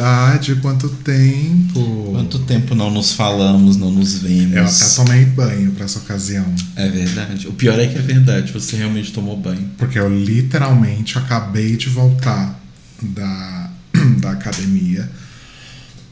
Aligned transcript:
saudade, 0.00 0.56
quanto 0.56 0.88
tempo. 0.88 2.10
Quanto 2.12 2.38
tempo 2.40 2.74
não 2.74 2.90
nos 2.90 3.12
falamos, 3.12 3.76
não 3.76 3.90
nos 3.90 4.14
vemos. 4.18 4.56
Eu 4.56 4.64
até 4.64 4.94
tomei 4.96 5.24
banho 5.26 5.72
pra 5.72 5.84
essa 5.84 5.98
ocasião. 5.98 6.46
É 6.74 6.88
verdade. 6.88 7.46
O 7.46 7.52
pior 7.52 7.78
é 7.78 7.86
que 7.86 7.98
é 7.98 8.02
verdade, 8.02 8.50
você 8.52 8.76
realmente 8.76 9.12
tomou 9.12 9.36
banho. 9.36 9.70
Porque 9.76 9.98
eu 9.98 10.08
literalmente 10.08 11.18
acabei 11.18 11.76
de 11.76 11.88
voltar 11.90 12.58
da, 13.02 13.70
da 14.18 14.30
academia. 14.32 15.08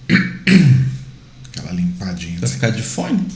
Aquela 1.48 1.72
limpadinha. 1.72 2.38
Vai 2.38 2.48
ficar 2.48 2.70
de 2.70 2.82
fone? 2.82 3.26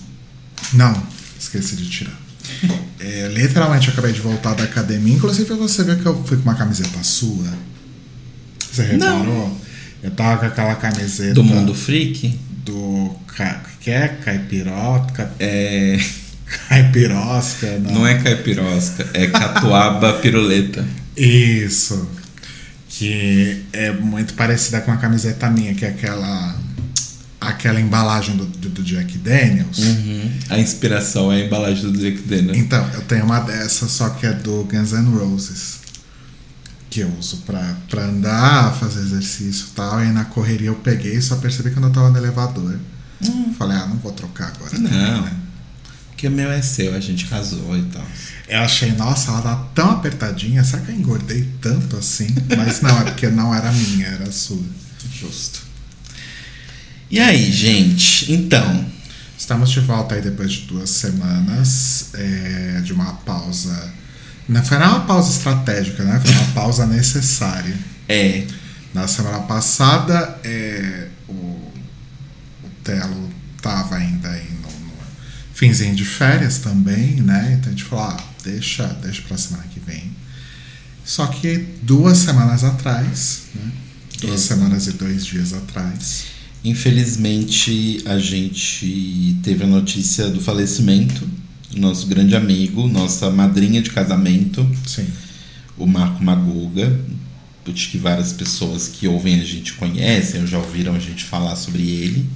Não, 0.74 1.02
esqueci 1.38 1.76
de 1.76 1.88
tirar. 1.88 2.20
É, 3.00 3.28
literalmente 3.28 3.88
acabei 3.88 4.12
de 4.12 4.20
voltar 4.20 4.54
da 4.54 4.64
academia. 4.64 5.14
Inclusive 5.14 5.54
você 5.54 5.82
viu 5.82 5.96
que 5.96 6.06
eu 6.06 6.22
fui 6.24 6.36
com 6.36 6.42
uma 6.42 6.54
camiseta 6.54 7.02
sua. 7.02 7.52
Você 8.70 8.82
reparou? 8.84 9.61
Eu 10.02 10.10
tava 10.10 10.40
com 10.40 10.46
aquela 10.46 10.74
camiseta 10.74 11.34
Do 11.34 11.44
mundo 11.44 11.74
freak? 11.74 12.38
do 12.64 13.14
ca- 13.36 13.62
que 13.80 13.90
é 13.90 14.08
caipirosca, 14.24 15.30
É. 15.38 15.98
caipirosca, 16.68 17.78
não. 17.78 17.92
Não 17.92 18.06
é 18.06 18.14
caipirosca, 18.22 19.06
é 19.14 19.26
catuaba 19.28 20.14
piruleta. 20.22 20.84
Isso. 21.16 22.08
Que 22.88 23.64
é 23.72 23.90
muito 23.92 24.34
parecida 24.34 24.80
com 24.80 24.92
a 24.92 24.96
camiseta 24.96 25.48
minha, 25.50 25.74
que 25.74 25.84
é 25.84 25.88
aquela 25.88 26.56
aquela 27.40 27.80
embalagem 27.80 28.36
do, 28.36 28.44
do, 28.46 28.68
do 28.68 28.82
Jack 28.84 29.18
Daniels. 29.18 29.78
Uhum. 29.78 30.30
A 30.48 30.58
inspiração 30.60 31.32
é 31.32 31.42
a 31.42 31.44
embalagem 31.46 31.90
do 31.90 31.98
Jack 31.98 32.18
Daniels. 32.18 32.56
Então, 32.56 32.88
eu 32.94 33.00
tenho 33.02 33.24
uma 33.24 33.40
dessas, 33.40 33.90
só 33.90 34.10
que 34.10 34.24
é 34.26 34.32
do 34.32 34.62
Guns 34.70 34.92
N' 34.92 35.10
Roses. 35.18 35.80
Que 36.92 37.00
eu 37.00 37.10
uso 37.18 37.38
pra, 37.38 37.74
pra 37.88 38.04
andar, 38.04 38.74
fazer 38.74 39.00
exercício 39.00 39.68
e 39.70 39.74
tal. 39.74 40.04
E 40.04 40.12
na 40.12 40.26
correria 40.26 40.68
eu 40.68 40.74
peguei 40.74 41.14
e 41.14 41.22
só 41.22 41.36
percebi 41.36 41.70
quando 41.70 41.86
eu 41.88 41.92
tava 41.92 42.10
no 42.10 42.18
elevador. 42.18 42.78
Falei, 43.56 43.78
ah, 43.78 43.86
não 43.86 43.96
vou 43.96 44.12
trocar 44.12 44.48
agora. 44.48 44.70
também, 44.70 44.92
Não. 44.92 45.22
né? 45.22 45.32
Porque 46.08 46.28
o 46.28 46.30
meu 46.30 46.50
é 46.52 46.60
seu, 46.60 46.94
a 46.94 47.00
gente 47.00 47.26
casou 47.26 47.76
e 47.78 47.82
tal. 47.84 48.04
Eu 48.46 48.60
achei, 48.60 48.92
nossa, 48.92 49.30
ela 49.30 49.40
tá 49.40 49.56
tão 49.74 49.90
apertadinha. 49.92 50.62
Será 50.62 50.82
que 50.82 50.90
eu 50.90 50.96
engordei 50.96 51.48
tanto 51.62 51.96
assim? 51.96 52.28
Mas 52.56 52.82
não, 52.82 53.00
é 53.00 53.04
porque 53.04 53.28
não 53.28 53.54
era 53.54 53.72
minha, 53.72 54.08
era 54.08 54.30
sua. 54.30 54.62
Justo. 55.18 55.60
E 57.10 57.18
aí, 57.18 57.50
gente? 57.50 58.32
Então, 58.32 58.86
Estamos 59.38 59.70
de 59.70 59.80
volta 59.80 60.14
aí 60.14 60.22
depois 60.22 60.52
de 60.52 60.60
duas 60.66 60.88
semanas 60.88 62.10
é, 62.14 62.80
de 62.84 62.92
uma 62.92 63.14
pausa. 63.14 63.92
Não 64.48 64.62
foi 64.64 64.78
nem 64.78 64.88
uma 64.88 65.00
pausa 65.00 65.30
estratégica, 65.30 66.04
né? 66.04 66.20
Foi 66.24 66.32
uma 66.32 66.52
pausa 66.52 66.86
necessária. 66.86 67.76
é. 68.08 68.46
Na 68.94 69.08
semana 69.08 69.38
passada, 69.40 70.38
é, 70.44 71.08
o, 71.26 71.32
o 71.32 71.72
Telo 72.84 73.30
tava 73.62 73.96
ainda 73.96 74.28
aí 74.28 74.50
no, 74.62 74.68
no 74.68 74.92
finzinho 75.54 75.94
de 75.94 76.04
férias 76.04 76.58
também, 76.58 77.14
né? 77.22 77.56
Então 77.58 77.72
a 77.72 77.74
gente 77.74 77.84
falou, 77.84 78.04
ah, 78.04 78.16
deixa, 78.44 78.86
deixa 79.02 79.22
pra 79.22 79.38
semana 79.38 79.64
que 79.72 79.80
vem. 79.80 80.14
Só 81.06 81.26
que 81.26 81.56
duas 81.82 82.18
semanas 82.18 82.64
atrás, 82.64 83.44
né? 83.54 83.72
Duas 84.20 84.40
Isso. 84.40 84.48
semanas 84.48 84.86
e 84.86 84.92
dois 84.92 85.24
dias 85.24 85.54
atrás. 85.54 86.24
Infelizmente, 86.62 88.02
a 88.04 88.18
gente 88.18 89.38
teve 89.42 89.64
a 89.64 89.66
notícia 89.66 90.28
do 90.28 90.40
falecimento 90.40 91.26
nosso 91.76 92.06
grande 92.06 92.34
amigo, 92.34 92.88
nossa 92.88 93.30
madrinha 93.30 93.80
de 93.80 93.90
casamento, 93.90 94.68
Sim. 94.86 95.06
o 95.76 95.86
Marco 95.86 96.22
Maguga. 96.22 97.00
Acho 97.66 97.90
que 97.90 97.98
várias 97.98 98.32
pessoas 98.32 98.88
que 98.88 99.06
ouvem 99.06 99.40
a 99.40 99.44
gente 99.44 99.74
conhecem 99.74 100.40
ou 100.40 100.46
já 100.46 100.58
ouviram 100.58 100.94
a 100.94 100.98
gente 100.98 101.24
falar 101.24 101.54
sobre 101.54 101.82
ele. 101.82 102.26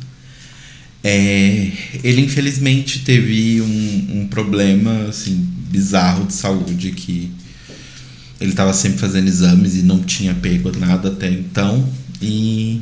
É, 1.02 1.70
ele 2.02 2.22
infelizmente 2.22 3.00
teve 3.00 3.60
um, 3.60 4.20
um 4.20 4.28
problema 4.28 5.08
assim, 5.08 5.34
bizarro 5.70 6.26
de 6.26 6.32
saúde 6.32 6.90
que 6.92 7.30
ele 8.40 8.50
estava 8.50 8.72
sempre 8.72 8.98
fazendo 8.98 9.28
exames 9.28 9.76
e 9.76 9.82
não 9.82 10.02
tinha 10.02 10.34
pego 10.34 10.76
nada 10.76 11.08
até 11.08 11.30
então 11.30 11.88
e 12.20 12.80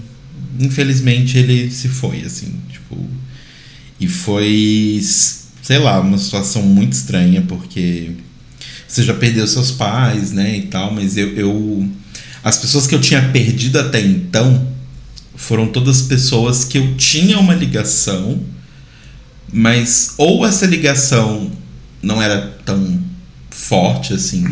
infelizmente 0.59 1.37
ele 1.37 1.71
se 1.71 1.89
foi 1.89 2.23
assim 2.23 2.55
tipo 2.71 2.97
e 4.01 4.09
foi 4.09 5.01
sei 5.65 5.79
lá 5.79 5.99
uma 5.99 6.19
situação 6.19 6.63
muito 6.63 6.93
estranha 6.93 7.43
porque 7.43 8.13
você 8.87 9.03
já 9.03 9.15
perdeu 9.15 9.49
seus 9.49 9.73
pais 9.73 10.31
né 10.31 10.59
e 10.59 10.63
tal 10.63 10.95
mas 10.95 11.17
eu, 11.17 11.35
eu 11.35 11.89
as 12.45 12.59
pessoas 12.59 12.87
que 12.87 12.95
eu 12.95 13.01
tinha 13.01 13.31
perdido 13.31 13.81
até 13.81 14.01
então 14.01 14.75
foram 15.35 15.67
todas 15.67 16.03
pessoas 16.03 16.65
que 16.65 16.79
eu 16.79 16.97
tinha 16.97 17.39
uma 17.39 17.55
ligação, 17.55 18.41
mas 19.53 20.15
ou 20.17 20.47
essa 20.47 20.67
ligação 20.67 21.51
não 22.03 22.23
era 22.23 22.59
tão 22.65 23.03
forte 23.51 24.13
assim, 24.13 24.47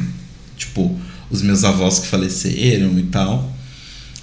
tipo 0.57 0.99
os 1.31 1.41
meus 1.41 1.65
avós 1.65 1.99
que 1.99 2.07
faleceram 2.07 2.99
e 2.99 3.05
tal, 3.05 3.55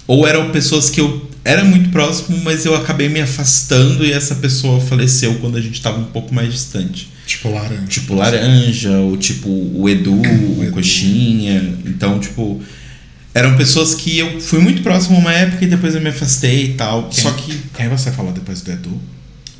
ou 0.06 0.26
eram 0.26 0.50
pessoas 0.50 0.90
que 0.90 1.00
eu 1.00 1.29
era 1.44 1.64
muito 1.64 1.88
próximo, 1.90 2.38
mas 2.44 2.64
eu 2.66 2.74
acabei 2.76 3.08
me 3.08 3.20
afastando 3.20 4.04
e 4.04 4.12
essa 4.12 4.34
pessoa 4.36 4.80
faleceu 4.80 5.34
quando 5.36 5.56
a 5.56 5.60
gente 5.60 5.74
estava 5.74 5.98
um 5.98 6.04
pouco 6.04 6.34
mais 6.34 6.52
distante. 6.52 7.08
Tipo 7.26 7.50
laranja. 7.52 7.86
Tipo 7.86 8.14
Laranja, 8.14 8.90
ou 8.98 9.16
tipo 9.16 9.48
o 9.48 9.88
Edu, 9.88 10.14
o, 10.20 10.62
Edu. 10.64 10.72
Coxinha. 10.72 11.74
Então, 11.86 12.18
tipo, 12.18 12.60
eram 13.32 13.56
pessoas 13.56 13.94
que 13.94 14.18
eu 14.18 14.40
fui 14.40 14.58
muito 14.58 14.82
próximo 14.82 15.16
uma 15.16 15.32
época 15.32 15.64
e 15.64 15.68
depois 15.68 15.94
eu 15.94 16.00
me 16.00 16.08
afastei 16.10 16.64
e 16.64 16.74
tal. 16.74 17.08
Quem? 17.08 17.22
Só 17.22 17.30
que 17.32 17.56
Quem 17.74 17.88
você 17.88 18.10
falou 18.10 18.32
depois 18.32 18.60
do 18.62 18.70
Edu? 18.72 19.00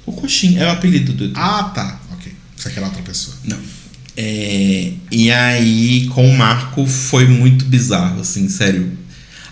o 0.04 0.12
Coxinha 0.12 0.62
é 0.62 0.66
o 0.66 0.70
apelido 0.70 1.12
do 1.12 1.24
Edu. 1.26 1.34
Ah, 1.36 1.70
tá. 1.72 2.00
Ok. 2.12 2.32
Isso 2.56 2.66
aqui 2.66 2.78
era 2.78 2.86
outra 2.86 3.02
pessoa. 3.02 3.36
Não. 3.44 3.58
É, 4.16 4.92
e 5.12 5.30
aí, 5.30 6.08
com 6.08 6.28
o 6.28 6.36
Marco, 6.36 6.84
foi 6.86 7.26
muito 7.28 7.64
bizarro, 7.64 8.20
assim, 8.20 8.48
sério. 8.48 8.90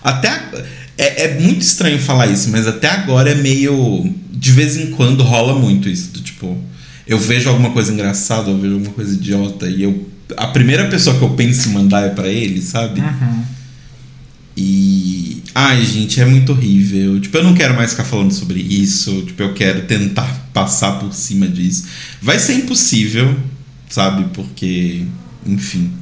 Até. 0.02 0.28
a- 0.28 0.64
É, 0.98 1.26
é 1.26 1.40
muito 1.40 1.62
estranho 1.62 1.98
falar 2.00 2.26
isso, 2.26 2.50
mas 2.50 2.66
até 2.66 2.88
agora 2.88 3.30
é 3.30 3.34
meio. 3.36 4.12
De 4.32 4.52
vez 4.52 4.76
em 4.76 4.90
quando 4.90 5.22
rola 5.22 5.58
muito 5.58 5.88
isso. 5.88 6.10
Do, 6.10 6.20
tipo, 6.20 6.58
eu 7.06 7.18
vejo 7.18 7.48
alguma 7.48 7.70
coisa 7.70 7.92
engraçada, 7.92 8.50
eu 8.50 8.58
vejo 8.58 8.74
alguma 8.74 8.92
coisa 8.92 9.14
idiota, 9.14 9.68
e 9.68 9.84
eu. 9.84 10.08
A 10.36 10.48
primeira 10.48 10.88
pessoa 10.88 11.16
que 11.16 11.22
eu 11.22 11.30
penso 11.30 11.68
em 11.68 11.72
mandar 11.72 12.04
é 12.04 12.10
pra 12.10 12.28
ele, 12.28 12.60
sabe? 12.60 13.00
E. 14.56 15.42
Ai, 15.54 15.84
gente, 15.84 16.20
é 16.20 16.24
muito 16.24 16.52
horrível. 16.52 17.20
Tipo, 17.20 17.38
eu 17.38 17.44
não 17.44 17.54
quero 17.54 17.74
mais 17.74 17.92
ficar 17.92 18.04
falando 18.04 18.32
sobre 18.32 18.60
isso. 18.60 19.22
Tipo, 19.22 19.42
eu 19.44 19.54
quero 19.54 19.82
tentar 19.82 20.50
passar 20.52 20.98
por 20.98 21.14
cima 21.14 21.46
disso. 21.48 21.86
Vai 22.20 22.38
ser 22.38 22.54
impossível, 22.54 23.36
sabe? 23.88 24.26
Porque, 24.34 25.04
enfim. 25.46 25.92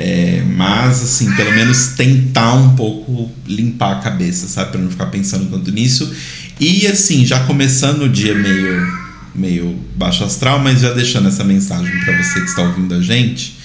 É, 0.00 0.44
mas, 0.54 1.02
assim, 1.02 1.34
pelo 1.34 1.50
menos 1.52 1.88
tentar 1.96 2.54
um 2.54 2.76
pouco 2.76 3.32
limpar 3.44 3.94
a 3.96 4.00
cabeça, 4.00 4.46
sabe? 4.46 4.70
Pra 4.70 4.80
não 4.80 4.90
ficar 4.90 5.06
pensando 5.06 5.50
tanto 5.50 5.72
nisso. 5.72 6.14
E, 6.60 6.86
assim, 6.86 7.26
já 7.26 7.40
começando 7.40 8.02
o 8.02 8.08
dia 8.08 8.32
meio, 8.32 8.86
meio 9.34 9.76
baixo 9.96 10.22
astral, 10.22 10.60
mas 10.60 10.80
já 10.82 10.92
deixando 10.92 11.26
essa 11.26 11.42
mensagem 11.42 11.90
pra 12.04 12.16
você 12.16 12.38
que 12.40 12.46
está 12.46 12.62
ouvindo 12.62 12.94
a 12.94 13.02
gente. 13.02 13.56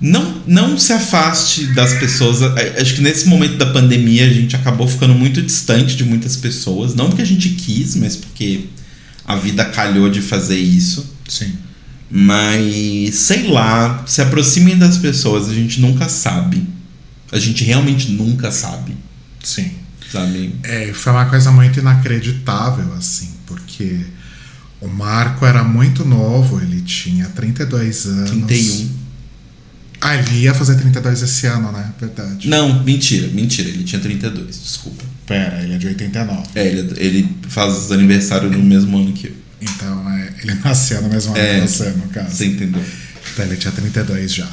Não, 0.00 0.42
não 0.46 0.78
se 0.78 0.92
afaste 0.92 1.66
das 1.74 1.94
pessoas. 1.94 2.42
A- 2.42 2.54
Acho 2.80 2.94
que 2.94 3.00
nesse 3.00 3.26
momento 3.26 3.56
da 3.56 3.66
pandemia 3.66 4.26
a 4.26 4.32
gente 4.32 4.54
acabou 4.54 4.86
ficando 4.86 5.14
muito 5.14 5.42
distante 5.42 5.96
de 5.96 6.04
muitas 6.04 6.36
pessoas. 6.36 6.94
Não 6.94 7.08
porque 7.08 7.22
a 7.22 7.26
gente 7.26 7.48
quis, 7.50 7.96
mas 7.96 8.14
porque 8.14 8.66
a 9.24 9.34
vida 9.34 9.64
calhou 9.64 10.08
de 10.08 10.20
fazer 10.20 10.58
isso. 10.58 11.16
Sim. 11.28 11.52
Mas, 12.10 13.14
sei 13.16 13.48
lá, 13.48 14.04
se 14.06 14.22
aproximem 14.22 14.78
das 14.78 14.96
pessoas, 14.98 15.48
a 15.48 15.54
gente 15.54 15.80
nunca 15.80 16.08
sabe. 16.08 16.66
A 17.32 17.38
gente 17.38 17.64
realmente 17.64 18.12
nunca 18.12 18.52
sabe, 18.52 18.96
Sim. 19.42 19.70
sabe? 20.12 20.54
É, 20.62 20.92
foi 20.92 21.12
uma 21.12 21.26
coisa 21.26 21.50
muito 21.50 21.80
inacreditável, 21.80 22.92
assim, 22.94 23.30
porque 23.46 23.98
o 24.80 24.86
Marco 24.86 25.44
era 25.44 25.64
muito 25.64 26.04
novo, 26.04 26.60
ele 26.60 26.80
tinha 26.82 27.26
32 27.26 28.06
anos. 28.06 28.30
31. 28.30 28.90
Ah, 30.00 30.14
ele 30.14 30.42
ia 30.42 30.54
fazer 30.54 30.76
32 30.76 31.22
esse 31.22 31.46
ano, 31.46 31.72
né? 31.72 31.92
Verdade. 31.98 32.48
Não, 32.48 32.84
mentira, 32.84 33.28
mentira, 33.28 33.68
ele 33.68 33.82
tinha 33.82 34.00
32, 34.00 34.62
desculpa. 34.62 35.02
Pera, 35.26 35.60
ele 35.62 35.74
é 35.74 35.78
de 35.78 35.88
89. 35.88 36.42
É, 36.54 36.66
ele, 36.66 36.92
ele 36.96 37.36
faz 37.48 37.90
aniversário 37.90 38.48
no 38.50 38.62
mesmo 38.62 38.96
ano 38.96 39.12
que 39.12 39.26
eu. 39.26 39.45
Então, 39.60 40.10
é, 40.10 40.32
ele 40.42 40.54
nasceu 40.64 41.00
no 41.02 41.08
mesmo 41.08 41.32
ano 41.34 41.40
É, 41.42 41.60
que 41.60 41.68
você, 41.68 41.88
no 41.90 42.08
caso. 42.08 42.30
Você 42.36 42.46
entendeu? 42.46 42.84
Então, 43.32 43.44
ele 43.44 43.56
tinha 43.56 43.72
32 43.72 44.34
já. 44.34 44.48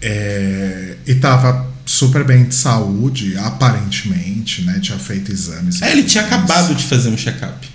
É, 0.00 0.96
e 1.06 1.14
tava 1.16 1.66
super 1.84 2.22
bem 2.24 2.44
de 2.44 2.54
saúde, 2.54 3.36
aparentemente, 3.38 4.62
né? 4.62 4.78
Tinha 4.80 4.98
feito 4.98 5.32
exames. 5.32 5.82
É, 5.82 5.90
ele 5.92 6.04
tinha 6.04 6.24
acabado 6.24 6.74
de 6.74 6.84
fazer 6.84 7.08
um 7.08 7.16
check-up. 7.16 7.68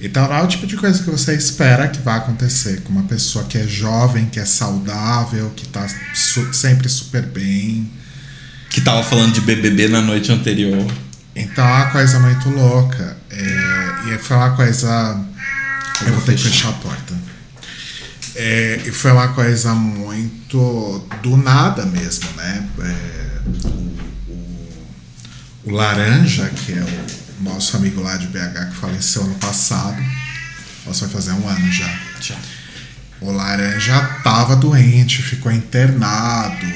Então 0.00 0.28
não 0.28 0.36
é 0.36 0.42
o 0.42 0.46
tipo 0.46 0.64
de 0.66 0.76
coisa 0.76 1.02
que 1.02 1.10
você 1.10 1.34
espera 1.34 1.88
que 1.88 2.00
vai 2.00 2.18
acontecer 2.18 2.82
com 2.82 2.92
uma 2.92 3.02
pessoa 3.02 3.44
que 3.44 3.58
é 3.58 3.66
jovem, 3.66 4.26
que 4.26 4.38
é 4.38 4.44
saudável, 4.44 5.50
que 5.56 5.66
tá 5.68 5.86
su- 6.14 6.52
sempre 6.54 6.88
super 6.88 7.22
bem. 7.22 7.90
Que 8.70 8.80
tava 8.80 9.02
falando 9.02 9.32
de 9.32 9.40
BBB 9.40 9.88
na 9.88 10.00
noite 10.00 10.30
anterior. 10.30 10.86
Então 11.34 11.64
é 11.66 11.72
uma 11.82 11.90
coisa 11.90 12.18
muito 12.20 12.48
louca. 12.48 13.16
É, 13.30 14.14
e 14.14 14.18
foi 14.18 14.36
uma 14.36 14.50
coisa. 14.50 15.20
Eu 16.06 16.14
vou 16.14 16.22
ter 16.22 16.36
que 16.36 16.42
fechar 16.42 16.70
a 16.70 16.72
porta. 16.72 17.14
É, 18.34 18.82
e 18.86 18.92
foi 18.92 19.10
uma 19.10 19.28
coisa 19.28 19.74
muito 19.74 21.06
do 21.22 21.36
nada 21.36 21.84
mesmo, 21.86 22.30
né? 22.36 22.68
É, 22.80 23.40
o, 23.68 24.32
o, 24.32 24.86
o, 25.64 25.70
Laranja, 25.72 26.48
que 26.50 26.72
é 26.72 26.82
o 27.40 27.42
nosso 27.42 27.76
amigo 27.76 28.00
lá 28.00 28.16
de 28.16 28.28
BH 28.28 28.70
que 28.70 28.76
faleceu 28.76 29.22
ano 29.24 29.34
passado, 29.36 30.00
nossa, 30.86 31.06
vai 31.06 31.14
fazer 31.14 31.32
um 31.32 31.48
ano 31.48 31.72
já. 31.72 32.00
Já. 32.20 32.36
O 33.20 33.32
Laranja 33.32 34.00
tava 34.22 34.54
doente, 34.54 35.20
ficou 35.20 35.50
internado, 35.50 36.66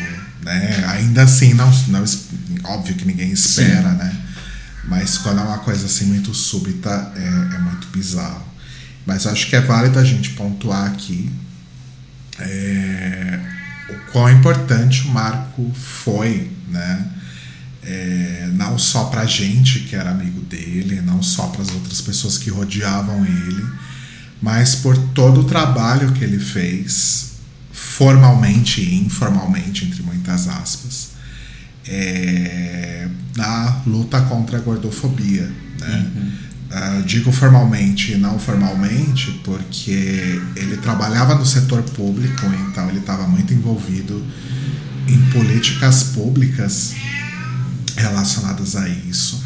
né? 0.42 0.84
Ainda 0.88 1.22
assim, 1.22 1.54
não, 1.54 1.70
não 1.88 2.04
óbvio 2.64 2.96
que 2.96 3.04
ninguém 3.04 3.30
espera, 3.30 3.90
Sim. 3.90 3.96
né? 3.98 4.16
Mas 4.84 5.16
quando 5.18 5.38
é 5.38 5.42
uma 5.44 5.58
coisa 5.58 5.86
assim 5.86 6.06
muito 6.06 6.34
súbita, 6.34 7.12
é, 7.14 7.54
é 7.54 7.58
muito 7.58 7.86
bizarro. 7.88 8.51
Mas 9.06 9.26
acho 9.26 9.48
que 9.48 9.56
é 9.56 9.60
válido 9.60 9.98
a 9.98 10.04
gente 10.04 10.30
pontuar 10.30 10.86
aqui 10.86 11.30
é, 12.38 13.40
o 13.88 14.12
quão 14.12 14.30
importante 14.30 15.06
o 15.06 15.08
Marco 15.08 15.70
foi, 15.74 16.50
né? 16.68 17.08
É, 17.84 18.48
não 18.52 18.78
só 18.78 19.04
pra 19.04 19.24
gente 19.26 19.80
que 19.80 19.96
era 19.96 20.10
amigo 20.10 20.40
dele, 20.42 21.00
não 21.00 21.20
só 21.20 21.48
para 21.48 21.62
as 21.62 21.70
outras 21.70 22.00
pessoas 22.00 22.38
que 22.38 22.48
rodeavam 22.48 23.24
ele, 23.26 23.66
mas 24.40 24.76
por 24.76 24.96
todo 24.96 25.40
o 25.40 25.44
trabalho 25.44 26.12
que 26.12 26.22
ele 26.22 26.38
fez, 26.38 27.32
formalmente 27.72 28.80
e 28.80 28.94
informalmente, 29.04 29.84
entre 29.84 30.02
muitas 30.02 30.46
aspas, 30.46 31.10
é, 31.86 33.08
na 33.36 33.82
luta 33.84 34.20
contra 34.22 34.58
a 34.58 34.60
gordofobia. 34.60 35.50
Né? 35.80 36.10
Uhum. 36.14 36.32
Uh, 36.72 37.02
digo 37.02 37.30
formalmente 37.30 38.12
e 38.12 38.16
não 38.16 38.38
formalmente 38.38 39.30
porque 39.44 40.40
ele 40.56 40.78
trabalhava 40.78 41.34
no 41.34 41.44
setor 41.44 41.82
público, 41.82 42.46
então 42.46 42.88
ele 42.88 43.00
estava 43.00 43.26
muito 43.26 43.52
envolvido 43.52 44.24
em 45.06 45.20
políticas 45.30 46.04
públicas 46.04 46.94
relacionadas 47.94 48.74
a 48.74 48.88
isso. 48.88 49.44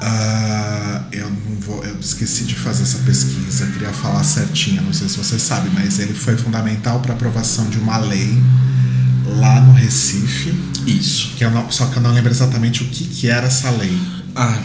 Uh, 0.00 1.04
eu 1.10 1.28
não 1.28 1.56
vou, 1.60 1.84
eu 1.84 1.98
esqueci 1.98 2.44
de 2.44 2.54
fazer 2.54 2.84
essa 2.84 2.98
pesquisa, 2.98 3.66
queria 3.66 3.92
falar 3.92 4.22
certinho, 4.22 4.80
não 4.82 4.92
sei 4.92 5.08
se 5.08 5.16
você 5.16 5.40
sabe, 5.40 5.68
mas 5.74 5.98
ele 5.98 6.14
foi 6.14 6.36
fundamental 6.36 7.00
para 7.00 7.14
a 7.14 7.16
aprovação 7.16 7.68
de 7.68 7.78
uma 7.78 7.98
lei 7.98 8.40
lá 9.26 9.60
no 9.60 9.72
Recife. 9.72 10.54
Isso. 10.86 11.32
Que 11.36 11.44
eu 11.44 11.50
não, 11.50 11.68
só 11.70 11.86
que 11.86 11.96
eu 11.96 12.02
não 12.02 12.12
lembro 12.12 12.30
exatamente 12.30 12.84
o 12.84 12.86
que, 12.86 13.04
que 13.04 13.28
era 13.28 13.48
essa 13.48 13.70
lei. 13.70 13.98
Ah, 14.36 14.60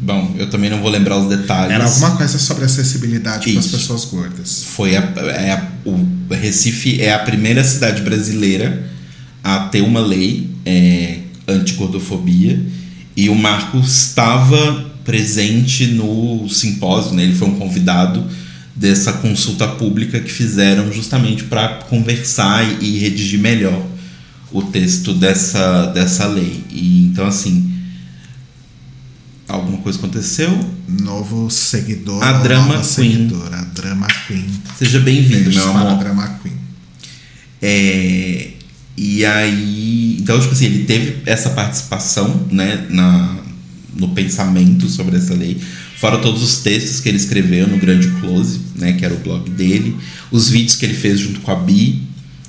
bom, 0.00 0.34
eu 0.38 0.48
também 0.48 0.70
não 0.70 0.80
vou 0.80 0.90
lembrar 0.90 1.18
os 1.18 1.28
detalhes. 1.28 1.72
Era 1.74 1.84
alguma 1.84 2.16
coisa 2.16 2.38
sobre 2.38 2.64
acessibilidade 2.64 3.50
para 3.50 3.60
as 3.60 3.66
pessoas 3.66 4.04
gordas. 4.04 4.64
Foi 4.64 4.96
a, 4.96 5.12
é 5.36 5.52
a, 5.52 5.68
o 5.84 6.34
Recife 6.34 7.00
é 7.00 7.12
a 7.12 7.18
primeira 7.18 7.62
cidade 7.62 8.02
brasileira 8.02 8.88
a 9.42 9.60
ter 9.60 9.82
uma 9.82 10.00
lei 10.00 10.50
é, 10.64 11.18
anti-gordofobia 11.46 12.60
e 13.16 13.28
o 13.28 13.34
Marcos 13.34 14.06
estava 14.06 14.90
presente 15.04 15.86
no 15.86 16.48
simpósio, 16.48 17.14
né? 17.14 17.24
ele 17.24 17.34
foi 17.34 17.48
um 17.48 17.58
convidado 17.58 18.24
dessa 18.74 19.12
consulta 19.14 19.66
pública 19.66 20.20
que 20.20 20.30
fizeram 20.30 20.92
justamente 20.92 21.44
para 21.44 21.80
conversar 21.88 22.64
e 22.82 22.98
redigir 22.98 23.40
melhor 23.40 23.84
o 24.52 24.62
texto 24.62 25.12
dessa, 25.12 25.86
dessa 25.86 26.26
lei. 26.26 26.64
E 26.70 27.06
então 27.06 27.26
assim, 27.26 27.70
alguma 29.50 29.78
coisa 29.78 29.98
aconteceu? 29.98 30.48
Novo 30.88 31.50
seguidor, 31.50 32.22
a 32.22 32.32
Drama 32.34 32.74
Queen. 32.74 32.84
Seguidora, 32.84 33.58
a 33.58 33.64
Drama 33.64 34.06
Queen. 34.26 34.46
Seja 34.78 35.00
bem-vindo, 35.00 35.50
meu 35.50 35.70
amor. 35.70 35.86
A 35.88 35.94
Drama 35.94 36.38
Queen. 36.42 36.54
É, 37.62 38.50
e 38.96 39.24
aí, 39.24 40.16
então 40.20 40.38
tipo 40.40 40.52
assim, 40.52 40.66
ele 40.66 40.84
teve 40.84 41.22
essa 41.26 41.50
participação, 41.50 42.46
né, 42.50 42.86
na 42.90 43.40
no 43.94 44.08
pensamento 44.08 44.88
sobre 44.88 45.16
essa 45.16 45.34
lei. 45.34 45.60
Fora 45.96 46.18
todos 46.18 46.42
os 46.42 46.58
textos 46.58 47.00
que 47.00 47.08
ele 47.08 47.18
escreveu 47.18 47.66
no 47.68 47.76
Grande 47.76 48.08
Close, 48.20 48.60
né, 48.76 48.92
que 48.94 49.04
era 49.04 49.12
o 49.12 49.18
blog 49.18 49.50
dele, 49.50 49.96
os 50.30 50.48
vídeos 50.48 50.76
que 50.76 50.86
ele 50.86 50.94
fez 50.94 51.20
junto 51.20 51.40
com 51.40 51.50
a 51.50 51.56
Bi, 51.56 52.02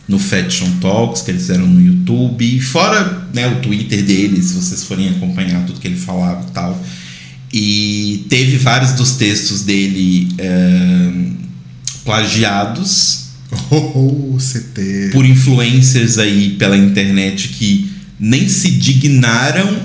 no 0.07 0.19
Fashion 0.19 0.69
Talks 0.79 1.21
que 1.21 1.31
eles 1.31 1.43
fizeram 1.43 1.67
no 1.67 1.81
YouTube, 1.81 2.59
fora 2.59 3.27
né, 3.33 3.47
o 3.47 3.61
Twitter 3.61 4.03
dele, 4.03 4.41
se 4.41 4.53
vocês 4.53 4.83
forem 4.83 5.09
acompanhar 5.09 5.65
tudo 5.65 5.79
que 5.79 5.87
ele 5.87 5.99
falava 5.99 6.45
e 6.47 6.51
tal. 6.51 6.83
E 7.53 8.25
teve 8.29 8.57
vários 8.57 8.93
dos 8.93 9.13
textos 9.13 9.63
dele 9.63 10.29
é, 10.37 11.11
plagiados 12.05 13.25
oh, 13.69 14.37
CT. 14.37 15.09
por 15.11 15.25
influencers 15.25 16.17
aí 16.17 16.51
pela 16.51 16.77
internet 16.77 17.49
que 17.49 17.91
nem 18.19 18.47
se 18.47 18.71
dignaram 18.71 19.79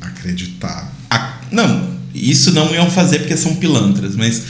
acreditar. 0.00 0.92
A, 1.08 1.40
não, 1.50 1.90
isso 2.14 2.52
não 2.52 2.74
iam 2.74 2.90
fazer 2.90 3.20
porque 3.20 3.36
são 3.36 3.56
pilantras, 3.56 4.14
mas 4.14 4.42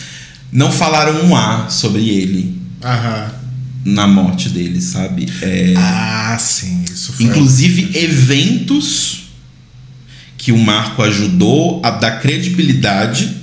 não 0.53 0.73
falaram 0.73 1.27
um 1.27 1.37
A 1.37 1.69
sobre 1.69 2.09
ele. 2.09 2.61
Aham 2.83 3.40
na 3.85 4.07
morte 4.07 4.49
dele, 4.49 4.81
sabe? 4.81 5.27
É, 5.43 5.75
ah, 5.77 6.37
sim, 6.39 6.85
isso 6.85 7.13
foi. 7.13 7.27
Inclusive 7.27 7.99
eventos 7.99 9.31
que 10.37 10.53
o 10.53 10.59
Marco 10.59 11.03
ajudou 11.03 11.81
a 11.85 11.91
dar 11.91 12.21
credibilidade 12.21 13.37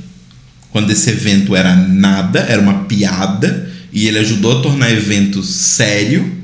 quando 0.71 0.91
esse 0.91 1.09
evento 1.09 1.55
era 1.55 1.75
nada, 1.75 2.39
era 2.39 2.61
uma 2.61 2.85
piada, 2.85 3.71
e 3.91 4.07
ele 4.07 4.19
ajudou 4.19 4.59
a 4.59 4.61
tornar 4.61 4.91
evento 4.91 5.43
sério. 5.43 6.35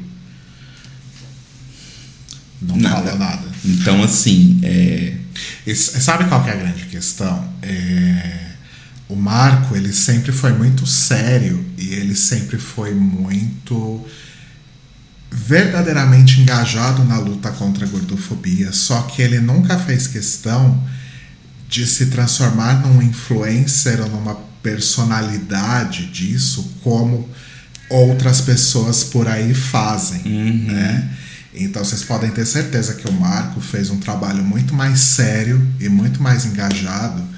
Não 2.61 2.77
nada. 2.77 3.11
fala 3.11 3.15
nada. 3.15 3.47
Então, 3.63 4.03
assim. 4.03 4.59
É... 4.63 5.13
Esse, 5.65 6.01
sabe 6.01 6.25
qual 6.25 6.43
que 6.43 6.49
é 6.49 6.53
a 6.53 6.57
grande 6.57 6.85
questão? 6.85 7.47
É 7.61 8.52
o 9.13 9.15
Marco 9.15 9.75
ele 9.75 9.93
sempre 9.93 10.31
foi 10.31 10.51
muito 10.53 10.87
sério 10.87 11.63
e 11.77 11.93
ele 11.93 12.15
sempre 12.15 12.57
foi 12.57 12.95
muito 12.95 14.03
verdadeiramente 15.31 16.41
engajado 16.41 17.03
na 17.03 17.19
luta 17.19 17.51
contra 17.51 17.85
a 17.85 17.87
gordofobia, 17.87 18.71
só 18.71 19.03
que 19.03 19.21
ele 19.21 19.39
nunca 19.39 19.77
fez 19.77 20.07
questão 20.07 20.83
de 21.69 21.85
se 21.85 22.07
transformar 22.07 22.81
num 22.81 23.01
influencer 23.03 24.01
ou 24.01 24.09
numa 24.09 24.35
personalidade 24.63 26.07
disso 26.07 26.77
como 26.83 27.29
outras 27.89 28.41
pessoas 28.41 29.03
por 29.03 29.27
aí 29.27 29.53
fazem, 29.53 30.21
uhum. 30.25 30.71
né? 30.71 31.09
Então 31.53 31.85
vocês 31.85 32.01
podem 32.01 32.31
ter 32.31 32.47
certeza 32.47 32.95
que 32.95 33.07
o 33.07 33.13
Marco 33.13 33.61
fez 33.61 33.91
um 33.91 33.99
trabalho 33.99 34.43
muito 34.43 34.73
mais 34.73 34.99
sério 34.99 35.67
e 35.79 35.87
muito 35.87 36.21
mais 36.21 36.45
engajado 36.45 37.32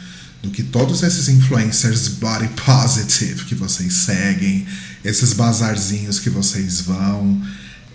do 0.45 0.51
que 0.51 0.61
todos 0.61 1.01
esses 1.01 1.27
influencers 1.27 2.07
body 2.07 2.47
positive 2.49 3.45
que 3.45 3.55
vocês 3.55 3.91
seguem, 3.93 4.65
esses 5.03 5.33
bazarzinhos 5.33 6.19
que 6.19 6.29
vocês 6.29 6.81
vão. 6.81 7.41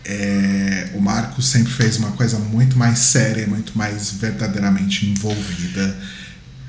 É, 0.04 0.90
o 0.95 1.00
Marco 1.00 1.40
sempre 1.40 1.73
fez 1.73 1.97
uma 1.97 2.11
coisa 2.12 2.38
muito 2.38 2.76
mais 2.76 2.99
séria, 2.99 3.47
muito 3.47 3.78
mais 3.78 4.11
verdadeiramente 4.12 5.07
envolvida 5.07 5.97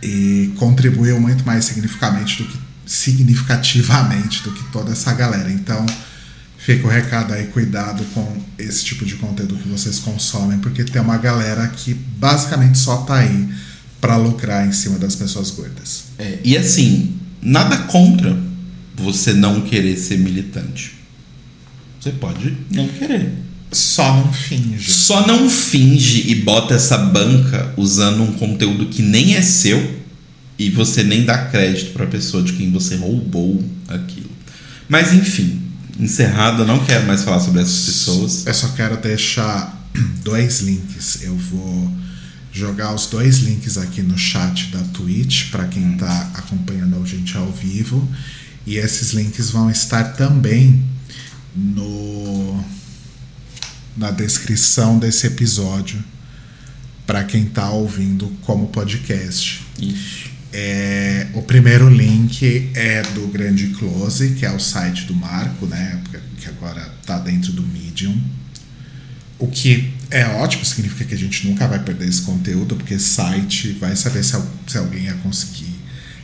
e 0.04 0.54
contribuiu 0.58 1.20
muito 1.20 1.44
mais 1.46 1.66
significativamente 1.66 2.44
do 2.44 2.50
que, 2.50 2.60
significativamente 2.86 4.44
do 4.44 4.52
que 4.52 4.64
toda 4.72 4.92
essa 4.92 5.12
galera. 5.14 5.52
Então, 5.52 5.84
fica 6.60 6.86
o 6.86 6.90
recado 6.90 7.34
aí, 7.34 7.48
cuidado 7.48 8.04
com 8.14 8.44
esse 8.60 8.86
tipo 8.86 9.04
de 9.04 9.16
conteúdo 9.16 9.56
que 9.56 9.68
vocês 9.68 9.98
consomem, 9.98 10.60
porque 10.60 10.84
tem 10.84 11.02
uma 11.02 11.18
galera 11.18 11.68
que 11.70 11.94
basicamente 11.94 12.78
só 12.78 12.98
tá 12.98 13.16
aí 13.16 13.50
para 14.02 14.18
lucrar 14.18 14.68
em 14.68 14.72
cima 14.72 14.98
das 14.98 15.16
pessoas 15.16 15.52
gordas. 15.52 16.06
É, 16.18 16.40
e 16.44 16.58
assim, 16.58 17.14
nada 17.42 17.78
contra 17.78 18.36
você 18.96 19.32
não 19.32 19.62
querer 19.62 19.96
ser 19.96 20.18
militante. 20.18 20.96
Você 22.00 22.12
pode 22.12 22.58
não 22.72 22.88
querer. 22.88 23.32
Só 23.72 24.18
não 24.18 24.34
finge. 24.34 24.92
Só 24.92 25.26
não 25.26 25.50
finge 25.50 26.30
e 26.30 26.36
bota 26.36 26.74
essa 26.74 26.98
banca 26.98 27.74
usando 27.78 28.24
um 28.24 28.34
conteúdo 28.34 28.88
que 28.88 29.02
nem 29.02 29.36
é 29.36 29.42
seu 29.42 30.02
e 30.58 30.70
você 30.70 31.04
nem 31.04 31.24
dá 31.24 31.46
crédito 31.46 31.94
para 31.94 32.04
a 32.04 32.08
pessoa 32.08 32.44
de 32.44 32.54
quem 32.54 32.72
você 32.72 32.96
roubou 32.96 33.64
aquilo. 33.88 34.30
Mas 34.90 35.14
enfim, 35.14 35.62
encerrado, 36.00 36.64
eu 36.64 36.68
não 36.68 36.84
quero 36.84 37.06
mais 37.06 37.24
falar 37.24 37.40
sobre 37.40 37.62
essas 37.62 37.86
pessoas. 37.86 38.46
Eu 38.46 38.54
só 38.54 38.68
quero 38.70 38.98
deixar 38.98 39.90
dois 40.24 40.62
links. 40.62 41.22
Eu 41.22 41.36
vou 41.36 41.92
jogar 42.52 42.94
os 42.94 43.08
dois 43.08 43.40
links 43.40 43.78
aqui 43.78 44.02
no 44.02 44.18
chat 44.18 44.68
da 44.68 44.80
Twitch 44.80 45.50
para 45.52 45.68
quem 45.68 45.94
está 45.94 46.32
acompanhando 46.36 47.02
a 47.02 47.06
gente 47.06 47.36
ao 47.38 47.52
vivo. 47.52 48.08
E 48.66 48.76
esses 48.76 49.12
links 49.12 49.50
vão 49.50 49.70
estar 49.70 50.14
também 50.14 50.84
no 51.56 52.64
na 53.96 54.10
descrição 54.10 54.98
desse 54.98 55.28
episódio 55.28 56.02
para 57.06 57.24
quem 57.24 57.44
está 57.44 57.70
ouvindo 57.70 58.28
como 58.42 58.68
podcast. 58.68 59.62
Isso. 59.80 60.30
É, 60.54 61.28
o 61.34 61.42
primeiro 61.42 61.90
link 61.90 62.72
é 62.74 63.02
do 63.04 63.28
Grande 63.28 63.68
Close, 63.70 64.32
que 64.32 64.46
é 64.46 64.52
o 64.52 64.60
site 64.60 65.06
do 65.06 65.14
Marco, 65.14 65.66
né? 65.66 66.02
Que 66.40 66.48
agora 66.48 66.94
está 67.02 67.20
dentro 67.20 67.52
do 67.52 67.64
Medium. 67.64 68.18
O 69.40 69.48
que 69.48 69.94
é 70.12 70.28
ótimo, 70.28 70.66
significa 70.66 71.06
que 71.06 71.16
a 71.16 71.18
gente 71.18 71.48
nunca 71.48 71.66
vai 71.68 71.80
perder 71.80 72.08
esse 72.08 72.22
conteúdo, 72.24 72.76
porque 72.76 73.00
site 73.00 73.72
vai 73.80 73.96
saber 73.96 74.24
se, 74.24 74.38
se 74.68 74.78
alguém 74.78 75.06
ia 75.06 75.14
conseguir 75.16 75.74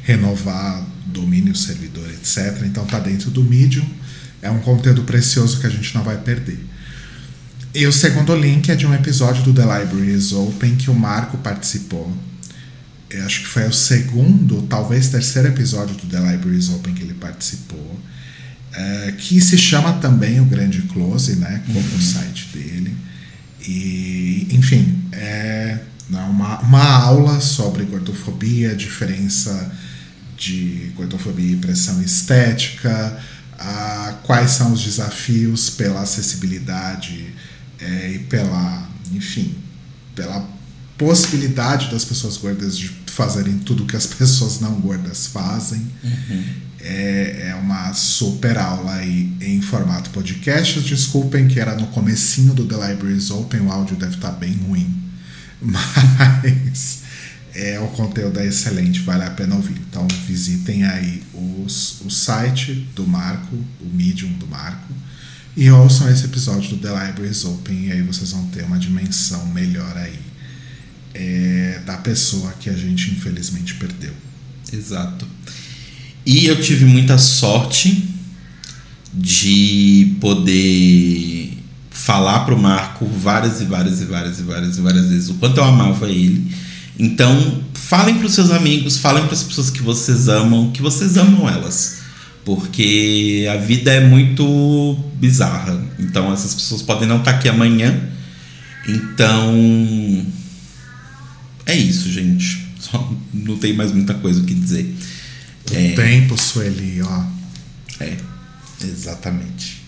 renovar 0.03 0.85
domínio, 1.05 1.55
servidor, 1.55 2.07
etc. 2.09 2.63
Então 2.65 2.85
tá 2.85 2.99
dentro 2.99 3.31
do 3.31 3.43
Medium. 3.43 3.87
É 4.41 4.51
um 4.51 4.59
conteúdo 4.59 5.03
precioso 5.03 5.59
que 5.59 5.67
a 5.67 5.69
gente 5.69 5.95
não 5.95 6.03
vai 6.03 6.17
perder. 6.17 6.59
E 7.73 7.85
o 7.87 7.91
segundo 7.93 8.35
link 8.35 8.69
é 8.69 8.75
de 8.75 8.85
um 8.85 8.93
episódio 8.93 9.43
do 9.43 9.53
The 9.53 9.61
Library 9.61 10.13
is 10.13 10.33
Open 10.33 10.75
que 10.75 10.91
o 10.91 10.95
Marco 10.95 11.37
participou. 11.37 12.11
Eu 13.09 13.25
acho 13.25 13.41
que 13.41 13.47
foi 13.47 13.65
o 13.67 13.73
segundo, 13.73 14.63
talvez 14.63 15.07
terceiro 15.07 15.47
episódio 15.47 15.95
do 15.95 16.07
The 16.07 16.31
Library 16.31 16.57
is 16.57 16.69
Open 16.69 16.93
que 16.93 17.03
ele 17.03 17.13
participou. 17.13 17.99
É, 18.73 19.13
que 19.17 19.39
se 19.39 19.57
chama 19.57 19.93
também 19.93 20.39
o 20.41 20.45
Grande 20.45 20.81
Close, 20.83 21.35
né? 21.37 21.63
Como 21.65 21.79
uhum. 21.79 21.95
o 21.95 22.01
site 22.01 22.49
dele. 22.53 22.95
E, 23.65 24.47
enfim, 24.51 25.01
é 25.11 25.79
né, 26.09 26.21
uma, 26.23 26.59
uma 26.61 26.83
aula 26.83 27.39
sobre 27.39 27.83
gordofobia, 27.83 28.75
diferença 28.75 29.71
de 30.37 30.91
gordofobia 30.95 31.53
e 31.53 31.57
pressão 31.57 32.01
estética, 32.01 33.19
a, 33.57 34.19
quais 34.23 34.51
são 34.51 34.71
os 34.71 34.83
desafios 34.83 35.69
pela 35.69 36.01
acessibilidade 36.01 37.33
é, 37.79 38.11
e 38.11 38.19
pela, 38.19 38.87
enfim, 39.11 39.55
pela 40.15 40.47
possibilidade 40.97 41.89
das 41.91 42.05
pessoas 42.05 42.37
gordas 42.37 42.77
de 42.77 42.89
fazerem 43.07 43.57
tudo 43.59 43.85
que 43.85 43.95
as 43.95 44.05
pessoas 44.07 44.59
não 44.59 44.79
gordas 44.79 45.27
fazem. 45.27 45.85
Uhum. 46.03 46.66
É, 46.89 47.49
é, 47.49 47.55
uma 47.55 47.93
super 47.93 48.57
aula 48.57 48.93
aí 48.93 49.35
em 49.41 49.61
formato 49.61 50.09
podcast. 50.11 50.79
Desculpem 50.79 51.47
que 51.47 51.59
era 51.59 51.75
no 51.75 51.87
comecinho 51.87 52.53
do 52.53 52.65
The 52.65 52.87
Libraries 52.87 53.29
Open, 53.29 53.61
o 53.61 53.71
áudio 53.71 53.97
deve 53.97 54.15
estar 54.15 54.31
bem 54.31 54.53
ruim. 54.53 54.95
Mas 55.61 57.01
é, 57.53 57.77
o 57.79 57.87
conteúdo 57.87 58.39
é 58.39 58.47
excelente, 58.47 59.01
vale 59.01 59.25
a 59.25 59.31
pena 59.31 59.55
ouvir. 59.55 59.75
Então 59.89 60.07
visitem 60.25 60.85
aí 60.85 61.21
os, 61.33 62.01
o 62.05 62.09
site 62.09 62.87
do 62.95 63.05
Marco, 63.05 63.55
o 63.81 63.85
Medium 63.91 64.31
do 64.33 64.47
Marco, 64.47 64.93
e 65.57 65.69
ouçam 65.69 66.09
esse 66.09 66.23
episódio 66.23 66.69
do 66.69 66.77
The 66.77 67.07
Libraries 67.07 67.43
Open 67.43 67.87
e 67.87 67.91
aí 67.91 68.01
vocês 68.01 68.31
vão 68.31 68.45
ter 68.47 68.63
uma 68.63 68.79
dimensão 68.79 69.45
melhor 69.47 69.97
aí 69.97 70.19
é, 71.13 71.81
da 71.85 71.97
pessoa 71.97 72.53
que 72.53 72.69
a 72.69 72.73
gente 72.73 73.11
infelizmente 73.11 73.73
perdeu. 73.75 74.13
Exato. 74.71 75.36
E 76.27 76.45
eu 76.45 76.59
tive 76.59 76.83
muita 76.83 77.17
sorte 77.17 78.03
de 79.13 80.17
poder 80.19 81.57
falar 81.89 82.41
pro 82.41 82.59
Marco 82.59 83.05
várias 83.05 83.61
e 83.61 83.63
várias 83.63 84.01
e 84.01 84.03
várias 84.03 84.37
e 84.37 84.43
várias 84.43 84.77
e 84.77 84.81
várias 84.81 85.05
vezes 85.07 85.29
o 85.29 85.35
quanto 85.35 85.59
eu 85.59 85.63
amava 85.63 86.09
ele. 86.09 86.51
Então, 86.99 87.63
falem 87.73 88.17
para 88.17 88.27
os 88.27 88.33
seus 88.33 88.51
amigos, 88.51 88.97
falem 88.97 89.23
para 89.23 89.35
as 89.35 89.43
pessoas 89.43 89.69
que 89.69 89.81
vocês 89.81 90.27
amam, 90.27 90.69
que 90.71 90.81
vocês 90.81 91.15
amam 91.15 91.47
elas. 91.47 91.99
Porque 92.43 93.47
a 93.49 93.55
vida 93.55 93.93
é 93.93 94.05
muito 94.05 94.97
bizarra. 95.17 95.81
Então, 95.97 96.33
essas 96.33 96.53
pessoas 96.53 96.81
podem 96.81 97.07
não 97.07 97.19
estar 97.19 97.31
tá 97.31 97.37
aqui 97.37 97.47
amanhã. 97.47 97.97
Então, 98.85 100.25
é 101.65 101.73
isso, 101.73 102.11
gente. 102.11 102.67
Só 102.81 103.13
não 103.33 103.55
tem 103.55 103.71
mais 103.71 103.93
muita 103.93 104.13
coisa 104.13 104.41
o 104.41 104.43
que 104.43 104.53
dizer. 104.53 104.93
O 105.71 105.75
é... 105.75 105.91
tempo, 105.91 106.37
Sueli, 106.37 107.01
ó. 107.01 107.23
É, 107.99 108.15
exatamente. 108.83 109.83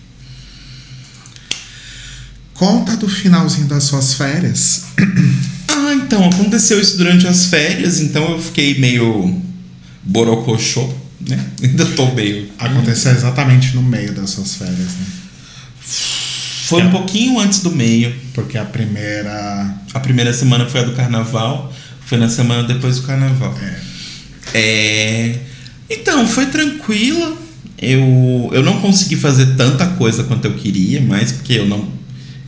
Conta 2.54 2.96
do 2.96 3.08
finalzinho 3.08 3.66
das 3.66 3.84
suas 3.84 4.14
férias. 4.14 4.84
Ah, 5.72 5.94
então, 5.94 6.28
aconteceu 6.28 6.80
isso 6.80 6.96
durante 6.98 7.26
as 7.26 7.46
férias, 7.46 8.00
então 8.00 8.32
eu 8.32 8.42
fiquei 8.42 8.78
meio 8.78 9.40
borocochô, 10.02 10.92
né? 11.20 11.46
Ainda 11.62 11.86
tô 11.86 12.12
meio. 12.12 12.50
Aconteceu 12.58 13.12
exatamente 13.12 13.74
no 13.74 13.82
meio 13.82 14.12
das 14.12 14.30
suas 14.30 14.56
férias, 14.56 14.76
né? 14.78 15.06
Foi 16.66 16.82
um 16.84 16.90
pouquinho 16.90 17.38
antes 17.40 17.60
do 17.60 17.70
meio. 17.70 18.14
Porque 18.32 18.56
a 18.56 18.64
primeira. 18.64 19.74
A 19.92 20.00
primeira 20.00 20.32
semana 20.32 20.68
foi 20.68 20.80
a 20.80 20.84
do 20.84 20.92
carnaval, 20.92 21.72
foi 22.06 22.18
na 22.18 22.28
semana 22.28 22.62
depois 22.62 22.98
do 23.00 23.06
carnaval. 23.06 23.56
É. 23.60 23.80
é... 24.54 25.38
Então, 25.90 26.26
foi 26.26 26.46
tranquila. 26.46 27.36
Eu, 27.76 28.50
eu 28.52 28.62
não 28.62 28.80
consegui 28.80 29.16
fazer 29.16 29.56
tanta 29.56 29.86
coisa 29.86 30.24
quanto 30.24 30.44
eu 30.44 30.54
queria, 30.54 31.00
mas 31.00 31.32
porque 31.32 31.54
eu 31.54 31.66
não. 31.66 31.88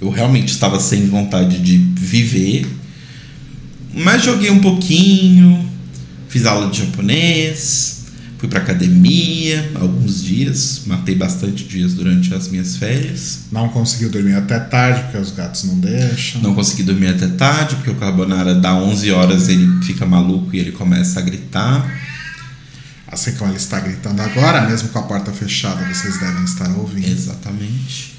Eu 0.01 0.09
realmente 0.11 0.51
estava 0.51 0.79
sem 0.79 1.07
vontade 1.07 1.59
de 1.59 1.77
viver. 1.77 2.67
Mas 3.95 4.23
joguei 4.23 4.51
um 4.51 4.61
pouquinho, 4.61 5.69
fiz 6.29 6.47
aula 6.47 6.71
de 6.71 6.79
japonês, 6.79 8.03
Fui 8.43 8.49
para 8.49 8.59
academia 8.59 9.71
alguns 9.81 10.25
dias, 10.25 10.83
matei 10.87 11.15
bastante 11.15 11.63
dias 11.63 11.95
durante 11.95 12.35
as 12.35 12.49
minhas 12.49 12.77
férias. 12.77 13.43
Não 13.53 13.69
conseguiu 13.69 14.11
dormir 14.11 14.35
até 14.35 14.59
tarde 14.59 15.01
porque 15.03 15.19
os 15.19 15.31
gatos 15.31 15.63
não 15.63 15.79
deixam. 15.79 16.43
Não 16.43 16.53
consegui 16.53 16.83
dormir 16.83 17.07
até 17.07 17.29
tarde 17.29 17.77
porque 17.77 17.91
o 17.91 17.95
Carbonara 17.95 18.53
dá 18.53 18.75
11 18.75 19.13
horas 19.13 19.49
ele 19.49 19.69
fica 19.85 20.05
maluco 20.05 20.49
e 20.53 20.59
ele 20.59 20.73
começa 20.73 21.21
a 21.21 21.23
gritar. 21.23 21.89
Assim 23.13 23.33
como 23.33 23.51
ele 23.51 23.59
está 23.59 23.79
gritando 23.79 24.23
agora, 24.23 24.63
mesmo 24.63 24.89
com 24.89 24.99
a 24.99 25.03
porta 25.03 25.31
fechada, 25.31 25.85
vocês 25.85 26.19
devem 26.19 26.45
estar 26.45 26.71
ouvindo. 26.71 27.07
Exatamente. 27.07 28.15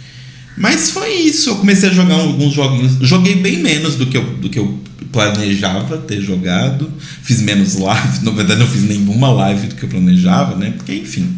Mas 0.56 0.92
foi 0.92 1.12
isso. 1.14 1.50
Eu 1.50 1.56
comecei 1.56 1.90
a 1.90 1.92
jogar 1.92 2.14
alguns 2.14 2.54
joguinhos. 2.54 2.98
Joguei 3.02 3.38
bem 3.38 3.58
menos 3.58 3.96
do 3.96 4.06
que 4.06 4.16
eu, 4.16 4.38
do 4.38 4.52
que 4.52 4.60
eu 4.60 4.80
planejava 5.12 5.98
ter 5.98 6.22
jogado. 6.22 6.94
Fiz 7.24 7.42
menos 7.42 7.74
live. 7.74 8.20
Na 8.22 8.30
verdade, 8.30 8.60
não 8.60 8.68
fiz 8.68 8.84
nenhuma 8.84 9.32
live 9.32 9.66
do 9.66 9.74
que 9.74 9.82
eu 9.82 9.90
planejava, 9.90 10.56
né? 10.56 10.72
Porque, 10.78 10.94
enfim. 10.94 11.38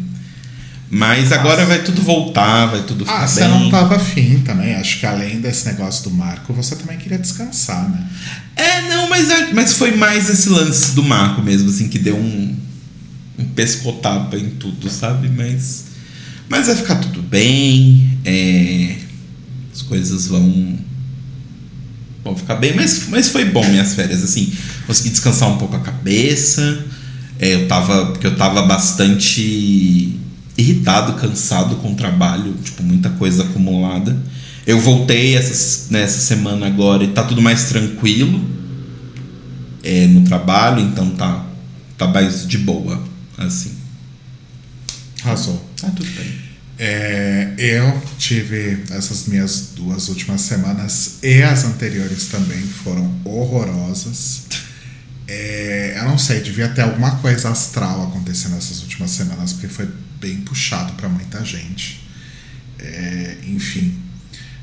Mas 0.90 1.32
agora 1.32 1.64
vai 1.64 1.82
tudo 1.82 2.02
voltar, 2.02 2.66
vai 2.66 2.82
tudo 2.82 3.06
ficar 3.06 3.24
ah, 3.24 3.26
você 3.26 3.48
não 3.48 3.70
tava 3.70 3.96
afim 3.96 4.40
também. 4.40 4.74
Acho 4.74 5.00
que 5.00 5.06
além 5.06 5.40
desse 5.40 5.66
negócio 5.66 6.04
do 6.04 6.10
Marco, 6.10 6.52
você 6.52 6.76
também 6.76 6.98
queria 6.98 7.18
descansar, 7.18 7.88
né? 7.88 8.06
É, 8.54 8.82
não, 8.82 9.08
mas, 9.08 9.28
mas 9.52 9.72
foi 9.72 9.96
mais 9.96 10.28
esse 10.28 10.48
lance 10.50 10.94
do 10.94 11.02
Marco 11.02 11.42
mesmo, 11.42 11.70
assim, 11.70 11.88
que 11.88 11.98
deu 11.98 12.16
um, 12.16 12.54
um 13.38 13.44
pescotapa 13.44 14.36
em 14.36 14.50
tudo, 14.50 14.88
sabe? 14.88 15.28
Mas, 15.28 15.86
mas 16.48 16.66
vai 16.66 16.76
ficar 16.76 16.96
tudo 16.96 17.22
bem. 17.22 18.18
É, 18.24 18.96
as 19.72 19.82
coisas 19.82 20.26
vão 20.28 20.78
vão 22.26 22.36
ficar 22.36 22.56
bem, 22.56 22.74
mas, 22.74 23.06
mas 23.08 23.28
foi 23.28 23.44
bom 23.44 23.64
minhas 23.68 23.94
férias, 23.94 24.24
assim, 24.24 24.52
consegui 24.84 25.10
descansar 25.10 25.48
um 25.48 25.58
pouco 25.58 25.76
a 25.76 25.78
cabeça, 25.78 26.84
é, 27.38 27.54
eu 27.54 27.68
tava, 27.68 28.06
porque 28.06 28.26
eu 28.26 28.34
tava 28.36 28.62
bastante 28.62 30.18
irritado, 30.58 31.12
cansado 31.14 31.76
com 31.76 31.92
o 31.92 31.94
trabalho, 31.94 32.54
tipo, 32.64 32.82
muita 32.82 33.10
coisa 33.10 33.42
acumulada. 33.44 34.16
Eu 34.66 34.80
voltei 34.80 35.36
essa, 35.36 35.92
nessa 35.92 36.18
semana 36.18 36.66
agora 36.66 37.04
e 37.04 37.08
tá 37.08 37.22
tudo 37.22 37.40
mais 37.40 37.66
tranquilo 37.66 38.42
é, 39.84 40.06
no 40.06 40.22
trabalho, 40.22 40.80
então 40.80 41.10
tá, 41.10 41.44
tá 41.96 42.06
mais 42.08 42.46
de 42.48 42.58
boa, 42.58 43.00
assim. 43.38 43.76
Razão. 45.22 45.60
Tá 45.80 45.90
tudo 45.90 46.10
bem. 46.12 46.46
É, 46.78 47.54
eu 47.56 48.02
tive 48.18 48.84
essas 48.90 49.26
minhas 49.26 49.70
duas 49.74 50.08
últimas 50.08 50.42
semanas 50.42 51.18
e 51.22 51.42
as 51.42 51.64
anteriores 51.64 52.26
também 52.26 52.60
foram 52.60 53.18
horrorosas. 53.24 54.42
É, 55.26 55.94
eu 55.96 56.04
não 56.04 56.18
sei, 56.18 56.40
devia 56.40 56.68
ter 56.68 56.82
alguma 56.82 57.16
coisa 57.16 57.48
astral 57.50 58.08
acontecendo 58.08 58.54
nessas 58.54 58.82
últimas 58.82 59.10
semanas, 59.10 59.52
porque 59.54 59.68
foi 59.68 59.88
bem 60.20 60.40
puxado 60.42 60.92
para 60.92 61.08
muita 61.08 61.44
gente. 61.44 62.06
É, 62.78 63.38
enfim. 63.46 63.98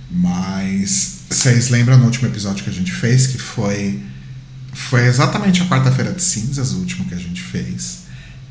Mas 0.09 1.21
vocês 1.29 1.69
lembram 1.69 1.97
no 1.97 2.05
último 2.05 2.27
episódio 2.27 2.63
que 2.63 2.69
a 2.69 2.73
gente 2.73 2.91
fez, 2.91 3.27
que 3.27 3.37
foi. 3.37 3.99
Foi 4.71 5.05
exatamente 5.05 5.61
a 5.61 5.65
quarta-feira 5.65 6.11
de 6.11 6.21
cinzas, 6.21 6.71
o 6.71 6.77
último 6.77 7.05
que 7.05 7.13
a 7.13 7.17
gente 7.17 7.41
fez. 7.41 8.02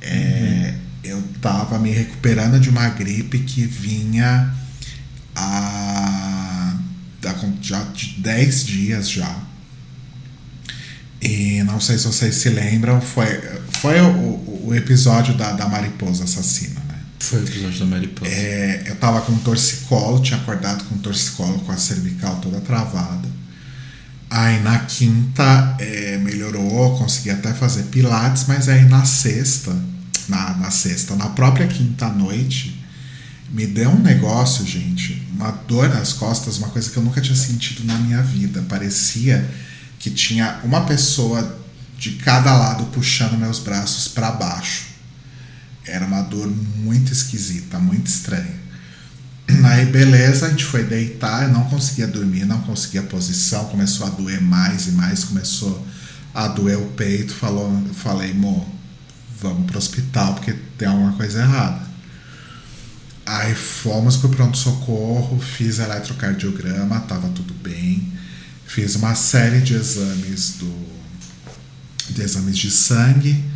É, 0.02 0.74
uhum 0.74 0.82
eu 1.04 1.22
tava 1.40 1.78
me 1.78 1.90
recuperando 1.90 2.60
de 2.60 2.70
uma 2.70 2.88
gripe 2.88 3.40
que 3.40 3.64
vinha 3.66 4.54
a, 5.34 6.76
já 7.60 7.82
de 7.84 8.20
10 8.20 8.64
dias 8.64 9.10
já. 9.10 9.36
E 11.20 11.62
não 11.64 11.80
sei 11.80 11.98
se 11.98 12.06
vocês 12.06 12.34
se 12.36 12.48
lembram, 12.48 13.00
foi, 13.00 13.26
foi 13.80 14.00
o, 14.00 14.66
o 14.66 14.74
episódio 14.74 15.34
da, 15.34 15.52
da 15.52 15.68
mariposa 15.68 16.24
assassina, 16.24 16.80
né? 16.88 16.98
Foi 17.20 17.40
o 17.40 17.44
episódio 17.44 17.78
da 17.80 17.86
mariposa. 17.86 18.30
É, 18.30 18.84
eu 18.86 18.96
tava 18.96 19.20
com 19.20 19.36
torcicolo, 19.38 20.20
tinha 20.20 20.38
acordado 20.38 20.84
com 20.84 20.98
torcicolo, 20.98 21.60
com 21.60 21.70
a 21.70 21.76
cervical 21.76 22.36
toda 22.36 22.60
travada. 22.60 23.28
Aí 24.28 24.60
na 24.62 24.80
quinta 24.80 25.76
é, 25.78 26.16
melhorou, 26.16 26.98
consegui 26.98 27.30
até 27.30 27.52
fazer 27.52 27.84
pilates, 27.84 28.46
mas 28.48 28.68
aí 28.68 28.84
na 28.86 29.04
sexta, 29.04 29.72
na, 30.28 30.54
na 30.54 30.70
sexta, 30.70 31.14
na 31.16 31.28
própria 31.30 31.66
quinta 31.66 32.08
noite, 32.08 32.82
me 33.50 33.66
deu 33.66 33.90
um 33.90 34.00
negócio, 34.00 34.66
gente, 34.66 35.22
uma 35.32 35.50
dor 35.50 35.88
nas 35.88 36.12
costas, 36.12 36.58
uma 36.58 36.68
coisa 36.68 36.90
que 36.90 36.96
eu 36.96 37.02
nunca 37.02 37.20
tinha 37.20 37.36
sentido 37.36 37.84
na 37.84 37.98
minha 37.98 38.22
vida. 38.22 38.64
Parecia 38.68 39.48
que 39.98 40.10
tinha 40.10 40.58
uma 40.64 40.82
pessoa 40.82 41.58
de 41.98 42.12
cada 42.12 42.52
lado 42.56 42.86
puxando 42.86 43.38
meus 43.38 43.58
braços 43.58 44.08
para 44.08 44.30
baixo. 44.32 44.86
Era 45.84 46.06
uma 46.06 46.22
dor 46.22 46.48
muito 46.76 47.12
esquisita, 47.12 47.78
muito 47.78 48.06
estranha. 48.06 48.62
Aí, 49.64 49.86
beleza, 49.86 50.46
a 50.46 50.50
gente 50.50 50.64
foi 50.64 50.84
deitar, 50.84 51.44
eu 51.44 51.52
não 51.52 51.64
conseguia 51.64 52.06
dormir, 52.06 52.44
não 52.46 52.60
conseguia 52.62 53.02
posição, 53.02 53.66
começou 53.66 54.06
a 54.06 54.10
doer 54.10 54.40
mais 54.40 54.86
e 54.86 54.92
mais, 54.92 55.24
começou 55.24 55.86
a 56.34 56.48
doer 56.48 56.78
o 56.78 56.86
peito. 56.92 57.34
Falou, 57.34 57.82
falei, 57.94 58.32
mo, 58.32 58.66
vamos 59.48 59.66
pro 59.66 59.78
hospital 59.78 60.34
porque 60.34 60.54
tem 60.76 60.88
alguma 60.88 61.12
coisa 61.12 61.40
errada. 61.40 61.82
Aí 63.24 63.54
fomos 63.54 64.16
pro 64.16 64.28
pronto-socorro, 64.28 65.40
fiz 65.40 65.78
eletrocardiograma, 65.78 67.00
tava 67.00 67.28
tudo 67.28 67.54
bem. 67.54 68.12
Fiz 68.66 68.96
uma 68.96 69.14
série 69.14 69.60
de 69.60 69.74
exames 69.74 70.56
do, 70.58 70.72
de 72.10 72.22
exames 72.22 72.58
de 72.58 72.70
sangue 72.70 73.52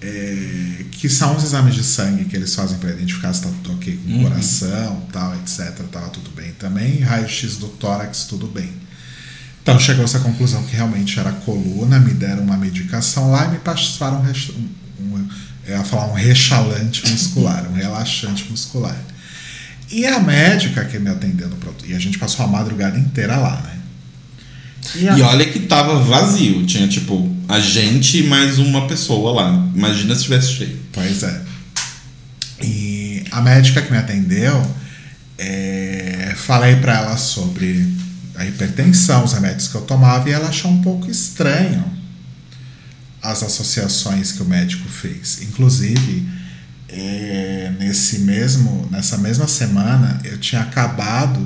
é, 0.00 0.84
que 0.92 1.08
são 1.08 1.36
os 1.36 1.42
exames 1.42 1.74
de 1.74 1.82
sangue 1.82 2.26
que 2.26 2.36
eles 2.36 2.54
fazem 2.54 2.78
para 2.78 2.90
identificar 2.90 3.32
se 3.32 3.40
está 3.40 3.50
tudo 3.62 3.72
ok 3.72 3.96
com 3.96 4.10
o 4.10 4.16
uhum. 4.16 4.22
coração, 4.24 5.02
tal, 5.12 5.34
etc. 5.36 5.72
Tava 5.90 6.08
tudo 6.10 6.30
bem 6.30 6.52
também. 6.52 7.00
Raio-x 7.00 7.56
do 7.56 7.68
tórax, 7.68 8.24
tudo 8.24 8.46
bem. 8.46 8.70
Então 9.62 9.78
chegou 9.80 10.04
essa 10.04 10.20
conclusão 10.20 10.62
que 10.64 10.76
realmente 10.76 11.18
era 11.18 11.32
coluna, 11.32 11.98
me 11.98 12.14
deram 12.14 12.44
uma 12.44 12.56
medicação 12.56 13.32
lá 13.32 13.46
e 13.46 13.52
me 13.52 13.58
passaram 13.58 14.22
eu 15.66 15.76
ia 15.76 15.84
falar 15.84 16.06
um 16.06 16.14
rechalante 16.14 17.10
muscular, 17.10 17.68
um 17.68 17.74
relaxante 17.74 18.48
muscular. 18.50 18.96
E 19.90 20.06
a 20.06 20.18
médica 20.20 20.84
que 20.84 20.98
me 20.98 21.10
atendeu 21.10 21.48
no 21.48 21.56
pronto, 21.56 21.84
e 21.86 21.94
a 21.94 21.98
gente 21.98 22.18
passou 22.18 22.44
a 22.44 22.48
madrugada 22.48 22.98
inteira 22.98 23.36
lá, 23.36 23.60
né? 23.62 23.78
E, 24.94 25.08
a... 25.08 25.18
e 25.18 25.22
olha 25.22 25.46
que 25.46 25.60
tava 25.60 25.98
vazio, 26.00 26.64
tinha 26.64 26.86
tipo 26.86 27.34
a 27.48 27.58
gente 27.58 28.18
e 28.18 28.22
mais 28.24 28.58
uma 28.58 28.86
pessoa 28.86 29.32
lá. 29.32 29.68
Imagina 29.74 30.14
se 30.14 30.24
tivesse 30.24 30.52
cheio. 30.52 30.80
Pois 30.92 31.22
é. 31.22 31.42
E 32.62 33.24
a 33.30 33.40
médica 33.40 33.82
que 33.82 33.90
me 33.90 33.98
atendeu, 33.98 34.62
é, 35.36 36.34
falei 36.36 36.76
para 36.76 36.98
ela 36.98 37.16
sobre 37.16 37.86
a 38.36 38.44
hipertensão, 38.44 39.24
os 39.24 39.32
remédios 39.32 39.68
que 39.68 39.74
eu 39.74 39.82
tomava, 39.82 40.28
e 40.28 40.32
ela 40.32 40.48
achou 40.48 40.70
um 40.70 40.82
pouco 40.82 41.10
estranho 41.10 41.95
as 43.30 43.42
associações 43.42 44.32
que 44.32 44.42
o 44.42 44.44
médico 44.44 44.88
fez. 44.88 45.42
Inclusive, 45.42 46.28
é, 46.88 47.72
nesse 47.78 48.20
mesmo, 48.20 48.88
nessa 48.90 49.18
mesma 49.18 49.46
semana, 49.46 50.20
eu 50.24 50.38
tinha 50.38 50.62
acabado 50.62 51.40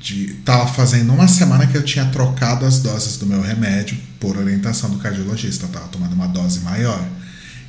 de 0.00 0.34
tava 0.44 0.66
fazendo 0.66 1.12
uma 1.14 1.26
semana 1.26 1.66
que 1.66 1.76
eu 1.76 1.82
tinha 1.82 2.04
trocado 2.06 2.66
as 2.66 2.78
doses 2.80 3.16
do 3.16 3.26
meu 3.26 3.40
remédio 3.40 3.96
por 4.20 4.36
orientação 4.36 4.90
do 4.90 4.98
cardiologista. 4.98 5.64
Eu 5.64 5.70
tava 5.70 5.88
tomando 5.88 6.12
uma 6.12 6.28
dose 6.28 6.60
maior. 6.60 7.02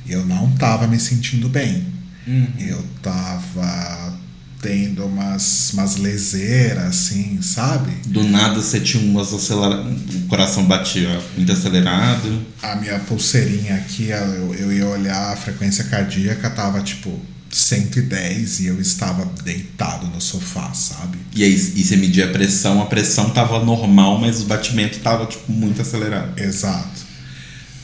E 0.04 0.12
eu 0.12 0.24
não 0.24 0.50
tava 0.52 0.86
me 0.86 1.00
sentindo 1.00 1.48
bem. 1.48 1.86
Uhum. 2.26 2.48
Eu 2.58 2.84
tava 3.02 4.15
tendo 4.60 5.04
umas, 5.04 5.72
umas 5.72 5.96
leseiras, 5.96 6.84
assim, 6.84 7.40
sabe? 7.42 7.92
Do 8.06 8.24
nada 8.24 8.60
você 8.60 8.80
tinha 8.80 9.02
umas 9.02 9.32
aceleradas. 9.32 9.94
O 10.14 10.20
coração 10.28 10.64
batia 10.64 11.20
muito 11.36 11.52
acelerado. 11.52 12.42
A 12.62 12.76
minha 12.76 12.98
pulseirinha 13.00 13.76
aqui, 13.76 14.08
eu, 14.08 14.54
eu 14.54 14.72
ia 14.72 14.86
olhar 14.86 15.32
a 15.32 15.36
frequência 15.36 15.84
cardíaca, 15.84 16.50
tava 16.50 16.80
tipo 16.80 17.20
110 17.50 18.60
e 18.60 18.66
eu 18.66 18.80
estava 18.80 19.24
deitado 19.42 20.06
no 20.08 20.20
sofá, 20.20 20.72
sabe? 20.74 21.18
E 21.34 21.42
aí, 21.42 21.52
e 21.52 21.84
você 21.84 21.96
media 21.96 22.26
a 22.26 22.32
pressão, 22.32 22.82
a 22.82 22.86
pressão 22.86 23.30
tava 23.30 23.64
normal, 23.64 24.18
mas 24.20 24.42
o 24.42 24.44
batimento 24.44 24.98
tava 24.98 25.26
tipo 25.26 25.50
muito 25.50 25.80
acelerado. 25.80 26.38
Exato. 26.38 27.06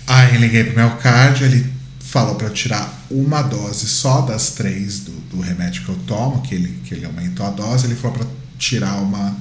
Aí 0.06 0.36
liguei 0.36 0.64
pro 0.64 0.76
meu 0.76 0.90
cardio, 0.96 1.46
ele 1.46 1.64
falou 2.00 2.34
para 2.34 2.48
eu 2.48 2.52
tirar 2.52 3.01
uma 3.12 3.42
dose 3.42 3.86
só 3.86 4.22
das 4.22 4.50
três 4.50 5.00
do, 5.00 5.12
do, 5.30 5.40
remédio 5.40 5.84
que 5.84 5.88
eu 5.88 5.96
tomo, 6.06 6.42
que 6.42 6.54
ele, 6.54 6.80
que 6.84 6.94
ele 6.94 7.04
aumentou 7.04 7.46
a 7.46 7.50
dose, 7.50 7.86
ele 7.86 7.94
falou 7.94 8.18
para 8.18 8.26
tirar 8.58 8.96
uma, 8.96 9.36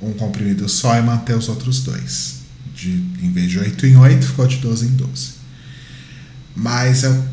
um 0.00 0.12
comprimido 0.12 0.68
só 0.68 0.96
e 0.96 1.02
manter 1.02 1.36
os 1.36 1.48
outros 1.48 1.82
dois. 1.82 2.42
De, 2.74 2.90
em 3.22 3.30
vez 3.30 3.50
de 3.50 3.58
8 3.58 3.86
em 3.86 3.96
8, 3.96 4.26
ficou 4.26 4.46
de 4.46 4.56
12 4.56 4.86
em 4.86 4.90
12. 4.90 5.32
Mas 6.54 7.02
eu 7.02 7.24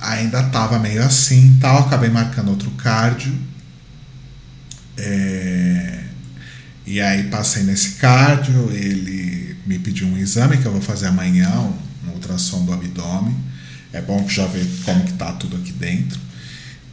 ainda 0.00 0.40
estava 0.40 0.78
meio 0.78 1.02
assim 1.02 1.58
tal, 1.60 1.86
acabei 1.86 2.10
marcando 2.10 2.48
outro 2.48 2.70
cardio. 2.72 3.32
É, 4.96 6.04
e 6.86 7.00
aí 7.00 7.24
passei 7.24 7.62
nesse 7.62 7.92
cardio, 7.92 8.70
ele 8.72 9.56
me 9.66 9.78
pediu 9.78 10.06
um 10.06 10.16
exame 10.16 10.58
que 10.58 10.66
eu 10.66 10.72
vou 10.72 10.80
fazer 10.80 11.06
amanhã, 11.06 11.50
um 12.06 12.10
ultrassom 12.10 12.64
do 12.64 12.72
abdômen. 12.72 13.49
É 13.92 14.00
bom 14.00 14.24
que 14.24 14.34
já 14.34 14.46
vê 14.46 14.64
como 14.84 15.04
que 15.04 15.12
tá 15.14 15.32
tudo 15.32 15.56
aqui 15.56 15.72
dentro. 15.72 16.18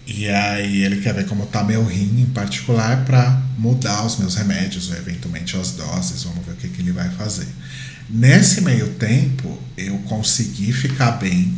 E 0.08 0.30
aí 0.30 0.84
ele 0.84 1.02
quer 1.02 1.14
ver 1.14 1.26
como 1.26 1.46
tá 1.46 1.64
meu 1.64 1.86
rim 1.86 2.22
em 2.22 2.26
particular 2.28 3.04
para 3.04 3.42
mudar 3.58 4.06
os 4.06 4.18
meus 4.18 4.36
remédios, 4.36 4.90
ou 4.90 4.96
eventualmente 4.96 5.58
as 5.58 5.72
doses, 5.72 6.24
vamos 6.24 6.46
ver 6.46 6.54
o 6.54 6.56
que, 6.56 6.70
que 6.70 6.82
ele 6.82 6.94
vai 6.94 7.10
fazer. 7.10 7.48
Nesse 8.10 8.62
meio 8.62 8.88
tempo, 8.94 9.62
eu 9.76 9.98
consegui 10.00 10.72
ficar 10.72 11.12
bem 11.12 11.54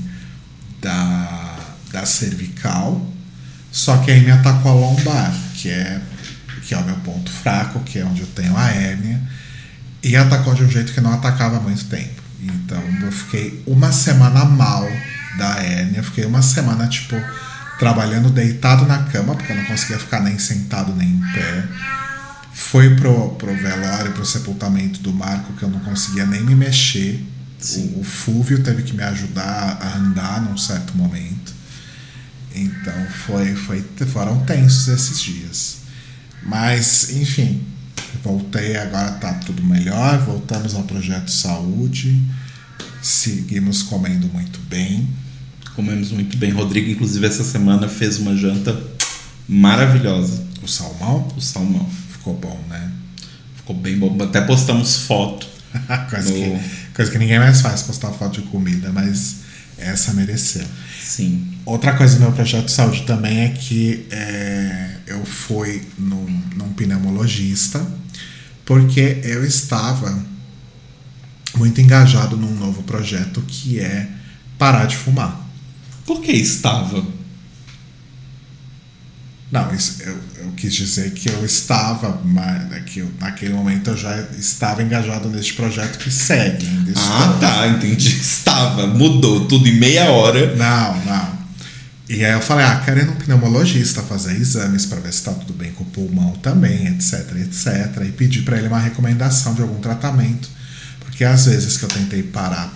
da, 0.82 1.60
da 1.91 2.06
cervical, 2.08 3.08
só 3.71 3.97
que 3.97 4.10
aí 4.10 4.21
me 4.21 4.32
atacou 4.32 4.71
a 4.71 4.73
lombar, 4.73 5.32
que 5.54 5.69
é, 5.69 6.02
que 6.65 6.73
é 6.73 6.78
o 6.80 6.84
meu 6.84 6.95
ponto 6.97 7.30
fraco, 7.30 7.80
que 7.82 7.99
é 7.99 8.06
onde 8.06 8.21
eu 8.21 8.28
tenho 8.28 8.58
a 8.58 8.67
hérnia, 8.67 9.21
e 10.02 10.15
atacou 10.15 10.56
de 10.56 10.63
um 10.63 10.69
jeito 10.69 10.91
que 10.91 11.02
não 11.02 11.13
atacava 11.13 11.58
há 11.58 11.60
muito 11.60 11.86
tempo. 11.86 12.19
Então 12.41 12.82
eu 13.04 13.12
fiquei 13.12 13.62
uma 13.67 13.91
semana 13.91 14.43
mal 14.43 14.89
da 15.37 15.61
hérnia, 15.61 16.03
fiquei 16.03 16.25
uma 16.25 16.41
semana 16.41 16.87
tipo 16.87 17.15
trabalhando 17.77 18.29
deitado 18.29 18.85
na 18.85 19.03
cama, 19.03 19.35
porque 19.35 19.51
eu 19.51 19.55
não 19.55 19.65
conseguia 19.65 19.97
ficar 19.97 20.19
nem 20.21 20.37
sentado 20.37 20.93
nem 20.93 21.09
em 21.09 21.21
pé. 21.33 21.65
Foi 22.53 22.95
pro, 22.95 23.29
pro 23.35 23.55
velório, 23.55 24.11
pro 24.11 24.25
sepultamento 24.25 24.99
do 24.99 25.13
Marco, 25.13 25.53
que 25.53 25.63
eu 25.63 25.69
não 25.69 25.79
conseguia 25.79 26.25
nem 26.25 26.41
me 26.41 26.55
mexer 26.55 27.25
o, 27.75 27.99
o 27.99 28.03
Fúvio 28.03 28.63
teve 28.63 28.83
que 28.83 28.93
me 28.93 29.03
ajudar 29.03 29.79
a 29.81 29.97
andar 29.97 30.41
num 30.41 30.57
certo 30.57 30.95
momento. 30.95 31.53
Então 32.55 32.93
foi, 33.25 33.55
foi, 33.55 33.85
foram 34.07 34.43
tensos 34.45 34.87
esses 34.87 35.21
dias. 35.21 35.77
Mas, 36.43 37.11
enfim, 37.11 37.61
voltei, 38.23 38.77
agora 38.77 39.11
tá 39.11 39.33
tudo 39.33 39.61
melhor, 39.63 40.17
voltamos 40.19 40.73
ao 40.73 40.83
projeto 40.83 41.29
saúde, 41.29 42.23
seguimos 43.01 43.83
comendo 43.83 44.27
muito 44.27 44.59
bem. 44.69 45.07
Comemos 45.75 46.12
muito 46.12 46.38
bem. 46.38 46.51
Rodrigo, 46.51 46.89
inclusive, 46.89 47.25
essa 47.25 47.43
semana 47.43 47.88
fez 47.88 48.17
uma 48.17 48.35
janta 48.35 48.77
maravilhosa. 49.47 50.43
O 50.62 50.67
salmão? 50.67 51.27
O 51.38 51.41
salmão. 51.41 51.89
Ficou 52.12 52.33
bom, 52.35 52.59
né? 52.69 52.91
Ficou 53.55 53.75
bem 53.75 53.97
bom. 53.97 54.17
Até 54.21 54.41
postamos 54.41 54.97
foto. 54.97 55.47
Coisa 56.09 56.29
no... 56.29 56.35
que 56.35 56.79
Coisa 56.99 57.12
que 57.12 57.17
ninguém 57.17 57.39
mais 57.39 57.62
faz, 57.62 57.81
postar 57.83 58.12
foto 58.12 58.41
de 58.41 58.47
comida, 58.49 58.91
mas 58.91 59.38
essa 59.77 60.13
mereceu. 60.13 60.65
Sim. 61.01 61.47
Outra 61.65 61.93
coisa 61.95 62.15
do 62.15 62.19
meu 62.19 62.33
projeto 62.33 62.65
de 62.65 62.71
saúde 62.73 63.03
também 63.03 63.39
é 63.39 63.49
que 63.49 64.05
é, 64.12 64.95
eu 65.07 65.23
fui 65.23 65.81
num, 65.97 66.41
num 66.57 66.73
pneumologista 66.73 67.81
porque 68.65 69.21
eu 69.23 69.45
estava 69.45 70.21
muito 71.55 71.81
engajado 71.81 72.38
num 72.38 72.53
novo 72.55 72.83
projeto 72.83 73.41
que 73.47 73.79
é 73.79 74.07
parar 74.57 74.85
de 74.85 74.95
fumar. 74.95 75.47
Por 76.05 76.21
que 76.21 76.31
estava? 76.31 77.03
Não, 79.51 79.73
isso, 79.73 80.03
eu, 80.03 80.15
eu 80.38 80.51
quis 80.51 80.73
dizer 80.73 81.12
que 81.12 81.27
eu 81.27 81.43
estava, 81.43 82.21
mas 82.23 82.71
é 82.71 82.79
que 82.81 82.99
eu, 82.99 83.09
naquele 83.19 83.53
momento 83.53 83.89
eu 83.89 83.97
já 83.97 84.15
estava 84.38 84.83
engajado 84.83 85.27
neste 85.27 85.53
projeto 85.53 85.97
que 85.97 86.12
segue. 86.12 86.67
ah, 86.95 87.38
tá, 87.39 87.67
entendi. 87.67 88.09
Estava, 88.09 88.85
mudou 88.85 89.47
tudo 89.47 89.67
em 89.67 89.79
meia 89.79 90.12
hora. 90.12 90.55
Não, 90.55 91.05
não. 91.05 91.39
E 92.07 92.23
aí 92.25 92.31
eu 92.31 92.41
falei, 92.41 92.65
ah, 92.65 92.81
quero 92.83 92.99
ir 92.99 93.05
no 93.05 93.15
pneumologista 93.15 94.01
fazer 94.03 94.35
exames 94.35 94.85
para 94.85 94.99
ver 94.99 95.12
se 95.12 95.19
está 95.19 95.31
tudo 95.31 95.53
bem 95.53 95.71
com 95.71 95.83
o 95.83 95.88
pulmão 95.88 96.33
também, 96.41 96.88
etc, 96.88 97.35
etc. 97.38 98.03
E 98.07 98.12
pedir 98.12 98.43
para 98.43 98.57
ele 98.57 98.67
uma 98.67 98.79
recomendação 98.79 99.53
de 99.55 99.62
algum 99.62 99.79
tratamento. 99.79 100.49
Porque 101.19 101.25
às 101.25 101.47
vezes 101.47 101.75
que 101.75 101.84
eu 101.84 101.89
tentei 101.89 102.23
parar 102.23 102.73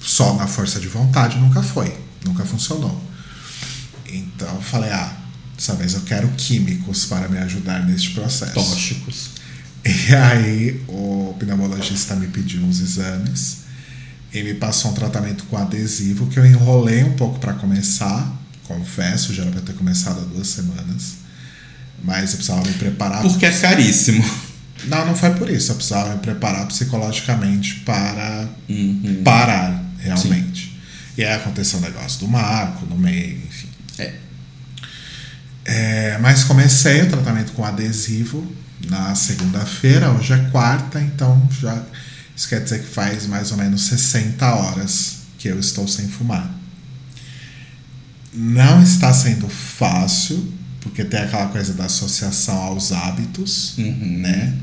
só 0.00 0.34
na 0.34 0.48
força 0.48 0.80
de 0.80 0.88
vontade, 0.88 1.38
nunca 1.38 1.62
foi, 1.62 1.96
nunca 2.26 2.44
funcionou. 2.44 3.00
Então 4.12 4.52
eu 4.56 4.60
falei, 4.60 4.90
ah, 4.90 5.16
Dessa 5.54 5.74
vez 5.74 5.94
eu 5.94 6.00
quero 6.00 6.26
químicos 6.36 7.04
para 7.04 7.28
me 7.28 7.38
ajudar 7.38 7.86
neste 7.86 8.10
processo. 8.10 8.54
Tóxicos. 8.54 9.30
E 9.84 10.12
aí 10.12 10.82
o 10.88 11.36
pneumologista 11.38 12.16
me 12.16 12.26
pediu 12.26 12.60
uns 12.62 12.80
exames 12.80 13.58
e 14.32 14.42
me 14.42 14.54
passou 14.54 14.90
um 14.90 14.94
tratamento 14.94 15.44
com 15.44 15.56
adesivo 15.56 16.26
que 16.26 16.40
eu 16.40 16.44
enrolei 16.44 17.04
um 17.04 17.12
pouco 17.12 17.38
para 17.38 17.52
começar, 17.52 18.36
confesso, 18.64 19.32
já 19.32 19.42
era 19.42 19.52
para 19.52 19.60
ter 19.60 19.74
começado 19.74 20.18
há 20.20 20.24
duas 20.24 20.48
semanas, 20.48 21.18
mas 22.02 22.30
eu 22.30 22.38
precisava 22.38 22.66
me 22.66 22.74
preparar. 22.74 23.22
Porque 23.22 23.46
é 23.46 23.52
caríssimo. 23.52 24.24
Não, 24.84 25.06
não 25.06 25.14
foi 25.14 25.30
por 25.34 25.48
isso. 25.50 25.72
Eu 25.72 25.76
precisava 25.76 26.14
me 26.14 26.18
preparar 26.20 26.66
psicologicamente 26.66 27.76
para 27.84 28.48
Uhum. 28.68 29.22
parar, 29.24 29.82
realmente. 29.98 30.78
E 31.18 31.24
aí 31.24 31.32
aconteceu 31.34 31.78
o 31.78 31.82
negócio 31.82 32.20
do 32.20 32.28
Marco 32.28 32.86
no 32.86 32.96
meio, 32.96 33.36
enfim. 33.46 33.68
É. 33.98 34.14
É, 35.64 36.18
mas 36.18 36.44
comecei 36.44 37.02
o 37.02 37.08
tratamento 37.08 37.52
com 37.52 37.64
adesivo 37.64 38.50
na 38.88 39.14
segunda-feira, 39.14 40.10
hoje 40.10 40.32
é 40.32 40.38
quarta, 40.50 41.00
então 41.00 41.46
já 41.60 41.82
isso 42.34 42.48
quer 42.48 42.62
dizer 42.64 42.80
que 42.80 42.86
faz 42.88 43.26
mais 43.26 43.50
ou 43.50 43.58
menos 43.58 43.82
60 43.82 44.54
horas 44.54 45.16
que 45.38 45.48
eu 45.48 45.58
estou 45.60 45.86
sem 45.86 46.08
fumar. 46.08 46.50
Não 48.32 48.82
está 48.82 49.12
sendo 49.12 49.48
fácil, 49.48 50.52
porque 50.80 51.04
tem 51.04 51.20
aquela 51.20 51.48
coisa 51.48 51.74
da 51.74 51.84
associação 51.84 52.56
aos 52.56 52.92
hábitos, 52.92 53.76
Uhum. 53.76 54.18
né? 54.22 54.54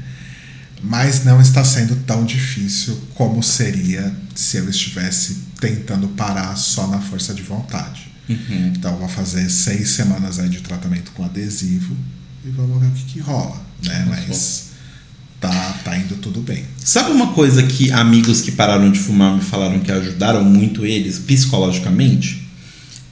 Mas 0.82 1.24
não 1.24 1.42
está 1.42 1.64
sendo 1.64 1.96
tão 2.06 2.24
difícil 2.24 3.00
como 3.16 3.42
seria 3.42 4.14
se 4.36 4.58
eu 4.58 4.70
estivesse 4.70 5.48
tentando 5.60 6.08
parar 6.10 6.56
só 6.56 6.88
na 6.88 7.00
força 7.00 7.34
de 7.34 7.42
vontade. 7.42 8.12
Uhum. 8.30 8.74
Então 8.76 8.98
vou 8.98 9.08
fazer 9.08 9.50
seis 9.50 9.90
semanas 9.90 10.40
aí 10.40 10.50
de 10.50 10.62
tratamento 10.62 11.12
com 11.12 11.24
adesivo 11.24 11.96
e 12.46 12.50
vamos 12.50 12.80
ver 12.80 12.88
o 12.88 12.92
que, 12.92 13.04
que 13.06 13.20
rola, 13.20 13.62
né? 13.84 14.06
Nossa. 14.06 14.22
Mas 14.28 14.68
tá, 15.40 15.80
tá 15.84 15.98
indo 15.98 16.16
tudo 16.18 16.42
bem. 16.42 16.64
Sabe 16.78 17.12
uma 17.12 17.34
coisa 17.34 17.64
que 17.64 17.92
amigos 17.92 18.42
que 18.42 18.52
pararam 18.52 18.92
de 18.92 19.00
fumar 19.00 19.36
me 19.36 19.42
falaram 19.42 19.80
que 19.80 19.92
ajudaram 19.92 20.44
muito 20.44 20.86
eles 20.86 21.20
psicologicamente? 21.20 22.48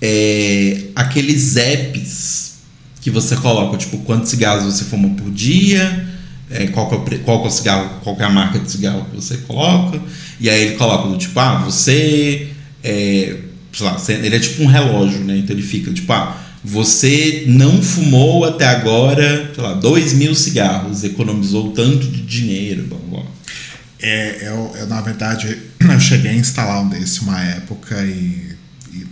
É 0.02 0.88
aqueles 0.96 1.56
apps 1.56 2.56
que 3.02 3.10
você 3.10 3.36
coloca, 3.36 3.78
tipo, 3.78 4.00
quantos 4.00 4.30
cigarros 4.30 4.66
você 4.66 4.84
fuma 4.84 5.10
por 5.10 5.32
dia, 5.32 6.15
é, 6.50 6.68
qual, 6.68 6.90
que 6.90 7.16
é 7.16 7.18
qual 7.20 7.40
que 7.40 7.46
é 7.46 7.48
o 7.48 7.52
cigarro, 7.52 7.90
qual 8.04 8.16
que 8.16 8.22
é 8.22 8.26
a 8.26 8.30
marca 8.30 8.60
de 8.60 8.72
cigarro 8.72 9.06
que 9.10 9.16
você 9.16 9.38
coloca, 9.38 10.02
e 10.40 10.50
aí 10.50 10.64
ele 10.64 10.76
coloca 10.76 11.08
do 11.08 11.18
tipo, 11.18 11.40
ah, 11.40 11.58
você. 11.64 12.50
É, 12.84 13.36
lá, 13.80 13.98
ele 14.10 14.36
é 14.36 14.40
tipo 14.40 14.64
um 14.64 14.68
relógio, 14.68 15.20
né? 15.20 15.38
Então 15.38 15.56
ele 15.56 15.66
fica 15.66 15.92
tipo, 15.92 16.12
ah, 16.14 16.38
você 16.64 17.44
não 17.48 17.82
fumou 17.82 18.46
até 18.46 18.66
agora, 18.66 19.52
sei 19.54 19.64
lá, 19.64 19.74
dois 19.74 20.14
mil 20.14 20.34
cigarros, 20.34 21.04
economizou 21.04 21.72
tanto 21.72 22.08
de 22.08 22.22
dinheiro, 22.22 22.84
blá 22.84 22.98
blá. 22.98 23.24
É, 24.02 24.48
eu, 24.48 24.76
eu, 24.80 24.88
na 24.88 25.02
verdade, 25.02 25.58
eu 25.80 26.00
cheguei 26.00 26.32
a 26.32 26.36
instalar 26.36 26.82
um 26.82 26.90
desse 26.90 27.22
uma 27.22 27.42
época 27.42 27.96
e 28.04 28.55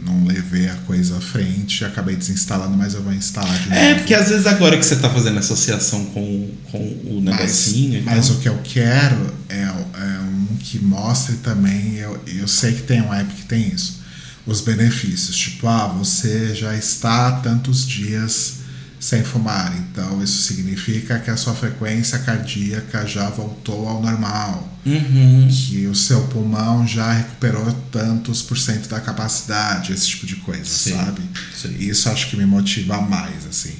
não 0.05 0.25
levei 0.25 0.67
a 0.69 0.75
coisa 0.87 1.17
à 1.17 1.21
frente, 1.21 1.83
acabei 1.85 2.15
desinstalando, 2.15 2.75
mas 2.77 2.93
eu 2.93 3.01
vou 3.01 3.13
instalar 3.13 3.57
de 3.59 3.69
novo. 3.69 3.81
É, 3.81 3.95
porque 3.95 4.13
às 4.13 4.29
vezes 4.29 4.45
agora 4.47 4.77
que 4.77 4.85
você 4.85 4.95
tá 4.97 5.09
fazendo 5.09 5.39
associação 5.39 6.05
com, 6.05 6.51
com 6.71 6.77
o 6.77 7.21
Mas, 7.23 7.35
negocinho. 7.39 7.99
então- 7.99 8.13
mas 8.15 8.29
o 8.29 8.35
que 8.39 8.49
eu 8.49 8.59
quero 8.63 9.33
é, 9.49 9.61
é 9.63 10.19
um 10.21 10.55
que 10.59 10.79
mostre 10.79 11.35
também. 11.37 11.95
Eu, 11.95 12.21
eu 12.27 12.47
sei 12.47 12.73
que 12.73 12.83
tem 12.83 13.01
um 13.01 13.13
app 13.13 13.33
que 13.33 13.43
tem 13.43 13.67
isso. 13.73 14.01
Os 14.45 14.59
benefícios. 14.61 15.37
Tipo, 15.37 15.67
ah, 15.67 15.87
você 15.87 16.53
já 16.53 16.75
está 16.75 17.27
há 17.27 17.31
tantos 17.33 17.87
dias 17.87 18.55
sem 18.99 19.23
fumar. 19.23 19.73
Então 19.77 20.21
isso 20.23 20.41
significa 20.43 21.19
que 21.19 21.29
a 21.29 21.37
sua 21.37 21.53
frequência 21.53 22.17
cardíaca 22.19 23.05
já 23.07 23.29
voltou 23.29 23.87
ao 23.87 24.01
normal. 24.01 24.69
Uhum. 24.85 25.47
Que 25.49 25.87
o 25.87 25.95
seu 25.95 26.27
pulmão 26.27 26.85
já 26.85 27.11
recuperou 27.13 27.71
tantos 27.91 28.41
por 28.41 28.57
cento 28.57 28.89
da 28.89 28.99
capacidade, 28.99 29.93
esse 29.93 30.07
tipo 30.07 30.25
de 30.25 30.35
coisa, 30.37 30.65
Sim, 30.65 30.91
sabe? 30.95 31.21
sim. 31.55 31.75
Isso 31.79 32.09
acho 32.09 32.29
que 32.29 32.35
me 32.35 32.45
motiva 32.45 32.99
mais, 33.01 33.45
assim. 33.49 33.73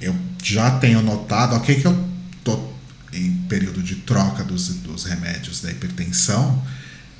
Eu 0.00 0.14
já 0.42 0.70
tenho 0.78 1.02
notado, 1.02 1.56
ok 1.56 1.74
que 1.80 1.86
eu 1.86 2.08
tô 2.44 2.72
em 3.12 3.32
período 3.48 3.82
de 3.82 3.96
troca 3.96 4.44
dos, 4.44 4.68
dos 4.68 5.04
remédios 5.04 5.60
da 5.60 5.70
hipertensão, 5.70 6.62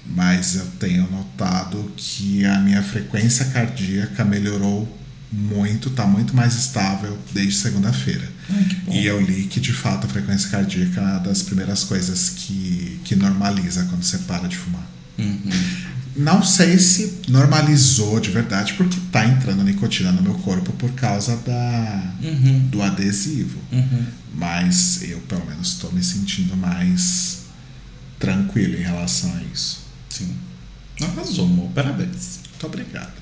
mas 0.06 0.56
eu 0.56 0.66
tenho 0.78 1.10
notado 1.10 1.92
que 1.96 2.44
a 2.44 2.58
minha 2.58 2.82
frequência 2.82 3.46
cardíaca 3.46 4.24
melhorou 4.24 4.86
muito, 5.32 5.90
tá 5.90 6.06
muito 6.06 6.36
mais 6.36 6.54
estável 6.54 7.18
desde 7.32 7.56
segunda-feira. 7.56 8.28
E 8.90 9.06
eu 9.06 9.20
li 9.20 9.44
que 9.44 9.58
de 9.58 9.72
fato 9.72 10.06
a 10.06 10.08
frequência 10.08 10.48
cardíaca 10.50 11.00
é 11.00 11.04
uma 11.04 11.18
das 11.18 11.42
primeiras 11.42 11.82
coisas 11.84 12.30
que, 12.36 12.93
que 13.04 13.14
normaliza 13.14 13.84
quando 13.84 14.02
você 14.02 14.18
para 14.18 14.48
de 14.48 14.56
fumar. 14.56 14.86
Uhum. 15.18 15.38
Não 16.16 16.42
sei 16.44 16.78
se 16.78 17.20
normalizou 17.28 18.20
de 18.20 18.30
verdade, 18.30 18.74
porque 18.74 18.96
tá 19.10 19.26
entrando 19.26 19.64
nicotina 19.64 20.12
no 20.12 20.22
meu 20.22 20.34
corpo 20.34 20.72
por 20.72 20.90
causa 20.92 21.36
da, 21.38 22.12
Uhum. 22.22 22.68
do 22.70 22.82
adesivo. 22.82 23.58
Uhum. 23.72 24.04
Mas 24.34 25.00
eu, 25.02 25.18
pelo 25.28 25.44
menos, 25.46 25.68
estou 25.68 25.92
me 25.92 26.02
sentindo 26.02 26.56
mais 26.56 27.40
tranquilo 28.18 28.74
em 28.76 28.82
relação 28.82 29.32
a 29.34 29.42
isso. 29.52 29.84
Sim. 30.08 30.32
Arrasou, 31.02 31.46
amor. 31.46 31.68
Parabéns. 31.74 32.38
Muito 32.50 32.66
obrigado. 32.66 33.12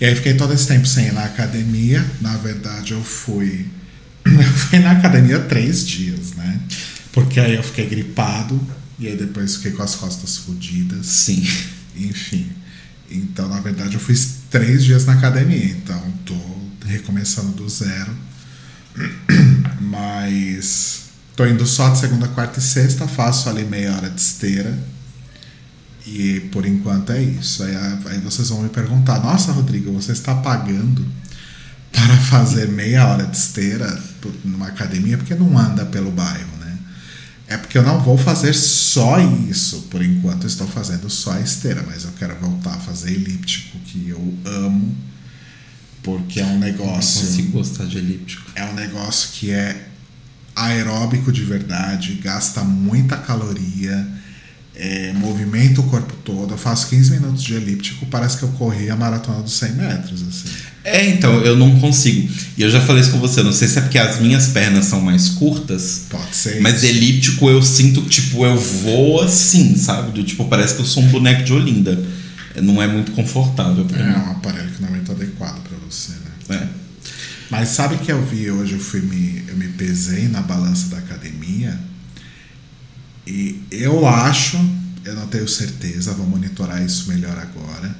E 0.00 0.04
aí 0.04 0.14
fiquei 0.14 0.34
todo 0.34 0.52
esse 0.52 0.66
tempo 0.66 0.86
sem 0.86 1.06
ir 1.06 1.12
na 1.12 1.24
academia. 1.24 2.04
Na 2.20 2.36
verdade, 2.36 2.92
eu 2.92 3.02
fui. 3.02 3.66
Eu 4.26 4.42
fui 4.52 4.78
na 4.80 4.90
academia 4.92 5.38
três 5.38 5.86
dias, 5.86 6.32
né? 6.32 6.60
Porque 7.12 7.40
aí 7.40 7.54
eu 7.54 7.62
fiquei 7.62 7.86
gripado 7.88 8.60
e 8.98 9.06
aí 9.06 9.16
depois 9.16 9.56
fiquei 9.56 9.72
com 9.72 9.82
as 9.82 9.94
costas 9.94 10.38
fodidas. 10.38 11.06
Sim. 11.06 11.46
Enfim. 11.96 12.50
Então, 13.10 13.48
na 13.48 13.60
verdade, 13.60 13.94
eu 13.94 14.00
fiz 14.00 14.40
três 14.50 14.84
dias 14.84 15.06
na 15.06 15.14
academia. 15.14 15.66
Então, 15.66 16.00
tô 16.24 16.34
recomeçando 16.84 17.52
do 17.52 17.68
zero. 17.68 18.12
Mas 19.80 21.02
tô 21.36 21.46
indo 21.46 21.66
só 21.66 21.90
de 21.90 21.98
segunda, 21.98 22.28
quarta 22.28 22.58
e 22.58 22.62
sexta. 22.62 23.06
Faço 23.06 23.48
ali 23.48 23.64
meia 23.64 23.94
hora 23.94 24.10
de 24.10 24.20
esteira. 24.20 24.78
E 26.06 26.40
por 26.52 26.66
enquanto 26.66 27.12
é 27.12 27.22
isso. 27.22 27.62
Aí, 27.62 27.76
aí 27.76 28.18
vocês 28.18 28.48
vão 28.48 28.62
me 28.62 28.68
perguntar: 28.68 29.20
Nossa, 29.20 29.52
Rodrigo, 29.52 29.92
você 29.92 30.12
está 30.12 30.34
pagando 30.34 31.06
para 31.92 32.16
fazer 32.16 32.68
meia 32.68 33.06
hora 33.06 33.26
de 33.26 33.36
esteira 33.36 34.02
numa 34.44 34.68
academia? 34.68 35.16
Porque 35.16 35.34
não 35.34 35.56
anda 35.56 35.84
pelo 35.86 36.10
bairro? 36.10 36.47
É 37.48 37.56
porque 37.56 37.78
eu 37.78 37.82
não 37.82 37.98
vou 38.00 38.18
fazer 38.18 38.52
só 38.54 39.18
isso. 39.48 39.86
Por 39.90 40.02
enquanto 40.04 40.42
eu 40.42 40.48
estou 40.48 40.66
fazendo 40.68 41.08
só 41.08 41.32
a 41.32 41.40
esteira, 41.40 41.82
mas 41.86 42.04
eu 42.04 42.10
quero 42.18 42.36
voltar 42.36 42.74
a 42.74 42.78
fazer 42.78 43.10
elíptico, 43.12 43.78
que 43.86 44.10
eu 44.10 44.34
amo, 44.44 44.94
porque 46.02 46.40
é 46.40 46.44
um 46.44 46.52
Não 46.52 46.58
negócio. 46.58 47.20
consigo 47.26 47.52
gostar 47.52 47.86
de 47.86 47.96
elíptico. 47.98 48.42
É 48.54 48.64
um 48.66 48.74
negócio 48.74 49.30
que 49.32 49.50
é 49.50 49.88
aeróbico 50.54 51.32
de 51.32 51.42
verdade, 51.42 52.14
gasta 52.22 52.62
muita 52.62 53.16
caloria, 53.16 54.06
é, 54.74 55.12
movimenta 55.14 55.80
o 55.80 55.84
corpo 55.84 56.14
todo. 56.24 56.52
Eu 56.52 56.58
faço 56.58 56.88
15 56.88 57.12
minutos 57.12 57.42
de 57.42 57.54
elíptico, 57.54 58.04
parece 58.06 58.36
que 58.36 58.42
eu 58.42 58.50
corri 58.50 58.90
a 58.90 58.96
maratona 58.96 59.42
dos 59.42 59.54
100 59.54 59.72
metros. 59.72 60.22
Assim. 60.22 60.48
É, 60.88 61.08
então, 61.10 61.40
eu 61.42 61.56
não 61.56 61.78
consigo. 61.80 62.28
E 62.56 62.62
eu 62.62 62.70
já 62.70 62.80
falei 62.80 63.02
isso 63.02 63.10
com 63.12 63.18
você, 63.18 63.42
não 63.42 63.52
sei 63.52 63.68
se 63.68 63.78
é 63.78 63.82
porque 63.82 63.98
as 63.98 64.20
minhas 64.20 64.48
pernas 64.48 64.86
são 64.86 65.00
mais 65.00 65.28
curtas, 65.30 66.02
Pode 66.10 66.34
ser. 66.34 66.60
mas 66.60 66.82
elíptico 66.84 67.48
eu 67.48 67.62
sinto 67.62 68.02
que, 68.02 68.08
tipo, 68.08 68.44
eu 68.44 68.56
vou 68.58 69.22
assim, 69.22 69.76
sabe? 69.76 70.12
Do 70.12 70.22
tipo, 70.24 70.44
parece 70.46 70.74
que 70.74 70.80
eu 70.80 70.86
sou 70.86 71.02
um 71.02 71.08
boneco 71.08 71.44
de 71.44 71.52
Olinda. 71.52 71.98
É, 72.54 72.60
Não 72.60 72.82
é 72.82 72.86
muito 72.86 73.12
confortável 73.12 73.84
pra 73.84 73.98
É 73.98 74.02
mim. 74.06 74.12
um 74.18 74.30
aparelho 74.32 74.68
que 74.70 74.80
não 74.82 74.88
é 74.88 74.92
muito 74.92 75.12
adequado 75.12 75.60
para 75.62 75.76
você, 75.88 76.12
né? 76.48 76.60
É. 76.62 76.68
Mas 77.50 77.70
sabe 77.70 77.96
que 77.98 78.12
eu 78.12 78.24
vi 78.26 78.50
hoje, 78.50 78.74
eu 78.74 78.80
fui 78.80 79.00
me, 79.00 79.42
eu 79.48 79.56
me 79.56 79.68
pesei 79.68 80.28
na 80.28 80.42
balança 80.42 80.88
da 80.88 80.98
academia 80.98 81.78
e 83.26 83.60
eu 83.70 84.06
acho, 84.06 84.58
eu 85.04 85.14
não 85.14 85.26
tenho 85.26 85.46
certeza, 85.48 86.12
vou 86.14 86.26
monitorar 86.26 86.84
isso 86.84 87.08
melhor 87.08 87.38
agora, 87.38 87.94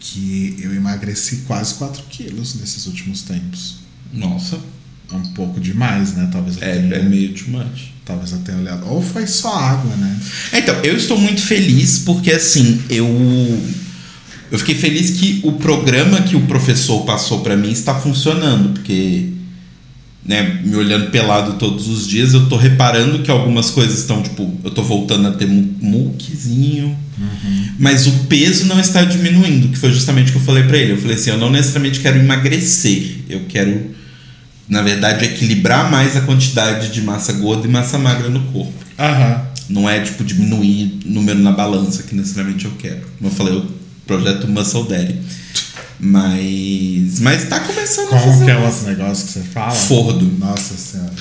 que 0.00 0.56
eu 0.60 0.74
emagreci 0.74 1.44
quase 1.46 1.74
4 1.74 2.02
quilos 2.10 2.54
nesses 2.56 2.86
últimos 2.86 3.22
tempos. 3.22 3.76
Nossa, 4.12 4.58
Um 5.12 5.22
pouco 5.32 5.58
demais, 5.58 6.14
né? 6.14 6.28
Talvez 6.30 6.60
é, 6.60 6.74
tenha, 6.74 6.94
é 6.96 7.02
meio 7.02 7.32
too 7.32 7.48
much. 7.50 7.92
talvez 8.04 8.32
eu 8.32 8.38
tenha 8.38 8.58
olhado. 8.58 8.86
Ou 8.86 9.02
foi 9.02 9.26
só 9.26 9.54
água, 9.54 9.96
né? 9.96 10.20
Então, 10.52 10.74
eu 10.82 10.96
estou 10.96 11.18
muito 11.18 11.40
feliz 11.40 12.00
porque 12.00 12.30
assim, 12.32 12.82
eu 12.90 13.06
eu 14.50 14.58
fiquei 14.58 14.74
feliz 14.74 15.10
que 15.18 15.40
o 15.44 15.52
programa 15.52 16.22
que 16.22 16.36
o 16.36 16.46
professor 16.46 17.04
passou 17.04 17.40
pra 17.40 17.56
mim 17.56 17.70
está 17.70 17.94
funcionando, 18.00 18.74
porque 18.74 19.30
né, 20.28 20.60
me 20.62 20.76
olhando 20.76 21.10
pelado 21.10 21.54
todos 21.54 21.88
os 21.88 22.06
dias, 22.06 22.34
eu 22.34 22.46
tô 22.48 22.56
reparando 22.56 23.20
que 23.20 23.30
algumas 23.30 23.70
coisas 23.70 23.98
estão 23.98 24.22
tipo, 24.22 24.54
eu 24.62 24.70
tô 24.70 24.82
voltando 24.82 25.26
a 25.26 25.30
ter 25.32 25.46
mu- 25.46 25.74
muquezinho, 25.80 26.94
mas 27.78 28.06
o 28.06 28.12
peso 28.28 28.66
não 28.66 28.78
está 28.78 29.02
diminuindo, 29.04 29.68
que 29.68 29.78
foi 29.78 29.90
justamente 29.90 30.28
o 30.28 30.32
que 30.32 30.38
eu 30.38 30.42
falei 30.42 30.64
pra 30.64 30.76
ele. 30.76 30.92
Eu 30.92 30.98
falei 30.98 31.16
assim, 31.16 31.30
eu 31.30 31.38
não 31.38 31.50
necessariamente 31.50 32.00
quero 32.00 32.18
emagrecer, 32.18 33.20
eu 33.28 33.40
quero 33.48 33.96
na 34.68 34.82
verdade, 34.82 35.24
equilibrar 35.24 35.90
mais 35.90 36.14
a 36.14 36.20
quantidade 36.20 36.90
de 36.92 37.00
massa 37.00 37.32
gorda 37.32 37.66
e 37.66 37.70
massa 37.70 37.96
magra 37.96 38.28
no 38.28 38.40
corpo. 38.52 38.74
Aham. 38.98 39.40
Não 39.70 39.88
é 39.88 39.98
tipo 40.00 40.22
diminuir 40.22 40.98
o 41.06 41.10
número 41.10 41.38
na 41.38 41.52
balança 41.52 42.02
que 42.02 42.14
necessariamente 42.14 42.66
eu 42.66 42.72
quero. 42.72 43.00
Como 43.18 43.30
eu 43.30 43.34
falei, 43.34 43.54
o 43.54 43.66
projeto 44.06 44.46
Muscle 44.46 44.84
Daddy. 44.86 45.14
Mas. 46.00 47.20
Mas 47.20 47.48
tá 47.48 47.60
começando 47.60 48.06
a 48.14 48.18
Como 48.20 48.32
fazer. 48.32 48.44
que 48.44 48.50
é 48.50 48.68
os 48.68 48.82
negócios 48.84 49.26
que 49.26 49.32
você 49.38 49.40
fala? 49.52 49.70
Fordo. 49.72 50.24
Nossa 50.38 50.74
senhora. 50.76 51.12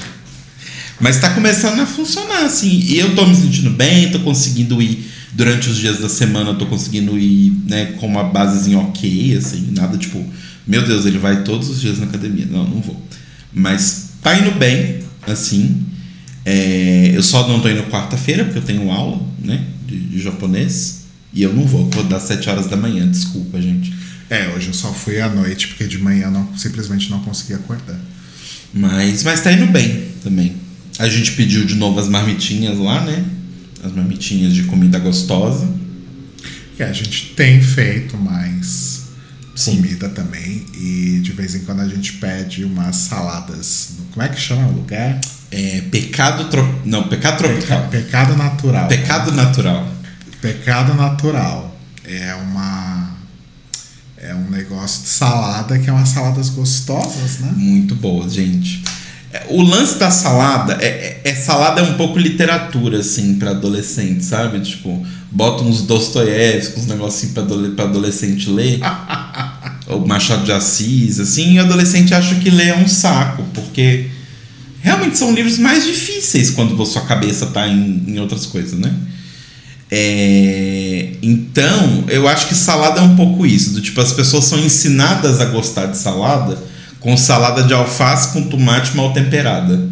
Mas 0.99 1.19
tá 1.19 1.29
começando 1.31 1.79
a 1.79 1.85
funcionar, 1.85 2.43
assim. 2.45 2.69
E 2.69 2.97
eu 2.97 3.15
tô 3.15 3.25
me 3.25 3.35
sentindo 3.35 3.69
bem, 3.71 4.11
tô 4.11 4.19
conseguindo 4.19 4.81
ir. 4.81 5.11
Durante 5.33 5.69
os 5.69 5.77
dias 5.77 5.99
da 5.99 6.09
semana, 6.09 6.49
eu 6.51 6.57
tô 6.57 6.65
conseguindo 6.65 7.17
ir, 7.19 7.51
né, 7.67 7.85
com 7.99 8.07
uma 8.07 8.23
basezinha 8.23 8.79
ok, 8.79 9.35
assim. 9.37 9.71
Nada 9.75 9.95
tipo, 9.97 10.23
meu 10.65 10.83
Deus, 10.83 11.05
ele 11.05 11.19
vai 11.19 11.43
todos 11.43 11.69
os 11.69 11.79
dias 11.79 11.99
na 11.99 12.05
academia. 12.05 12.47
Não, 12.49 12.63
não 12.67 12.81
vou. 12.81 12.99
Mas 13.53 14.09
tá 14.23 14.35
indo 14.35 14.51
bem, 14.57 14.99
assim. 15.27 15.83
É, 16.43 17.11
eu 17.13 17.21
só 17.21 17.47
não 17.47 17.59
tô 17.59 17.69
indo 17.69 17.83
quarta-feira, 17.83 18.45
porque 18.45 18.57
eu 18.57 18.63
tenho 18.63 18.89
aula, 18.91 19.21
né, 19.43 19.63
de, 19.85 19.99
de 19.99 20.19
japonês. 20.19 21.01
E 21.31 21.43
eu 21.43 21.53
não 21.53 21.65
vou 21.65 21.87
acordar 21.87 22.17
às 22.17 22.23
7 22.23 22.49
horas 22.49 22.65
da 22.67 22.77
manhã, 22.77 23.07
desculpa, 23.07 23.61
gente. 23.61 23.93
É, 24.29 24.47
hoje 24.49 24.67
eu 24.67 24.73
só 24.73 24.91
fui 24.93 25.19
à 25.21 25.29
noite 25.29 25.67
porque 25.69 25.85
de 25.87 25.97
manhã 25.97 26.25
eu 26.25 26.31
não, 26.31 26.57
simplesmente 26.57 27.09
não 27.09 27.19
consegui 27.21 27.53
acordar. 27.53 27.99
Mas, 28.73 29.23
mas 29.23 29.41
tá 29.41 29.51
indo 29.51 29.67
bem 29.67 30.11
também. 30.23 30.55
A 30.99 31.07
gente 31.07 31.31
pediu 31.33 31.63
de 31.65 31.75
novo 31.75 31.99
as 31.99 32.07
marmitinhas 32.09 32.77
lá, 32.77 33.01
né? 33.05 33.23
As 33.83 33.91
marmitinhas 33.93 34.53
de 34.53 34.63
comida 34.63 34.99
gostosa. 34.99 35.67
E 36.77 36.83
a 36.83 36.91
gente 36.91 37.33
tem 37.35 37.61
feito 37.61 38.17
mais 38.17 39.03
Sim. 39.55 39.77
comida 39.77 40.09
também. 40.09 40.65
E 40.75 41.19
de 41.23 41.31
vez 41.31 41.55
em 41.55 41.59
quando 41.61 41.81
a 41.81 41.87
gente 41.87 42.13
pede 42.13 42.65
umas 42.65 42.95
saladas. 42.97 43.91
no- 43.99 44.05
Como 44.07 44.25
é 44.25 44.29
que 44.29 44.39
chama 44.39 44.67
o 44.67 44.73
lugar? 44.73 45.19
É, 45.49 45.81
pecado 45.89 46.49
tro... 46.49 46.81
Não, 46.83 47.03
pecado 47.07 47.37
tropical. 47.37 47.87
Peca- 47.87 48.03
pecado 48.03 48.35
natural. 48.35 48.87
Pecado 48.89 49.31
natural. 49.31 49.93
Pecado 50.41 50.93
natural. 50.95 51.79
É 52.03 52.33
uma. 52.35 52.96
É 54.29 54.35
um 54.35 54.49
negócio 54.49 55.03
de 55.03 55.09
salada 55.09 55.79
que 55.79 55.89
é 55.89 55.93
umas 55.93 56.09
saladas 56.09 56.49
gostosas, 56.49 57.39
né? 57.39 57.51
Muito 57.55 57.95
boa, 57.95 58.27
gente. 58.29 58.83
É, 59.31 59.45
O 59.49 59.61
lance 59.61 59.97
da 59.97 60.11
salada 60.11 60.77
é, 60.81 61.21
é, 61.23 61.31
é- 61.31 61.35
salada 61.35 61.81
é 61.81 61.83
um 61.83 61.93
pouco 61.95 62.19
literatura, 62.19 62.99
assim, 62.99 63.35
pra 63.35 63.51
adolescente, 63.51 64.23
sabe? 64.25 64.59
Tipo, 64.59 65.05
bota 65.31 65.63
uns 65.63 65.81
Dostoiévski, 65.83 66.79
uns 66.79 66.87
negocinhos 66.87 67.33
pra, 67.33 67.43
adole- 67.43 67.69
pra 67.75 67.85
adolescente 67.85 68.49
ler. 68.49 68.79
ou 69.87 70.05
Machado 70.05 70.43
de 70.43 70.51
Assis, 70.51 71.19
assim, 71.19 71.53
e 71.53 71.59
o 71.59 71.63
adolescente 71.63 72.13
acha 72.13 72.35
que 72.35 72.49
ler 72.49 72.67
é 72.69 72.77
um 72.77 72.87
saco, 72.87 73.43
porque 73.53 74.07
realmente 74.81 75.17
são 75.17 75.33
livros 75.33 75.57
mais 75.57 75.85
difíceis 75.85 76.49
quando 76.49 76.81
a 76.81 76.85
sua 76.85 77.03
cabeça 77.03 77.45
tá 77.47 77.65
em, 77.65 78.03
em 78.07 78.19
outras 78.19 78.45
coisas, 78.45 78.77
né? 78.77 78.93
É, 79.89 81.13
então, 81.21 82.03
eu 82.09 82.27
acho 82.27 82.47
que 82.47 82.55
salada 82.55 82.99
é 82.99 83.03
um 83.03 83.15
pouco 83.15 83.45
isso, 83.45 83.71
do 83.71 83.81
tipo, 83.81 84.01
as 84.01 84.11
pessoas 84.11 84.45
são 84.45 84.59
ensinadas 84.59 85.39
a 85.39 85.45
gostar 85.45 85.85
de 85.85 85.97
salada 85.97 86.57
com 86.99 87.15
salada 87.15 87.63
de 87.63 87.73
alface 87.73 88.33
com 88.33 88.43
tomate 88.43 88.95
mal 88.95 89.13
temperada. 89.13 89.87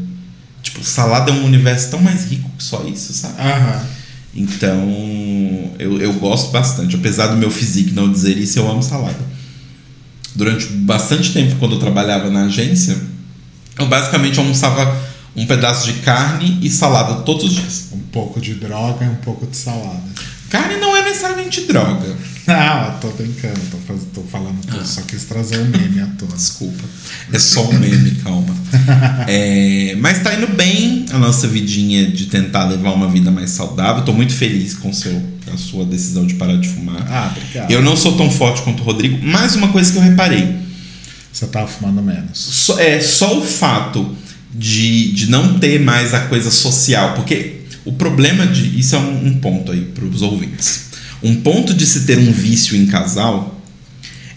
Tipo, 0.62 0.84
salada 0.84 1.32
é 1.32 1.34
um 1.34 1.46
universo 1.46 1.92
tão 1.92 2.02
mais 2.02 2.26
rico 2.26 2.50
que 2.58 2.64
só 2.64 2.84
isso, 2.86 3.14
sabe? 3.14 3.40
Aham. 3.40 3.84
Então, 4.36 5.72
eu, 5.80 6.02
eu 6.02 6.14
gosto 6.14 6.52
bastante. 6.52 6.96
Apesar 6.96 7.28
do 7.28 7.38
meu 7.38 7.50
físico 7.50 7.92
não 7.94 8.12
dizer 8.12 8.38
isso, 8.38 8.60
eu 8.60 8.70
amo 8.70 8.84
salada. 8.84 9.36
Durante 10.36 10.66
bastante 10.68 11.32
tempo, 11.32 11.56
quando 11.58 11.76
eu 11.76 11.80
trabalhava 11.80 12.30
na 12.30 12.46
agência, 12.46 12.98
eu 13.80 13.86
basicamente 13.86 14.38
almoçava 14.38 15.02
um 15.36 15.46
pedaço 15.46 15.86
de 15.86 16.00
carne 16.00 16.60
e 16.62 16.70
salada 16.70 17.22
todos 17.22 17.46
os 17.46 17.54
dias. 17.54 17.90
Um 18.16 18.22
pouco 18.22 18.40
de 18.40 18.54
droga 18.54 19.04
e 19.04 19.10
um 19.10 19.16
pouco 19.16 19.46
de 19.46 19.58
salada. 19.58 20.02
Carne 20.50 20.78
não 20.78 20.96
é 20.96 21.04
necessariamente 21.04 21.66
droga. 21.66 22.16
Não, 22.48 22.86
eu 22.86 23.00
tô 23.02 23.10
brincando, 23.10 23.60
tô, 23.70 23.78
faz- 23.80 24.04
tô 24.14 24.22
falando 24.22 24.66
que 24.66 24.74
eu 24.74 24.86
só 24.86 25.02
quis 25.02 25.26
trazer 25.26 25.58
o 25.58 25.66
meme 25.66 26.00
à 26.00 26.06
tona. 26.18 26.32
Desculpa. 26.34 26.82
É 27.34 27.38
só 27.40 27.68
um 27.70 27.74
meme, 27.74 28.12
calma. 28.24 28.56
É, 29.28 29.96
mas 30.00 30.24
tá 30.24 30.34
indo 30.34 30.48
bem 30.48 31.06
a 31.12 31.18
nossa 31.18 31.46
vidinha 31.48 32.10
de 32.10 32.28
tentar 32.28 32.64
levar 32.70 32.92
uma 32.94 33.10
vida 33.10 33.30
mais 33.32 33.50
saudável. 33.50 34.06
Tô 34.06 34.14
muito 34.14 34.32
feliz 34.34 34.76
com 34.76 34.94
seu, 34.94 35.22
a 35.54 35.58
sua 35.58 35.84
decisão 35.84 36.26
de 36.26 36.36
parar 36.36 36.56
de 36.56 36.70
fumar. 36.70 37.06
Ah, 37.10 37.34
obrigado. 37.36 37.70
Eu 37.72 37.82
não 37.82 37.98
sou 37.98 38.16
tão 38.16 38.32
forte 38.32 38.62
quanto 38.62 38.80
o 38.82 38.86
Rodrigo, 38.86 39.20
mas 39.22 39.56
uma 39.56 39.70
coisa 39.70 39.92
que 39.92 39.98
eu 39.98 40.02
reparei. 40.02 40.56
Você 41.34 41.48
tava 41.48 41.68
fumando 41.68 42.02
menos. 42.02 42.38
Só, 42.40 42.80
é 42.80 43.02
só 43.02 43.38
o 43.40 43.42
fato 43.44 44.16
de, 44.54 45.12
de 45.12 45.30
não 45.30 45.60
ter 45.60 45.82
mais 45.82 46.14
a 46.14 46.22
coisa 46.28 46.50
social, 46.50 47.14
porque 47.14 47.55
o 47.86 47.94
problema 47.94 48.46
de. 48.48 48.78
Isso 48.80 48.96
é 48.96 49.00
um, 49.00 49.28
um 49.28 49.34
ponto 49.40 49.72
aí 49.72 49.82
para 49.82 50.04
os 50.04 50.22
ouvintes. 50.22 50.86
Um 51.24 51.36
ponto 51.36 51.74
de 51.74 51.86
se 51.86 52.02
ter 52.02 52.18
um 52.18 52.32
vício 52.32 52.76
em 52.76 52.86
casal 52.88 53.62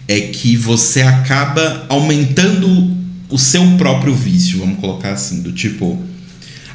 é 0.06 0.20
que 0.20 0.56
você 0.56 1.02
acaba 1.02 1.86
aumentando 1.88 2.96
o 3.28 3.38
seu 3.38 3.62
próprio 3.76 4.14
vício, 4.14 4.60
vamos 4.60 4.78
colocar 4.78 5.12
assim, 5.12 5.42
do 5.42 5.52
tipo. 5.52 6.02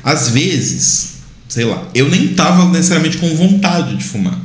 Às 0.04 0.30
vezes, 0.30 1.14
sei 1.48 1.66
lá, 1.66 1.88
eu 1.96 2.10
nem 2.10 2.30
tava 2.30 2.70
necessariamente 2.70 3.18
com 3.18 3.34
vontade 3.36 3.96
de 3.96 4.04
fumar. 4.04 4.40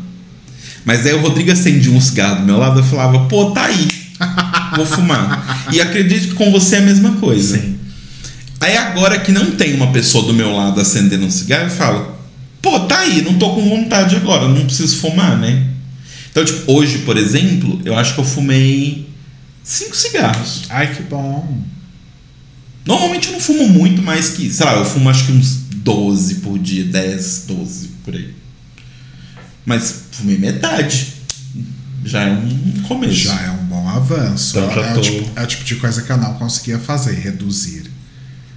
Mas 0.84 1.04
aí 1.04 1.12
o 1.12 1.20
Rodrigo 1.20 1.50
acendia 1.50 1.92
um 1.92 2.00
cigarro 2.00 2.36
do 2.36 2.46
meu 2.46 2.56
lado 2.56 2.80
e 2.80 2.82
falava, 2.82 3.26
pô, 3.26 3.50
tá 3.50 3.66
aí. 3.66 3.88
Vou 4.76 4.86
fumar. 4.86 5.66
E 5.72 5.80
acredito 5.80 6.28
que 6.28 6.34
com 6.34 6.50
você 6.50 6.76
é 6.76 6.78
a 6.78 6.82
mesma 6.82 7.12
coisa. 7.16 7.58
Sim. 7.58 7.78
Aí 8.60 8.76
agora 8.76 9.18
que 9.18 9.30
não 9.30 9.52
tem 9.52 9.74
uma 9.74 9.92
pessoa 9.92 10.26
do 10.26 10.34
meu 10.34 10.54
lado 10.54 10.80
acendendo 10.80 11.26
um 11.26 11.30
cigarro, 11.30 11.64
eu 11.64 11.70
falo, 11.70 12.17
pô, 12.62 12.80
tá 12.80 12.98
aí, 13.00 13.22
não 13.22 13.38
tô 13.38 13.54
com 13.54 13.68
vontade 13.68 14.16
agora, 14.16 14.48
não 14.48 14.64
preciso 14.66 14.96
fumar, 14.96 15.36
né? 15.38 15.66
Então, 16.30 16.44
tipo, 16.44 16.70
hoje, 16.72 16.98
por 16.98 17.16
exemplo, 17.16 17.80
eu 17.84 17.96
acho 17.96 18.14
que 18.14 18.20
eu 18.20 18.24
fumei 18.24 19.08
cinco 19.64 19.96
cigarros. 19.96 20.64
Ai, 20.68 20.94
que 20.94 21.02
bom. 21.02 21.62
Normalmente 22.86 23.28
eu 23.28 23.32
não 23.34 23.40
fumo 23.40 23.68
muito 23.68 24.02
mais 24.02 24.30
que, 24.30 24.50
sei 24.50 24.64
lá, 24.66 24.74
eu 24.74 24.84
fumo 24.84 25.08
acho 25.10 25.26
que 25.26 25.32
uns 25.32 25.56
12 25.74 26.36
por 26.36 26.58
dia, 26.58 26.84
10, 26.84 27.44
12 27.48 27.88
por 28.04 28.14
aí. 28.14 28.34
Mas 29.64 30.04
fumei 30.12 30.38
metade. 30.38 31.14
Já 32.04 32.22
é 32.22 32.30
um 32.32 32.82
começo. 32.86 33.14
Já 33.14 33.40
é 33.42 33.50
um 33.50 33.64
bom 33.66 33.86
avanço. 33.88 34.58
Então, 34.58 34.70
é, 34.82 34.92
tô- 34.94 35.00
o 35.00 35.02
tipo, 35.02 35.30
é 35.38 35.42
o 35.42 35.46
tipo 35.46 35.64
de 35.64 35.74
coisa 35.76 36.02
que 36.02 36.10
eu 36.10 36.16
não 36.16 36.34
conseguia 36.34 36.78
fazer, 36.78 37.14
reduzir. 37.14 37.84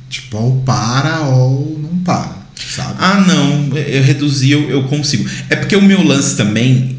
Tipo, 0.09 0.37
ou 0.37 0.61
para 0.61 1.21
ou 1.21 1.77
não 1.79 1.97
para, 1.99 2.40
sabe? 2.69 2.95
Ah, 2.99 3.19
não, 3.21 3.77
eu 3.77 4.03
reduzi, 4.03 4.51
eu, 4.51 4.69
eu 4.69 4.83
consigo. 4.83 5.27
É 5.49 5.55
porque 5.55 5.75
o 5.75 5.81
meu 5.81 6.03
lance 6.03 6.35
também, 6.35 6.97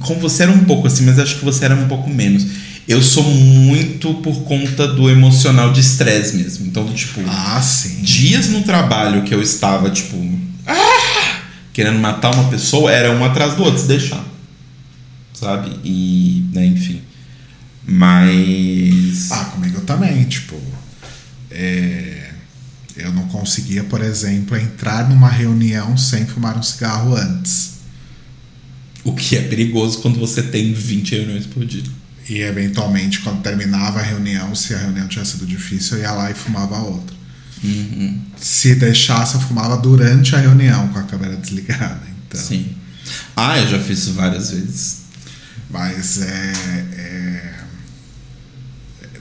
com 0.00 0.14
você 0.18 0.42
era 0.44 0.52
um 0.52 0.64
pouco 0.64 0.86
assim, 0.86 1.04
mas 1.04 1.18
acho 1.18 1.36
que 1.38 1.44
você 1.44 1.64
era 1.64 1.74
um 1.74 1.88
pouco 1.88 2.08
menos. 2.10 2.46
Eu 2.88 3.00
sou 3.02 3.22
muito 3.24 4.14
por 4.14 4.42
conta 4.42 4.88
do 4.88 5.08
emocional 5.08 5.72
de 5.72 5.80
estresse 5.80 6.36
mesmo. 6.36 6.66
Então, 6.66 6.92
tipo, 6.92 7.20
Ah, 7.28 7.60
sim. 7.62 8.02
dias 8.02 8.48
no 8.48 8.62
trabalho 8.62 9.22
que 9.22 9.32
eu 9.32 9.40
estava, 9.40 9.90
tipo, 9.90 10.16
ah, 10.66 11.40
querendo 11.72 11.98
matar 12.00 12.34
uma 12.34 12.48
pessoa, 12.48 12.90
era 12.90 13.12
um 13.12 13.24
atrás 13.24 13.54
do 13.54 13.62
outro, 13.62 13.80
se 13.80 13.86
deixar. 13.86 14.24
Sabe? 15.32 15.70
E, 15.84 16.44
né, 16.52 16.66
enfim. 16.66 17.00
Mas. 17.86 19.30
Ah, 19.30 19.44
comigo 19.46 19.80
também, 19.82 20.24
tipo. 20.24 20.56
é, 21.50 22.29
eu 23.02 23.12
não 23.12 23.26
conseguia, 23.28 23.84
por 23.84 24.00
exemplo, 24.02 24.56
entrar 24.56 25.08
numa 25.08 25.28
reunião 25.28 25.96
sem 25.96 26.26
fumar 26.26 26.56
um 26.58 26.62
cigarro 26.62 27.14
antes. 27.16 27.80
O 29.02 29.14
que 29.14 29.36
é 29.36 29.42
perigoso 29.42 29.98
quando 30.00 30.18
você 30.18 30.42
tem 30.42 30.72
20 30.72 31.12
reuniões 31.16 31.46
por 31.46 31.64
dia. 31.64 31.82
E 32.28 32.38
eventualmente, 32.40 33.20
quando 33.20 33.42
terminava 33.42 33.98
a 33.98 34.02
reunião, 34.02 34.54
se 34.54 34.74
a 34.74 34.78
reunião 34.78 35.08
tinha 35.08 35.24
sido 35.24 35.46
difícil, 35.46 35.96
eu 35.96 36.02
ia 36.04 36.12
lá 36.12 36.30
e 36.30 36.34
fumava 36.34 36.78
outra. 36.78 37.16
Uhum. 37.62 38.20
Se 38.36 38.74
deixasse, 38.74 39.34
eu 39.34 39.40
fumava 39.40 39.76
durante 39.76 40.34
a 40.34 40.38
reunião 40.38 40.88
com 40.88 40.98
a 40.98 41.02
câmera 41.02 41.36
desligada. 41.36 42.00
Então, 42.28 42.40
Sim. 42.40 42.76
Ah, 43.36 43.58
eu 43.58 43.68
já 43.68 43.78
fiz 43.80 43.98
isso 44.00 44.12
várias 44.12 44.50
vezes. 44.52 45.00
Mas 45.68 46.20
é, 46.22 46.52
é- 46.92 47.54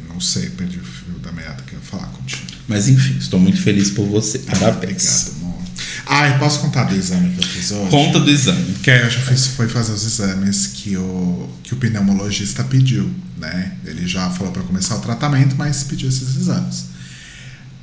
Não 0.07 0.19
sei, 0.21 0.49
perdi 0.49 0.77
o 0.77 0.83
fio 0.83 1.17
da 1.19 1.31
meada 1.31 1.63
que 1.63 1.73
eu 1.73 1.79
ia 1.79 1.85
falar 1.85 2.07
contigo. 2.07 2.58
Mas 2.69 2.87
enfim, 2.87 3.17
estou 3.17 3.39
muito 3.39 3.59
feliz 3.59 3.89
por 3.89 4.05
você. 4.05 4.37
Parabéns. 4.39 5.29
Obrigado, 5.29 5.43
amor. 5.43 5.63
Ah, 6.05 6.27
eu 6.27 6.39
posso 6.39 6.59
contar 6.59 6.83
do 6.83 6.95
exame 6.95 7.33
que 7.33 7.43
eu 7.43 7.47
fiz 7.47 7.71
hoje? 7.71 7.89
Conta 7.89 8.19
do 8.19 8.29
exame. 8.29 8.73
Que 8.83 8.91
eu 8.91 9.09
já 9.09 9.19
fiz, 9.21 9.47
foi 9.47 9.67
fazer 9.67 9.91
os 9.91 10.05
exames 10.05 10.67
que 10.67 10.95
o, 10.95 11.49
que 11.63 11.73
o 11.73 11.77
pneumologista 11.77 12.63
pediu, 12.63 13.11
né? 13.37 13.73
Ele 13.83 14.07
já 14.07 14.29
falou 14.29 14.53
para 14.53 14.61
começar 14.61 14.95
o 14.95 14.99
tratamento, 14.99 15.55
mas 15.57 15.83
pediu 15.83 16.07
esses 16.07 16.35
exames. 16.35 16.85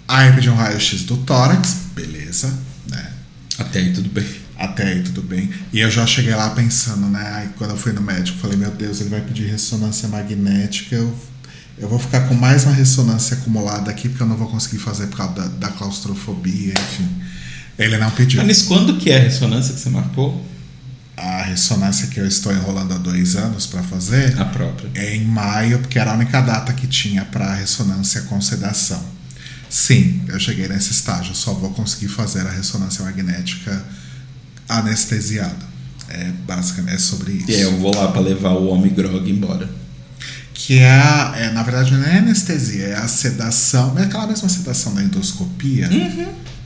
Aí 0.07 0.33
pediu 0.33 0.53
um 0.53 0.57
raio-x 0.57 1.03
do 1.03 1.17
tórax, 1.19 1.79
beleza, 1.95 2.53
né? 2.89 3.11
Até 3.59 3.81
aí 3.81 3.93
tudo 3.93 4.09
bem. 4.09 4.27
Até 4.57 4.85
aí 4.85 5.03
tudo 5.03 5.23
bem. 5.23 5.51
E 5.73 5.81
eu 5.81 5.91
já 5.91 6.07
cheguei 6.07 6.35
lá 6.35 6.51
pensando, 6.51 7.09
né? 7.09 7.29
Aí 7.35 7.49
quando 7.59 7.71
eu 7.71 7.77
fui 7.77 7.93
no 7.93 8.01
médico, 8.01 8.39
falei, 8.39 8.57
meu 8.57 8.71
Deus, 8.71 9.01
ele 9.01 9.11
vai 9.11 9.21
pedir 9.21 9.47
ressonância 9.49 10.09
magnética, 10.09 10.95
eu, 10.95 11.13
Eu 11.79 11.89
vou 11.89 11.99
ficar 11.99 12.23
com 12.29 12.35
mais 12.35 12.65
uma 12.65 12.73
ressonância 12.73 13.37
acumulada 13.37 13.91
aqui, 13.91 14.09
porque 14.09 14.23
eu 14.23 14.27
não 14.27 14.37
vou 14.37 14.49
conseguir 14.49 14.79
fazer 14.79 15.09
por 15.09 15.19
causa 15.19 15.35
da, 15.35 15.47
da 15.47 15.69
claustrofobia, 15.69 16.73
enfim. 16.73 17.09
Ele 17.79 17.99
não 17.99 18.11
pediu. 18.11 18.43
Mas 18.45 18.63
quando 18.63 18.97
que 18.97 19.11
é 19.11 19.19
a 19.19 19.23
ressonância 19.23 19.75
que 19.75 19.81
você 19.81 19.91
marcou? 19.91 20.45
A 21.17 21.43
ressonância 21.43 22.09
que 22.09 22.19
eu 22.19 22.27
estou 22.27 22.53
enrolando 22.53 22.93
há 22.93 22.99
dois 22.99 23.37
anos 23.37 23.67
para 23.67 23.83
fazer 23.83 24.39
A 24.41 24.45
própria. 24.47 24.91
é 24.95 25.17
em 25.17 25.25
maio, 25.25 25.79
porque 25.81 25.99
era 25.99 26.13
a 26.13 26.15
única 26.15 26.41
data 26.41 26.73
que 26.73 26.87
tinha 26.87 27.25
para 27.25 27.55
ressonância 27.55 28.23
com 28.23 28.41
sedação. 28.41 29.03
Sim, 29.69 30.23
eu 30.29 30.39
cheguei 30.39 30.69
nesse 30.69 30.93
estágio, 30.93 31.35
só 31.35 31.53
vou 31.53 31.71
conseguir 31.71 32.09
fazer 32.09 32.47
a 32.47 32.51
ressonância 32.51 33.05
magnética 33.05 33.85
anestesiada. 34.69 35.67
É 36.09 36.31
basicamente 36.47 36.95
é 36.95 36.99
sobre 36.99 37.33
isso. 37.33 37.51
E 37.51 37.55
aí 37.55 37.63
eu 37.63 37.77
vou 37.79 37.95
lá 37.95 38.09
pra 38.09 38.21
levar 38.21 38.53
o 38.53 38.69
homem 38.69 38.93
grog 38.93 39.29
embora. 39.31 39.69
Que 40.67 40.79
é, 40.81 40.91
a- 40.91 41.33
é, 41.37 41.51
na 41.53 41.63
verdade, 41.63 41.93
não 41.93 42.03
é 42.05 42.19
anestesia, 42.19 42.87
é 42.89 42.97
a 42.97 43.07
sedação, 43.07 43.97
é 43.97 44.03
aquela 44.03 44.27
mesma 44.27 44.49
sedação 44.49 44.95
da 44.95 45.03
endoscopia. 45.03 45.87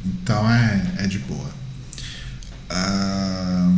Então 0.04 0.50
é, 0.50 0.82
é 1.00 1.06
de 1.06 1.18
boa. 1.18 1.50
Ah, 2.70 3.70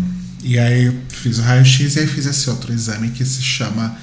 e 0.45 0.59
aí 0.59 0.85
eu 0.85 0.95
fiz 1.09 1.39
o 1.39 1.43
raio-x 1.43 1.97
e 1.97 2.01
aí 2.01 2.07
fiz 2.07 2.27
esse 2.27 2.49
outro 2.51 2.73
exame 2.73 3.11
que 3.11 3.25
se 3.25 3.43
chama 3.43 3.97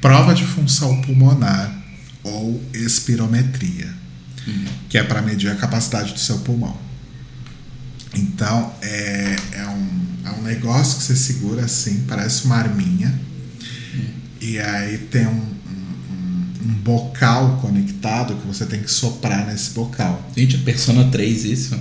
prova 0.00 0.34
de 0.34 0.44
função 0.44 1.00
pulmonar 1.00 1.74
ou 2.22 2.62
espirometria, 2.74 3.88
que 4.88 4.98
é 4.98 5.02
para 5.02 5.22
medir 5.22 5.50
a 5.50 5.54
capacidade 5.54 6.12
do 6.12 6.18
seu 6.18 6.38
pulmão. 6.40 6.76
Então 8.14 8.74
é, 8.82 9.36
é, 9.52 9.66
um, 9.66 9.88
é 10.26 10.30
um 10.30 10.42
negócio 10.42 10.98
que 10.98 11.04
você 11.04 11.16
segura 11.16 11.64
assim, 11.64 12.04
parece 12.06 12.44
uma 12.44 12.56
arminha. 12.56 13.18
E 14.40 14.58
aí 14.58 14.98
tem 14.98 15.26
um, 15.26 15.53
um, 16.64 16.74
bocal 16.74 17.58
conectado 17.60 18.34
que 18.36 18.46
você 18.46 18.66
tem 18.66 18.82
que 18.82 18.90
soprar 18.90 19.46
nesse 19.46 19.70
bocal. 19.70 20.30
Gente, 20.36 20.56
é 20.56 20.58
Persona 20.60 21.04
3 21.04 21.44
isso? 21.44 21.78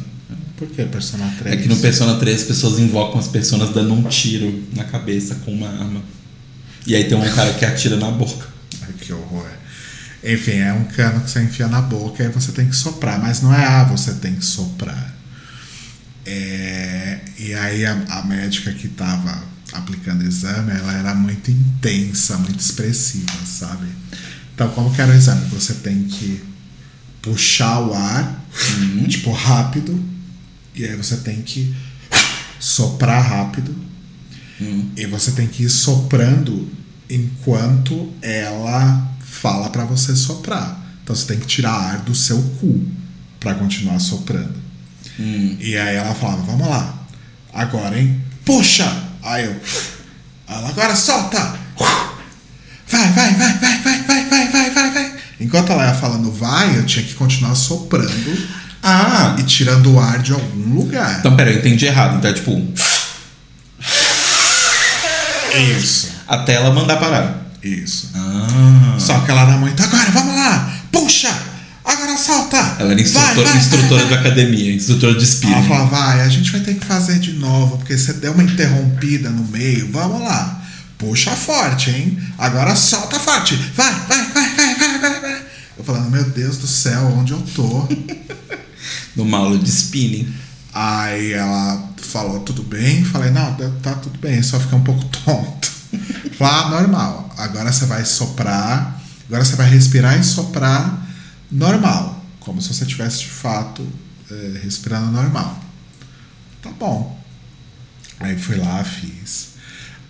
Por 0.58 0.67
que 0.67 0.84
Persona 0.86 1.34
3? 1.39 1.56
É 1.56 1.62
que 1.62 1.67
no 1.67 1.78
Persona 1.78 2.15
3 2.15 2.41
as 2.41 2.48
pessoas 2.48 2.80
invocam 2.80 3.19
as 3.19 3.28
personas 3.28 3.69
dando 3.69 3.93
um 3.93 4.04
tiro 4.04 4.63
na 4.76 4.84
cabeça 4.84 5.36
com 5.43 5.52
uma 5.52 5.67
arma. 5.67 6.02
E 6.86 6.96
aí 6.96 7.06
tem 7.06 7.17
um 7.17 7.34
cara 7.34 7.54
que 7.54 7.65
atira 7.65 7.98
na 7.98 8.12
boca. 8.12 8.48
Ai, 8.82 8.93
que 9.00 9.13
horror. 9.13 9.48
Enfim, 10.24 10.54
é 10.54 10.74
um 10.74 10.86
cano 10.86 11.22
que 11.22 11.30
você 11.30 11.41
enfia 11.41 11.67
na 11.67 11.82
boca 11.82 12.24
e 12.24 12.28
aí 12.28 12.32
você 12.32 12.52
tem 12.52 12.67
que 12.67 12.76
soprar. 12.76 13.19
Mas 13.19 13.41
não 13.41 13.54
é 13.54 13.65
ah, 13.65 13.84
você 13.84 14.13
tem 14.13 14.36
que 14.36 14.46
soprar. 14.46 15.13
É, 16.26 17.19
e 17.38 17.54
aí 17.54 17.86
a, 17.86 17.93
a 18.10 18.24
médica 18.24 18.72
que 18.72 18.88
estava 18.88 19.43
aplicando 19.74 20.22
o 20.22 20.28
exame, 20.28 20.72
ela 20.72 20.93
era 20.93 21.13
muito 21.15 21.52
intensa, 21.52 22.38
muito 22.38 22.60
expressiva, 22.60 23.46
sabe? 23.46 23.88
Então, 24.53 24.69
como 24.69 24.93
que 24.93 25.01
era 25.01 25.11
o 25.11 25.15
exame? 25.15 25.45
Você 25.49 25.73
tem 25.75 26.03
que 26.03 26.43
puxar 27.21 27.79
o 27.79 27.93
ar, 27.93 28.45
tipo, 29.07 29.31
rápido, 29.31 29.99
e 30.75 30.85
aí 30.85 30.95
você 30.95 31.17
tem 31.17 31.41
que 31.41 31.73
soprar 32.59 33.21
rápido, 33.21 33.75
e 34.95 35.05
você 35.07 35.31
tem 35.31 35.47
que 35.47 35.63
ir 35.63 35.69
soprando 35.69 36.69
enquanto 37.09 38.13
ela 38.21 39.11
fala 39.19 39.69
para 39.69 39.85
você 39.85 40.15
soprar. 40.15 40.79
Então 41.03 41.15
você 41.15 41.25
tem 41.25 41.39
que 41.39 41.47
tirar 41.47 41.73
ar 41.73 41.99
do 41.99 42.15
seu 42.15 42.41
cu 42.59 42.85
para 43.39 43.55
continuar 43.55 43.99
soprando. 43.99 44.55
E 45.59 45.77
aí 45.77 45.95
ela 45.95 46.15
falava: 46.15 46.43
Vamos 46.43 46.67
lá, 46.67 47.05
agora, 47.53 47.99
hein? 47.99 48.21
Puxa! 48.45 48.89
Aí 49.21 49.45
eu. 49.45 49.59
Ela 50.47 50.69
agora 50.69 50.95
solta! 50.95 51.59
Vai, 52.93 53.10
vai, 53.12 53.34
vai, 53.34 53.58
vai, 53.60 53.79
vai, 53.82 54.03
vai, 54.03 54.29
vai, 54.29 54.47
vai, 54.51 54.69
vai, 54.71 54.91
vai. 54.93 55.12
Enquanto 55.39 55.71
ela 55.71 55.86
ia 55.88 55.93
falando 55.93 56.32
vai, 56.32 56.77
eu 56.77 56.86
tinha 56.86 57.03
que 57.03 57.13
continuar 57.15 57.56
soprando 57.56 58.47
Ah! 58.84 59.36
e 59.39 59.43
tirando 59.43 59.93
o 59.93 59.99
ar 59.99 60.19
de 60.19 60.32
algum 60.32 60.75
lugar. 60.75 61.17
Então, 61.19 61.36
pera, 61.36 61.51
eu 61.51 61.58
entendi 61.60 61.86
errado. 61.86 62.17
Então 62.17 62.29
é 62.29 62.34
tipo, 62.34 62.51
Isso, 65.77 66.10
até 66.27 66.53
ela 66.53 66.71
mandar 66.73 66.97
parar. 66.97 67.45
isso. 67.63 68.12
Ah. 68.15 68.95
Só 68.99 69.19
que 69.19 69.32
ela 69.32 69.41
era 69.41 69.58
muito. 69.58 69.82
Agora, 69.82 70.10
vamos 70.12 70.36
lá! 70.36 70.73
Puxa! 70.91 71.32
Agora 71.86 72.17
solta! 72.17 72.58
Ela 72.79 72.91
era 72.93 73.01
instrutora, 73.01 73.36
Vai, 73.36 73.45
vai, 73.45 73.58
instrutora 73.58 74.06
vai, 74.06 74.08
de 74.08 74.13
academia, 74.19 74.73
instrutora 74.73 75.12
de 75.13 75.17
Ela 75.19 75.25
espírito. 75.27 75.67
falava, 75.67 75.86
vai, 75.95 76.21
a 76.21 76.29
gente 76.29 76.51
vai 76.51 76.62
ter 76.62 76.73
que 76.75 76.86
fazer 76.86 77.19
de 77.19 77.34
novo, 77.34 77.77
porque 77.77 77.97
você 77.97 78.13
deu 78.13 78.32
uma 78.34 78.43
interrompida 78.43 79.29
no 79.29 79.43
meio. 79.45 79.89
Vamos 79.91 80.21
lá. 80.21 80.62
Puxa 81.03 81.35
forte, 81.35 81.89
hein? 81.89 82.17
Agora 82.37 82.77
solta 82.77 83.19
forte. 83.19 83.57
Vai, 83.75 83.93
vai, 84.07 84.31
vai, 84.31 84.55
vai, 84.55 84.75
vai, 84.77 84.99
vai, 84.99 85.19
vai. 85.19 85.45
Eu 85.77 85.83
falando, 85.83 86.09
meu 86.09 86.23
Deus 86.29 86.57
do 86.57 86.65
céu, 86.65 87.07
onde 87.07 87.33
eu 87.33 87.41
tô? 87.41 87.89
Numa 89.13 89.39
aula 89.39 89.57
de 89.57 89.69
spinning. 89.69 90.33
Aí 90.73 91.33
ela 91.33 91.89
falou, 91.97 92.39
tudo 92.39 92.63
bem? 92.63 93.03
Falei, 93.03 93.31
não, 93.31 93.53
tá 93.81 93.95
tudo 93.95 94.17
bem, 94.17 94.41
só 94.41 94.57
fica 94.61 94.77
um 94.77 94.83
pouco 94.83 95.03
tonto. 95.05 95.69
Falei, 96.37 96.53
ah, 96.53 96.69
normal. 96.69 97.35
Agora 97.37 97.69
você 97.69 97.85
vai 97.85 98.05
soprar, 98.05 99.01
agora 99.27 99.43
você 99.43 99.57
vai 99.57 99.69
respirar 99.69 100.17
e 100.17 100.23
soprar 100.23 101.05
normal. 101.51 102.23
Como 102.39 102.61
se 102.61 102.73
você 102.73 102.85
tivesse 102.85 103.19
de 103.19 103.29
fato 103.29 103.85
eh, 104.31 104.59
respirando 104.63 105.11
normal. 105.11 105.59
Tá 106.61 106.71
bom. 106.71 107.21
Aí 108.21 108.37
fui 108.39 108.55
lá, 108.55 108.81
fiz. 108.85 109.52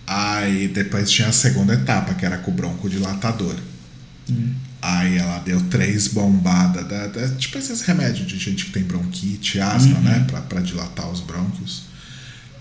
Aí 0.06 0.68
depois 0.68 1.10
tinha 1.10 1.28
a 1.28 1.32
segunda 1.32 1.74
etapa, 1.74 2.14
que 2.14 2.26
era 2.26 2.38
com 2.38 2.50
o 2.50 2.54
broncodilatador. 2.54 3.56
Aí 4.82 5.16
ela 5.16 5.38
deu 5.38 5.60
três 5.62 6.08
bombadas, 6.08 6.86
da, 6.86 7.06
da- 7.06 7.28
tipo 7.36 7.56
esses 7.56 7.80
remédios 7.82 8.26
de 8.26 8.38
gente 8.38 8.66
que 8.66 8.72
tem 8.72 8.82
bronquite, 8.82 9.58
asma, 9.60 9.98
né? 10.00 10.24
Pra, 10.28 10.40
pra 10.42 10.60
dilatar 10.60 11.08
os 11.10 11.20
brônquios. 11.20 11.84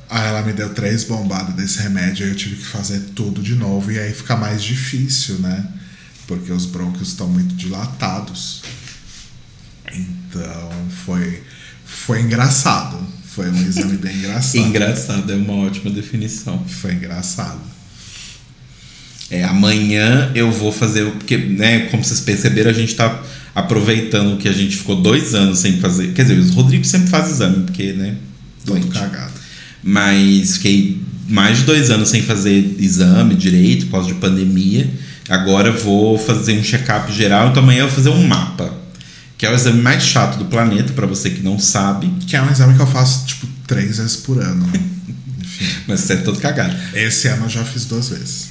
Aí 0.09 0.27
ela 0.27 0.41
me 0.41 0.53
deu 0.53 0.73
três 0.73 1.03
bombadas 1.03 1.53
desse 1.55 1.79
remédio, 1.81 2.25
aí 2.25 2.31
eu 2.31 2.35
tive 2.35 2.55
que 2.55 2.65
fazer 2.65 2.99
tudo 3.15 3.41
de 3.41 3.55
novo, 3.55 3.91
e 3.91 3.99
aí 3.99 4.13
fica 4.13 4.35
mais 4.37 4.63
difícil, 4.63 5.39
né? 5.39 5.65
Porque 6.27 6.51
os 6.51 6.65
brônquios 6.65 7.09
estão 7.09 7.27
muito 7.27 7.53
dilatados. 7.55 8.61
Então 9.91 10.71
foi, 11.05 11.43
foi 11.85 12.21
engraçado. 12.21 12.97
Foi 13.35 13.49
um 13.49 13.61
exame 13.61 13.97
bem 13.97 14.15
engraçado. 14.17 14.65
Engraçado, 14.65 15.31
é 15.31 15.35
uma 15.35 15.53
ótima 15.65 15.89
definição. 15.89 16.63
Foi 16.67 16.93
engraçado. 16.93 17.59
É, 19.29 19.43
amanhã 19.43 20.31
eu 20.35 20.51
vou 20.51 20.71
fazer, 20.71 21.05
porque, 21.11 21.37
né, 21.37 21.87
como 21.87 22.03
vocês 22.03 22.19
perceberam, 22.19 22.69
a 22.69 22.73
gente 22.73 22.93
tá 22.93 23.23
aproveitando 23.55 24.37
que 24.37 24.47
a 24.47 24.51
gente 24.51 24.77
ficou 24.77 25.01
dois 25.01 25.33
anos 25.33 25.59
sem 25.59 25.79
fazer. 25.79 26.13
Quer 26.13 26.23
dizer, 26.23 26.39
o 26.39 26.53
Rodrigo 26.53 26.85
sempre 26.85 27.09
faz 27.09 27.31
exame, 27.31 27.63
porque, 27.63 27.93
né? 27.93 28.15
Doente. 28.63 28.87
cagado. 28.87 29.33
Mas 29.83 30.57
fiquei 30.57 31.01
mais 31.27 31.59
de 31.59 31.63
dois 31.63 31.89
anos 31.89 32.09
sem 32.09 32.21
fazer 32.21 32.75
exame 32.79 33.35
direito, 33.35 33.85
por 33.85 33.93
causa 33.93 34.07
de 34.09 34.15
pandemia. 34.15 34.89
Agora 35.27 35.71
vou 35.71 36.17
fazer 36.17 36.59
um 36.59 36.63
check-up 36.63 37.11
geral, 37.11 37.49
então 37.49 37.63
amanhã 37.63 37.81
eu 37.81 37.87
vou 37.87 37.95
fazer 37.95 38.09
um 38.09 38.27
mapa. 38.27 38.82
Que 39.43 39.47
é 39.47 39.51
o 39.51 39.55
exame 39.55 39.81
mais 39.81 40.01
chato 40.03 40.37
do 40.37 40.45
planeta, 40.45 40.93
para 40.93 41.05
você 41.05 41.29
que 41.29 41.41
não 41.41 41.59
sabe. 41.59 42.07
Que 42.25 42.37
é 42.37 42.41
um 42.41 42.49
exame 42.49 42.75
que 42.75 42.79
eu 42.81 42.87
faço, 42.87 43.25
tipo, 43.25 43.45
três 43.67 43.97
vezes 43.97 44.15
por 44.15 44.41
ano. 44.41 44.65
Enfim. 45.43 45.65
Mas 45.85 45.99
você 45.99 46.13
é 46.13 46.15
todo 46.15 46.39
cagado. 46.39 46.73
Esse 46.93 47.27
ano 47.27 47.43
eu 47.47 47.49
já 47.49 47.65
fiz 47.65 47.83
duas 47.83 48.07
vezes. 48.07 48.47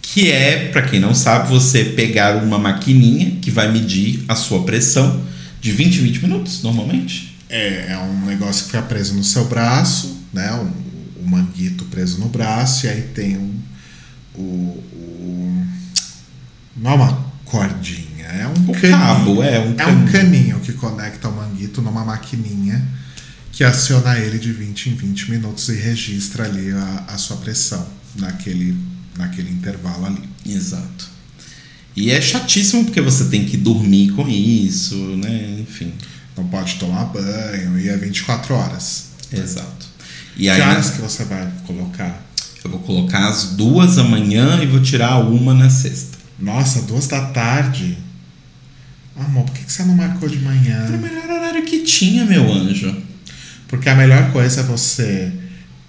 que 0.00 0.30
é, 0.30 0.68
para 0.68 0.82
quem 0.82 1.00
não 1.00 1.12
sabe, 1.12 1.48
você 1.48 1.86
pegar 1.86 2.36
uma 2.40 2.56
maquininha 2.56 3.32
que 3.42 3.50
vai 3.50 3.68
medir 3.72 4.24
a 4.28 4.36
sua 4.36 4.62
pressão 4.62 5.24
de 5.60 5.72
20 5.72 5.96
em 5.96 6.02
20 6.04 6.22
minutos, 6.22 6.62
normalmente. 6.62 7.36
É, 7.48 7.86
é 7.90 7.98
um 7.98 8.26
negócio 8.26 8.66
que 8.66 8.70
fica 8.70 8.82
preso 8.82 9.12
no 9.12 9.24
seu 9.24 9.46
braço, 9.46 10.18
né? 10.32 10.52
O, 10.52 11.22
o 11.24 11.28
manguito 11.28 11.84
preso 11.86 12.18
no 12.20 12.28
braço, 12.28 12.86
e 12.86 12.90
aí 12.90 13.02
tem 13.12 13.36
um. 13.36 13.54
O, 14.36 14.40
o- 14.40 15.66
não 16.76 16.92
é 16.92 16.94
uma 16.94 17.26
cordinha, 17.44 18.05
é 18.26 18.46
um 18.48 18.70
O 18.70 18.72
caninho. 18.72 18.90
cabo, 18.98 19.42
é 19.42 19.60
um 19.60 19.74
É 19.78 19.86
um 19.86 20.06
caninho. 20.06 20.60
que 20.60 20.72
conecta 20.72 21.28
o 21.28 21.36
manguito 21.36 21.80
numa 21.82 22.04
maquininha 22.04 22.82
que 23.52 23.64
aciona 23.64 24.18
ele 24.18 24.38
de 24.38 24.52
20 24.52 24.90
em 24.90 24.94
20 24.94 25.30
minutos 25.30 25.68
e 25.70 25.74
registra 25.76 26.44
ali 26.44 26.70
a, 26.72 27.04
a 27.08 27.16
sua 27.18 27.36
pressão 27.38 27.86
naquele, 28.16 28.76
naquele 29.16 29.50
intervalo 29.50 30.06
ali. 30.06 30.28
Exato. 30.44 31.08
E 31.96 32.10
é 32.10 32.20
chatíssimo 32.20 32.84
porque 32.84 33.00
você 33.00 33.24
tem 33.26 33.46
que 33.46 33.56
dormir 33.56 34.10
com 34.12 34.28
isso, 34.28 34.94
né? 35.16 35.56
Enfim. 35.60 35.92
Não 36.36 36.44
pode 36.48 36.74
tomar 36.74 37.06
banho 37.06 37.78
e 37.78 37.88
é 37.88 37.96
24 37.96 38.54
horas. 38.54 39.06
Exato. 39.32 39.86
E 40.36 40.40
Que 40.42 40.48
aí 40.50 40.60
horas 40.60 40.90
que 40.90 41.00
você 41.00 41.24
vai 41.24 41.50
colocar? 41.66 42.22
eu 42.62 42.70
vou 42.70 42.80
colocar 42.80 43.28
as 43.28 43.44
duas 43.52 43.96
amanhã 43.96 44.60
e 44.62 44.66
vou 44.66 44.82
tirar 44.82 45.18
uma 45.20 45.54
na 45.54 45.70
sexta. 45.70 46.18
Nossa, 46.38 46.82
duas 46.82 47.06
da 47.06 47.22
tarde. 47.26 47.96
Amor, 49.18 49.44
por 49.44 49.54
que 49.54 49.70
você 49.70 49.82
não 49.84 49.94
marcou 49.94 50.28
de 50.28 50.38
manhã? 50.38 50.84
Era 50.86 50.96
o 50.96 51.00
melhor 51.00 51.30
horário 51.30 51.64
que 51.64 51.82
tinha, 51.82 52.24
meu 52.24 52.52
anjo. 52.52 52.94
Porque 53.68 53.88
a 53.88 53.94
melhor 53.94 54.30
coisa 54.32 54.60
é 54.60 54.64
você 54.64 55.32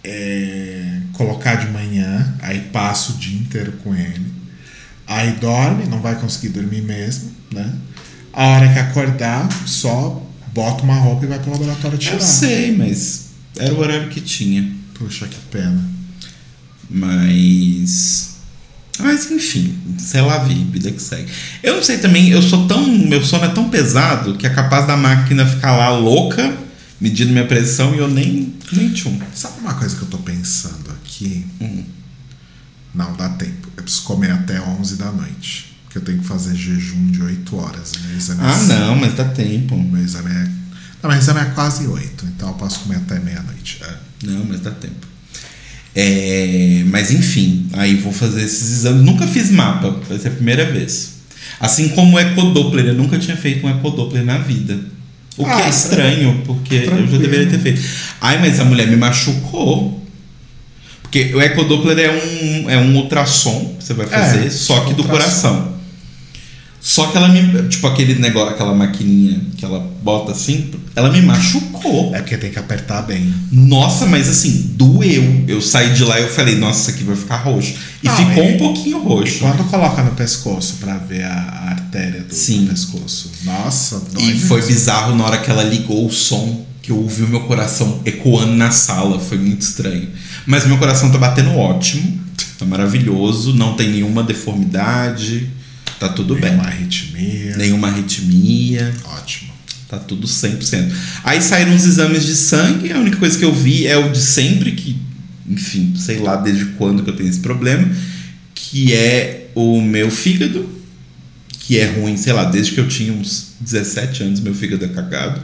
é, 0.04 1.00
colocar 1.14 1.56
de 1.56 1.72
manhã, 1.72 2.36
aí 2.42 2.60
passa 2.72 3.12
o 3.12 3.18
dia 3.18 3.38
inteiro 3.38 3.74
com 3.84 3.94
ele. 3.94 4.26
Aí 5.06 5.32
dorme, 5.34 5.86
não 5.86 6.02
vai 6.02 6.16
conseguir 6.20 6.50
dormir 6.50 6.82
mesmo, 6.82 7.32
né? 7.52 7.74
A 8.34 8.46
hora 8.46 8.72
que 8.72 8.80
acordar, 8.80 9.50
só 9.66 10.24
bota 10.54 10.84
uma 10.84 10.96
roupa 10.96 11.26
e 11.26 11.28
vai 11.28 11.40
pro 11.40 11.52
laboratório 11.52 11.98
tirar. 11.98 12.16
Eu 12.16 12.22
sei, 12.22 12.76
mas 12.76 13.28
era 13.58 13.74
o 13.74 13.80
horário 13.80 14.10
que 14.10 14.22
tinha. 14.22 14.72
Puxa, 14.94 15.28
que 15.28 15.38
pena. 15.52 15.84
Mas. 16.90 18.37
Mas 19.00 19.30
enfim, 19.32 19.78
sei 19.98 20.22
lá, 20.22 20.40
vi, 20.40 20.56
vida 20.56 20.92
que 20.92 21.02
segue. 21.02 21.32
Eu 21.64 21.76
não 21.76 21.84
sei 21.84 21.98
também, 22.00 22.30
eu 22.30 22.42
sou 22.42 22.68
tão. 22.68 22.88
Meu 22.88 23.24
sono 23.24 23.46
é 23.46 23.50
tão 23.50 23.70
pesado 23.70 24.36
que 24.36 24.46
é 24.48 24.50
capaz 24.50 24.88
da 24.88 24.98
máquina 24.98 25.46
ficar 25.46 25.76
lá 25.76 25.90
louca, 25.90 26.56
medindo 27.00 27.32
minha 27.32 27.46
pressão 27.46 27.94
e 27.96 28.00
eu 28.00 28.08
nem, 28.08 28.54
nem 28.72 28.90
tchum. 28.92 29.20
Sabe 29.34 29.60
uma 29.60 29.74
coisa 29.76 29.96
que 29.96 30.02
eu 30.02 30.08
tô 30.08 30.18
pensando 30.18 30.90
aqui? 30.92 31.46
Hum. 31.62 31.84
Não 32.94 33.14
dá 33.16 33.30
tempo. 33.30 33.68
Eu 33.78 33.84
preciso 33.84 34.04
comer 34.04 34.32
até 34.32 34.60
11 34.62 34.96
da 34.96 35.12
noite. 35.12 35.78
Porque 35.84 36.00
eu 36.00 36.02
tenho 36.02 36.20
que 36.20 36.26
fazer 36.26 36.56
jejum 36.56 37.12
de 37.12 37.22
8 37.22 37.56
horas. 37.56 37.92
Meu 38.08 38.18
exame 38.18 38.42
é 38.42 38.46
Ah, 38.46 38.54
cinco. 38.54 38.74
não, 38.74 38.96
mas 38.96 39.14
dá 39.14 39.26
tempo. 39.26 39.78
Meu 39.78 40.04
exame 40.04 40.30
é. 40.32 40.50
Não, 41.04 41.10
meu 41.12 41.20
exame 41.20 41.40
é 41.42 41.46
quase 41.46 41.86
8, 41.88 42.26
então 42.26 42.50
eu 42.50 42.56
posso 42.56 42.80
comer 42.80 42.96
até 42.98 43.20
meia-noite. 43.20 43.80
É. 43.84 43.94
Não, 44.26 44.44
mas 44.46 44.60
dá 44.62 44.72
tempo. 44.72 45.06
É, 46.00 46.84
mas 46.86 47.10
enfim, 47.10 47.66
aí 47.74 47.96
vou 47.96 48.12
fazer 48.14 48.44
esses 48.44 48.72
exames. 48.80 49.02
Nunca 49.04 49.26
fiz 49.26 49.50
mapa, 49.50 50.00
vai 50.08 50.20
ser 50.20 50.28
a 50.28 50.32
primeira 50.32 50.64
vez. 50.72 51.16
Assim 51.60 51.90
como 51.90 52.18
o 52.18 52.20
ecodoppler, 52.20 52.86
eu 52.86 52.94
nunca 52.94 53.18
tinha 53.18 53.36
feito 53.36 53.66
um 53.66 53.70
ecodoppler 53.70 54.24
na 54.24 54.38
vida. 54.38 54.78
O 55.36 55.44
que 55.44 55.50
Ah, 55.50 55.66
é 55.66 55.70
estranho, 55.70 56.42
porque 56.46 56.76
eu 56.76 56.86
já 56.86 56.92
tranquilo. 56.92 57.18
deveria 57.20 57.48
ter 57.48 57.60
feito. 57.60 57.82
Ai, 58.22 58.38
mas 58.40 58.60
a 58.60 58.66
mulher 58.66 58.88
me 58.88 58.96
machucou. 58.96 60.04
Porque 61.02 61.34
o 61.34 61.42
ecodoppler 61.42 61.98
é 61.98 62.12
um, 62.12 62.70
é 62.70 62.78
um 62.78 62.96
ultrassom 62.98 63.76
que 63.80 63.84
você 63.86 63.94
vai 63.94 64.06
fazer, 64.06 64.46
É, 64.48 64.50
só 64.52 64.82
que 64.82 64.94
do 64.94 65.02
ultrassom. 65.02 65.08
coração. 65.56 65.77
Só 66.90 67.08
que 67.08 67.18
ela 67.18 67.28
me. 67.28 67.68
Tipo 67.68 67.86
aquele 67.88 68.16
negócio, 68.16 68.54
aquela 68.54 68.74
maquininha 68.74 69.42
que 69.58 69.66
ela 69.66 69.78
bota 70.02 70.32
assim, 70.32 70.72
ela 70.96 71.12
me 71.12 71.22
machucou. 71.22 72.16
É 72.16 72.20
porque 72.20 72.38
tem 72.38 72.50
que 72.50 72.58
apertar 72.58 73.02
bem. 73.02 73.34
Nossa, 73.52 74.06
mas 74.06 74.30
assim, 74.30 74.72
doeu. 74.76 75.44
Eu 75.50 75.62
saí 75.62 75.94
de 75.94 76.06
lá 76.06 76.18
e 76.18 76.24
eu 76.24 76.30
falei, 76.30 76.56
nossa, 76.56 76.80
isso 76.84 76.90
aqui 76.92 77.04
vai 77.04 77.18
ficar 77.18 77.38
roxo. 77.44 77.74
E 78.02 78.08
Não, 78.08 78.16
ficou 78.16 78.42
e- 78.46 78.54
um 78.54 78.58
pouquinho 78.58 79.00
roxo. 79.04 79.40
quando 79.40 79.66
coloca 79.70 80.02
no 80.02 80.12
pescoço 80.12 80.76
pra 80.80 80.96
ver 80.98 81.24
a, 81.24 81.34
a 81.34 81.70
artéria 81.72 82.22
do, 82.22 82.34
Sim. 82.34 82.64
do 82.64 82.70
pescoço? 82.72 83.32
Nossa, 83.44 84.02
dói 84.14 84.24
E 84.24 84.40
foi 84.40 84.58
mesmo. 84.62 84.74
bizarro 84.74 85.14
na 85.18 85.26
hora 85.26 85.40
que 85.40 85.52
ela 85.52 85.64
ligou 85.66 86.08
o 86.08 86.10
som, 86.12 86.66
que 86.82 86.90
eu 86.94 86.98
ouvi 87.00 87.24
o 87.24 87.28
meu 87.28 87.42
coração 87.42 88.00
ecoando 88.06 88.54
na 88.56 88.72
sala. 88.72 89.20
Foi 89.20 89.38
muito 89.38 89.62
estranho. 89.62 90.08
Mas 90.46 90.66
meu 90.66 90.78
coração 90.78 91.12
tá 91.12 91.18
batendo 91.18 91.50
ótimo, 91.58 92.18
tá 92.58 92.64
maravilhoso, 92.66 93.54
não 93.54 93.74
tem 93.74 93.90
nenhuma 93.90 94.24
deformidade, 94.24 95.50
tá 96.00 96.10
tudo 96.10 96.36
Tem 96.36 96.44
bem. 96.52 96.60
arritmia. 96.60 97.58
Nenhuma 97.58 97.88
arritmia. 97.90 98.94
Ótimo. 99.06 99.54
Tá 99.90 99.98
tudo 99.98 100.28
100%. 100.28 100.92
Aí 101.24 101.42
saíram 101.42 101.74
os 101.74 101.86
exames 101.86 102.26
de 102.26 102.36
sangue, 102.36 102.92
a 102.92 102.98
única 103.00 103.18
coisa 103.18 103.38
que 103.38 103.46
eu 103.46 103.54
vi 103.54 103.88
é 103.88 103.98
o 103.98 104.12
de 104.12 104.20
sempre, 104.20 104.74
que, 104.74 105.00
enfim, 105.48 105.94
sei 105.96 106.20
lá 106.20 106.36
desde 106.36 106.66
quando 106.78 107.04
que 107.04 107.10
eu 107.10 107.16
tenho 107.16 107.30
esse 107.30 107.40
problema, 107.40 107.90
que 108.54 108.94
é 108.94 109.48
o 109.56 109.82
meu 109.82 110.12
fígado, 110.12 110.70
que 111.60 111.80
é 111.80 111.86
ruim, 111.86 112.18
sei 112.18 112.34
lá, 112.34 112.44
desde 112.46 112.74
que 112.74 112.80
eu 112.80 112.88
tinha 112.88 113.14
uns 113.14 113.54
17 113.62 114.24
anos, 114.24 114.40
meu 114.42 114.54
fígado 114.54 114.84
é 114.84 114.90
cagado. 114.90 115.42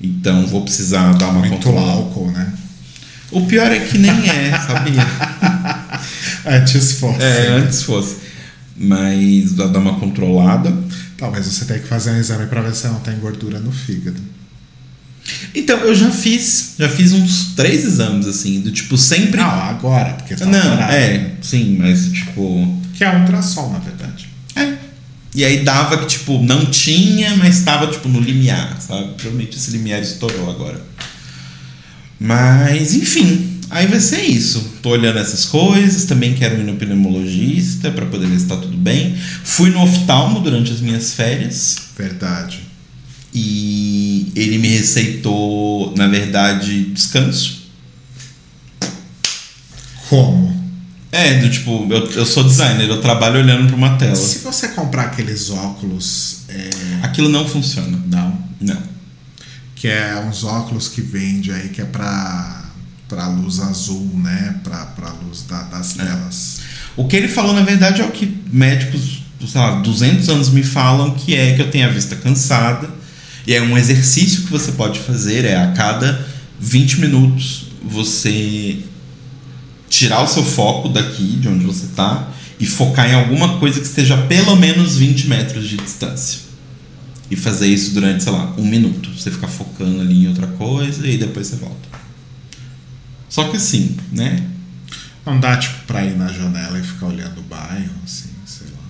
Então 0.00 0.46
vou 0.46 0.62
precisar 0.62 1.12
dar 1.14 1.28
uma 1.28 1.40
Muito 1.40 1.52
controlada. 1.54 1.90
álcool, 1.92 2.30
né? 2.30 2.52
O 3.30 3.46
pior 3.46 3.70
é 3.70 3.80
que 3.80 3.98
nem 3.98 4.10
é, 4.28 4.50
sabia? 4.66 5.06
Antes 6.46 6.92
fosse. 6.92 7.22
É, 7.22 7.48
antes 7.48 7.82
fosse. 7.82 8.16
Mas 8.76 9.52
dar 9.52 9.76
uma 9.78 9.98
controlada. 9.98 10.72
Talvez 11.16 11.46
você 11.46 11.64
tenha 11.64 11.78
que 11.78 11.86
fazer 11.86 12.10
um 12.10 12.18
exame 12.18 12.46
pra 12.46 12.60
ver 12.60 12.74
se 12.74 12.86
não 12.88 13.00
tem 13.00 13.16
gordura 13.18 13.60
no 13.60 13.70
fígado. 13.70 14.20
Então, 15.54 15.78
eu 15.78 15.94
já 15.94 16.10
fiz, 16.10 16.74
já 16.78 16.88
fiz 16.88 17.12
uns 17.12 17.54
três 17.54 17.84
exames, 17.84 18.26
assim, 18.26 18.60
do 18.60 18.70
tipo, 18.70 18.98
sempre. 18.98 19.40
Não, 19.40 19.48
agora, 19.48 20.12
porque 20.14 20.34
tá 20.34 20.44
Não, 20.44 20.60
parado. 20.76 20.92
é, 20.92 21.32
sim, 21.40 21.76
mas 21.78 22.10
tipo. 22.12 22.82
Que 22.94 23.04
é 23.04 23.10
um 23.10 23.20
ultrassom, 23.20 23.70
na 23.72 23.78
verdade. 23.78 24.28
É. 24.56 24.74
E 25.34 25.44
aí 25.44 25.64
dava 25.64 25.98
que, 25.98 26.06
tipo, 26.06 26.42
não 26.42 26.66
tinha, 26.66 27.36
mas 27.36 27.58
estava, 27.58 27.86
tipo, 27.86 28.08
no 28.08 28.20
limiar, 28.20 28.76
sabe? 28.80 29.14
Provavelmente 29.14 29.56
esse 29.56 29.70
limiar 29.70 30.00
estourou 30.02 30.50
agora. 30.50 30.80
Mas, 32.20 32.94
enfim, 32.94 33.53
aí 33.70 33.86
vai 33.86 34.00
ser 34.00 34.22
isso. 34.22 34.72
Tô 34.82 34.90
olhando 34.90 35.18
essas 35.18 35.44
coisas, 35.46 36.04
também 36.04 36.34
quero 36.34 36.60
ir 36.60 36.64
no 36.64 36.76
pneumologista 36.76 37.90
para 37.90 38.06
poder 38.06 38.26
ver 38.28 38.38
se 38.38 38.46
tá 38.46 38.56
tudo 38.56 38.76
bem. 38.76 39.16
Fui 39.44 39.70
no 39.70 39.82
oftalmo 39.82 40.40
durante 40.40 40.72
as 40.72 40.80
minhas 40.80 41.12
férias 41.14 41.76
Verdade. 41.96 42.60
e 43.34 44.32
ele 44.36 44.58
me 44.58 44.68
receitou, 44.68 45.94
na 45.96 46.06
verdade, 46.06 46.84
descanso. 46.86 47.64
Como? 50.08 50.62
É, 51.10 51.34
do 51.38 51.48
tipo, 51.48 51.86
eu, 51.90 52.10
eu 52.10 52.26
sou 52.26 52.42
designer, 52.44 52.88
eu 52.88 53.00
trabalho 53.00 53.38
olhando 53.38 53.68
para 53.68 53.76
uma 53.76 53.96
tela. 53.96 54.16
Se 54.16 54.38
você 54.40 54.68
comprar 54.68 55.04
aqueles 55.04 55.48
óculos. 55.50 56.38
é, 56.48 56.70
Aquilo 57.02 57.28
não 57.28 57.48
funciona. 57.48 58.00
Não. 58.06 58.36
Não. 58.60 58.82
Que 59.76 59.86
é 59.88 60.16
uns 60.28 60.42
óculos 60.44 60.88
que 60.88 61.00
vende 61.00 61.52
aí 61.52 61.68
que 61.68 61.80
é 61.80 61.84
pra, 61.84 62.63
pra 63.08 63.28
luz 63.28 63.60
azul, 63.60 64.10
né? 64.22 64.56
Pra, 64.64 64.86
pra 64.86 65.10
luz 65.26 65.42
da- 65.48 65.62
das 65.64 65.98
É. 65.98 66.04
telas. 66.04 66.60
O 66.96 67.06
que 67.06 67.16
ele 67.16 67.28
falou, 67.28 67.52
na 67.52 67.62
verdade, 67.62 68.00
é 68.00 68.04
o 68.04 68.10
que 68.10 68.36
médicos, 68.52 69.22
sei 69.46 69.60
lá, 69.60 69.76
200 69.80 70.28
anos 70.28 70.48
me 70.50 70.62
falam, 70.62 71.10
que 71.14 71.34
é 71.34 71.54
que 71.54 71.62
eu 71.62 71.70
tenho 71.70 71.86
a 71.88 71.90
vista 71.90 72.16
cansada. 72.16 72.88
E 73.46 73.52
é 73.54 73.60
um 73.60 73.76
exercício 73.76 74.42
que 74.44 74.50
você 74.50 74.72
pode 74.72 75.00
fazer, 75.00 75.44
é 75.44 75.56
a 75.56 75.72
cada 75.72 76.26
20 76.58 77.00
minutos 77.00 77.66
você 77.82 78.78
tirar 79.90 80.22
o 80.22 80.26
seu 80.26 80.42
foco 80.42 80.88
daqui, 80.88 81.36
de 81.40 81.48
onde 81.48 81.64
você 81.64 81.84
está, 81.84 82.28
e 82.58 82.64
focar 82.66 83.08
em 83.10 83.14
alguma 83.14 83.58
coisa 83.58 83.80
que 83.80 83.86
esteja 83.86 84.14
a 84.14 84.22
pelo 84.26 84.56
menos 84.56 84.96
20 84.96 85.26
metros 85.28 85.68
de 85.68 85.76
distância. 85.76 86.40
E 87.30 87.36
fazer 87.36 87.66
isso 87.68 87.92
durante, 87.92 88.22
sei 88.22 88.32
lá, 88.32 88.54
um 88.56 88.64
minuto. 88.66 89.10
Você 89.16 89.30
ficar 89.30 89.48
focando 89.48 90.00
ali 90.00 90.24
em 90.24 90.28
outra 90.28 90.46
coisa 90.46 91.06
e 91.06 91.16
depois 91.18 91.46
você 91.46 91.56
volta. 91.56 91.88
Só 93.34 93.48
que 93.50 93.56
assim, 93.56 93.96
né? 94.12 94.40
Não 95.26 95.40
dá, 95.40 95.56
tipo, 95.56 95.74
pra 95.88 96.04
ir 96.04 96.16
na 96.16 96.28
janela 96.28 96.78
e 96.78 96.84
ficar 96.84 97.06
olhando 97.06 97.40
o 97.40 97.42
bairro, 97.42 97.90
assim, 98.04 98.28
sei 98.46 98.68
lá. 98.68 98.82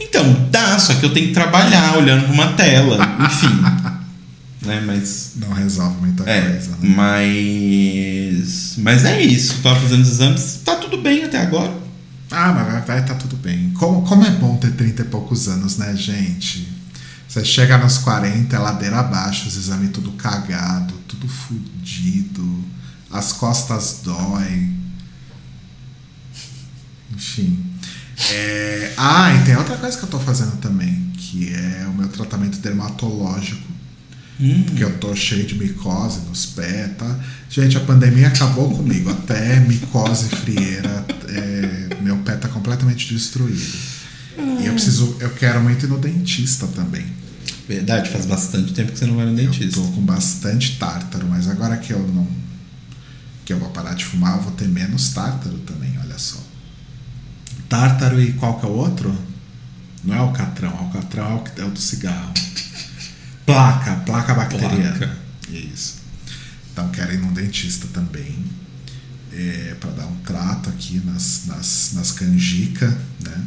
Então, 0.00 0.48
dá, 0.50 0.78
só 0.78 0.94
que 0.94 1.04
eu 1.04 1.12
tenho 1.12 1.26
que 1.28 1.34
trabalhar 1.34 1.98
olhando 1.98 2.24
pra 2.24 2.32
uma 2.32 2.52
tela, 2.54 2.96
enfim. 3.26 3.60
né, 4.66 4.80
mas. 4.86 5.32
Não 5.36 5.52
resolve 5.52 6.00
muita 6.00 6.22
É, 6.30 6.40
coisa, 6.40 6.70
né? 6.80 6.94
mas. 6.96 8.74
Mas 8.78 9.04
é 9.04 9.20
isso. 9.20 9.60
Tava 9.62 9.78
fazendo 9.80 10.00
os 10.00 10.08
exames, 10.08 10.60
tá 10.64 10.76
tudo 10.76 10.96
bem 11.02 11.24
até 11.24 11.38
agora. 11.38 11.72
Ah, 12.30 12.52
mas 12.52 12.72
vai, 12.72 12.80
vai 12.80 13.04
tá 13.04 13.14
tudo 13.16 13.36
bem. 13.36 13.70
Como, 13.74 14.00
como 14.02 14.24
é 14.24 14.30
bom 14.30 14.56
ter 14.56 14.70
30 14.72 15.02
e 15.02 15.04
poucos 15.06 15.46
anos, 15.46 15.76
né, 15.76 15.94
gente? 15.94 16.66
Você 17.28 17.44
chega 17.44 17.76
nos 17.76 17.98
40, 17.98 18.56
é 18.56 18.58
ladeira 18.58 19.00
abaixo, 19.00 19.46
os 19.46 19.56
exames 19.58 19.90
tudo 19.92 20.12
cagado, 20.12 20.94
tudo 21.06 21.28
fudido, 21.28 22.64
as 23.10 23.32
costas 23.32 24.00
doem. 24.04 24.76
Enfim. 27.14 27.58
É, 28.32 28.92
Ah, 28.96 29.34
e 29.34 29.44
tem 29.44 29.56
outra 29.56 29.76
coisa 29.76 29.96
que 29.96 30.04
eu 30.04 30.08
tô 30.08 30.18
fazendo 30.18 30.56
também, 30.58 31.10
que 31.16 31.52
é 31.54 31.86
o 31.86 31.94
meu 31.94 32.08
tratamento 32.08 32.58
dermatológico. 32.58 33.68
Hum, 34.38 34.62
Porque 34.64 34.82
eu 34.84 34.98
tô 34.98 35.14
cheio 35.14 35.46
de 35.46 35.54
micose 35.54 36.20
nos 36.28 36.46
pés, 36.46 36.90
tá? 36.96 37.18
Gente, 37.50 37.76
a 37.76 37.80
pandemia 37.80 38.28
acabou 38.28 38.70
comigo. 38.74 39.10
Até 39.10 39.60
micose 39.60 40.28
frieira, 40.28 41.04
é, 41.28 41.96
meu 42.02 42.16
pé 42.18 42.36
tá 42.36 42.48
completamente 42.48 43.12
destruído. 43.12 43.60
E 44.60 44.66
eu 44.66 44.72
preciso, 44.72 45.16
eu 45.20 45.30
quero 45.30 45.60
muito 45.62 45.84
ir 45.84 45.88
no 45.88 45.98
dentista 45.98 46.66
também. 46.68 47.04
verdade, 47.68 48.08
faz 48.10 48.24
bastante 48.24 48.72
tempo 48.72 48.92
que 48.92 48.98
você 48.98 49.06
não 49.06 49.16
vai 49.16 49.26
no 49.26 49.32
Eu 49.32 49.36
dentista. 49.36 49.80
tô 49.80 49.86
com 49.88 50.00
bastante 50.02 50.76
tártaro, 50.78 51.26
mas 51.28 51.46
agora 51.48 51.76
que 51.76 51.92
eu 51.92 51.98
não. 52.08 52.26
Que 53.44 53.52
eu 53.52 53.58
vou 53.58 53.70
parar 53.70 53.94
de 53.94 54.04
fumar, 54.04 54.36
eu 54.36 54.42
vou 54.42 54.52
ter 54.52 54.68
menos 54.68 55.10
tártaro 55.10 55.58
também, 55.58 55.98
olha 55.98 56.18
só. 56.18 56.38
Tártaro 57.68 58.20
e 58.20 58.32
qual 58.34 58.58
que 58.58 58.66
é 58.66 58.68
o 58.68 58.72
outro? 58.72 59.16
Não 60.04 60.14
é 60.14 60.18
alcatrão, 60.18 60.70
alcatrão 60.70 61.30
é 61.30 61.34
o 61.34 61.38
que- 61.44 61.60
é 61.60 61.64
o 61.64 61.70
do 61.70 61.78
cigarro. 61.80 62.32
Placa, 63.46 63.96
placa 64.06 64.34
bacteriana. 64.34 64.96
Placa. 64.96 65.16
Isso. 65.50 65.96
Então 66.72 66.88
quero 66.90 67.12
ir 67.12 67.18
num 67.18 67.32
dentista 67.32 67.86
também. 67.92 68.44
É, 69.32 69.76
para 69.80 69.90
dar 69.90 70.06
um 70.06 70.16
trato 70.16 70.68
aqui 70.70 71.00
nas, 71.04 71.46
nas, 71.46 71.92
nas 71.94 72.10
canjicas, 72.12 72.92
né? 73.20 73.42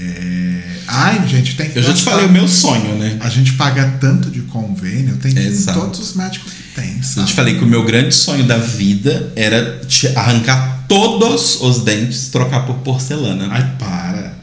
É... 0.00 0.62
Ai, 0.86 1.26
gente, 1.28 1.54
tem 1.56 1.68
que 1.68 1.78
Eu 1.78 1.82
já 1.82 1.92
te 1.92 2.02
falei 2.02 2.26
o 2.26 2.30
meu 2.32 2.48
sonho, 2.48 2.96
né? 2.96 3.16
a 3.20 3.28
gente 3.28 3.52
paga 3.54 3.96
tanto 4.00 4.30
de 4.30 4.40
convênio, 4.42 5.16
tem 5.16 5.36
Exato. 5.36 5.80
todos 5.80 6.00
os 6.00 6.14
médicos 6.14 6.52
que 6.52 6.62
tem, 6.74 6.96
Eu 6.96 7.02
sabe? 7.02 7.26
te 7.26 7.34
falei 7.34 7.56
que 7.58 7.64
o 7.64 7.66
meu 7.66 7.84
grande 7.84 8.14
sonho 8.14 8.44
da 8.44 8.56
vida 8.56 9.32
era 9.36 9.80
te 9.86 10.06
arrancar 10.16 10.84
todos 10.88 11.60
os 11.60 11.80
dentes, 11.82 12.28
trocar 12.28 12.60
por 12.64 12.76
porcelana. 12.76 13.48
Ai, 13.50 13.74
para. 13.78 14.38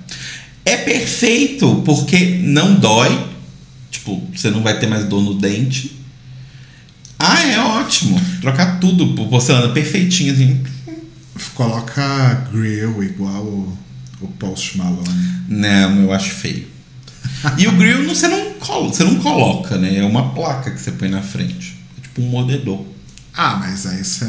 É 0.63 0.77
perfeito, 0.77 1.81
porque 1.85 2.39
não 2.43 2.75
dói. 2.75 3.27
Tipo, 3.89 4.21
você 4.33 4.49
não 4.51 4.61
vai 4.61 4.77
ter 4.79 4.87
mais 4.87 5.05
dor 5.05 5.21
no 5.21 5.33
dente. 5.35 5.99
Ah, 7.17 7.41
é 7.43 7.59
ótimo. 7.59 8.19
Trocar 8.41 8.79
tudo 8.79 9.15
por 9.15 9.27
porcelana 9.29 9.69
perfeitinho, 9.73 10.33
assim. 10.33 10.63
Coloca 11.55 12.47
grill 12.51 13.01
igual 13.03 13.75
o, 14.21 14.27
Post 14.27 14.77
Malone. 14.77 15.09
Não, 15.47 16.01
eu 16.01 16.13
acho 16.13 16.31
feio. 16.31 16.67
E 17.57 17.67
o 17.67 17.71
grill 17.73 18.07
você, 18.07 18.27
não 18.27 18.53
colo- 18.53 18.89
você 18.93 19.03
não 19.03 19.15
coloca, 19.15 19.77
né? 19.77 19.97
É 19.97 20.03
uma 20.03 20.29
placa 20.33 20.71
que 20.71 20.79
você 20.81 20.91
põe 20.91 21.09
na 21.09 21.21
frente. 21.21 21.77
É 21.97 22.01
tipo 22.01 22.21
um 22.21 22.29
mordedor. 22.29 22.83
Ah, 23.33 23.57
mas 23.59 23.85
aí 23.85 24.03
você 24.03 24.25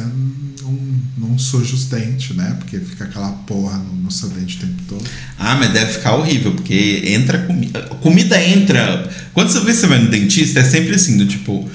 não, 0.63 0.79
não 1.17 1.39
suja 1.39 1.75
os 1.75 1.85
dentes, 1.85 2.35
né? 2.37 2.57
Porque 2.59 2.79
fica 2.81 3.05
aquela 3.05 3.31
porra 3.47 3.79
no, 3.79 3.95
no 3.95 4.11
seu 4.11 4.29
dente 4.31 4.57
o 4.57 4.61
tempo 4.61 4.83
todo. 4.89 5.05
Ah, 5.39 5.55
mas 5.55 5.73
deve 5.73 5.93
ficar 5.93 6.15
horrível, 6.17 6.53
porque 6.53 7.03
entra 7.07 7.39
comida. 7.47 7.83
Comida 8.03 8.43
entra. 8.43 9.09
Quando 9.33 9.49
você 9.51 9.61
vê 9.61 9.73
você 9.73 9.87
vai 9.87 9.99
no 10.01 10.11
dentista, 10.11 10.61
é 10.61 10.65
sempre 10.65 10.95
assim, 10.97 11.17
do 11.17 11.27
tipo. 11.27 11.69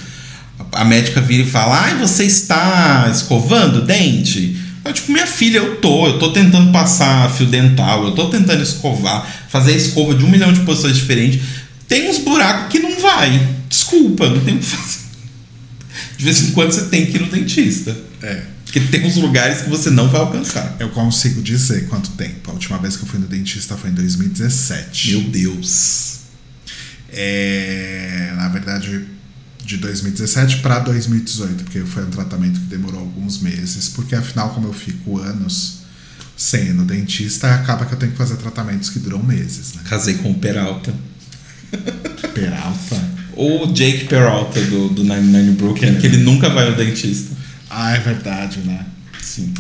A 0.74 0.84
médica 0.86 1.22
vira 1.22 1.44
e 1.44 1.50
fala: 1.50 1.80
Ai, 1.82 1.98
você 1.98 2.26
está 2.26 3.10
escovando 3.12 3.78
o 3.80 3.86
dente? 3.86 4.58
Tipo, 4.94 5.12
minha 5.12 5.28
filha, 5.28 5.58
eu 5.58 5.78
tô, 5.78 6.08
eu 6.08 6.20
tô 6.20 6.32
tentando 6.32 6.72
passar 6.72 7.30
fio 7.32 7.46
dental, 7.46 8.06
eu 8.06 8.12
tô 8.12 8.30
tentando 8.30 8.62
escovar, 8.62 9.46
fazer 9.50 9.74
a 9.74 9.76
escova 9.76 10.16
de 10.16 10.24
um 10.24 10.30
milhão 10.30 10.52
de 10.52 10.62
posições 10.62 10.96
diferentes. 10.96 11.42
Tem 11.88 12.10
uns 12.10 12.20
buracos 12.20 12.72
que 12.72 12.80
não 12.80 13.00
vai. 13.00 13.48
Desculpa, 13.68 14.30
não 14.30 14.40
tem 14.40 14.56
o 14.56 14.60
que 14.60 14.66
fazer. 14.66 15.00
De 16.18 16.24
vez 16.24 16.42
em 16.42 16.52
quando 16.52 16.72
você 16.72 16.86
tem 16.86 17.06
que 17.06 17.18
ir 17.18 17.22
no 17.22 17.28
dentista. 17.28 17.98
É. 18.22 18.44
Porque 18.64 18.80
tem 18.80 19.06
uns 19.06 19.18
lugares 19.18 19.62
que 19.64 19.70
você 19.70 19.90
não 19.90 20.08
vai 20.08 20.22
alcançar. 20.22 20.78
Eu 20.80 20.90
consigo 20.92 21.42
dizer 21.42 21.88
quanto 21.88 22.12
tempo. 22.12 22.52
A 22.52 22.54
última 22.54 22.78
vez 22.78 22.96
que 22.96 23.04
eu 23.04 23.08
fui 23.08 23.20
no 23.20 23.28
dentista 23.28 23.76
foi 23.76 23.90
em 23.90 23.94
2017. 23.94 25.12
Meu 25.12 25.22
Deus. 25.24 26.20
É, 27.10 28.32
na 28.38 28.48
verdade, 28.48 29.06
de 29.72 29.78
2017 29.78 30.58
para 30.58 30.80
2018, 30.80 31.64
porque 31.64 31.80
foi 31.82 32.04
um 32.04 32.10
tratamento 32.10 32.60
que 32.60 32.66
demorou 32.66 33.00
alguns 33.00 33.40
meses, 33.40 33.88
porque 33.90 34.14
afinal, 34.16 34.50
como 34.50 34.68
eu 34.68 34.74
fico 34.74 35.18
anos 35.18 35.80
sem 36.36 36.68
ir 36.68 36.74
no 36.74 36.84
dentista, 36.84 37.54
acaba 37.56 37.86
que 37.86 37.94
eu 37.94 37.98
tenho 37.98 38.12
que 38.12 38.18
fazer 38.18 38.36
tratamentos 38.36 38.90
que 38.90 39.00
duram 39.00 39.24
meses, 39.24 39.74
né? 39.76 39.82
Casei 39.88 40.16
com 40.16 40.32
o 40.32 40.36
Peralta. 40.36 40.94
Peralta. 42.34 43.22
O 43.34 43.68
Jake 43.68 44.06
Peralta 44.06 44.60
do, 44.62 44.90
do 44.90 45.04
99 45.04 45.52
Brooklyn, 45.52 45.96
que 46.00 46.08
ele 46.08 46.18
nunca 46.18 46.50
vai 46.50 46.68
ao 46.68 46.76
dentista. 46.76 47.34
Ah, 47.70 47.96
é 47.96 48.00
verdade, 48.00 48.60
né? 48.60 48.86
Sim. 49.22 49.54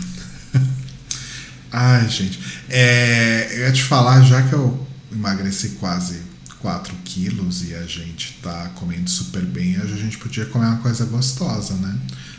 Ai, 1.72 2.10
gente. 2.10 2.38
É, 2.70 3.48
eu 3.54 3.60
ia 3.60 3.72
te 3.72 3.84
falar, 3.84 4.22
já 4.24 4.42
que 4.42 4.54
eu 4.54 4.86
emagreci 5.12 5.70
quase 5.80 6.31
4 6.62 6.94
quilos 7.04 7.64
e 7.70 7.74
a 7.76 7.84
gente 7.86 8.38
tá 8.42 8.72
comendo 8.76 9.10
super 9.10 9.42
bem, 9.44 9.76
a 9.78 9.86
gente 9.86 10.18
podia 10.18 10.46
comer 10.46 10.66
uma 10.68 10.78
coisa 10.78 11.06
gostosa, 11.06 11.74
né? 11.76 11.96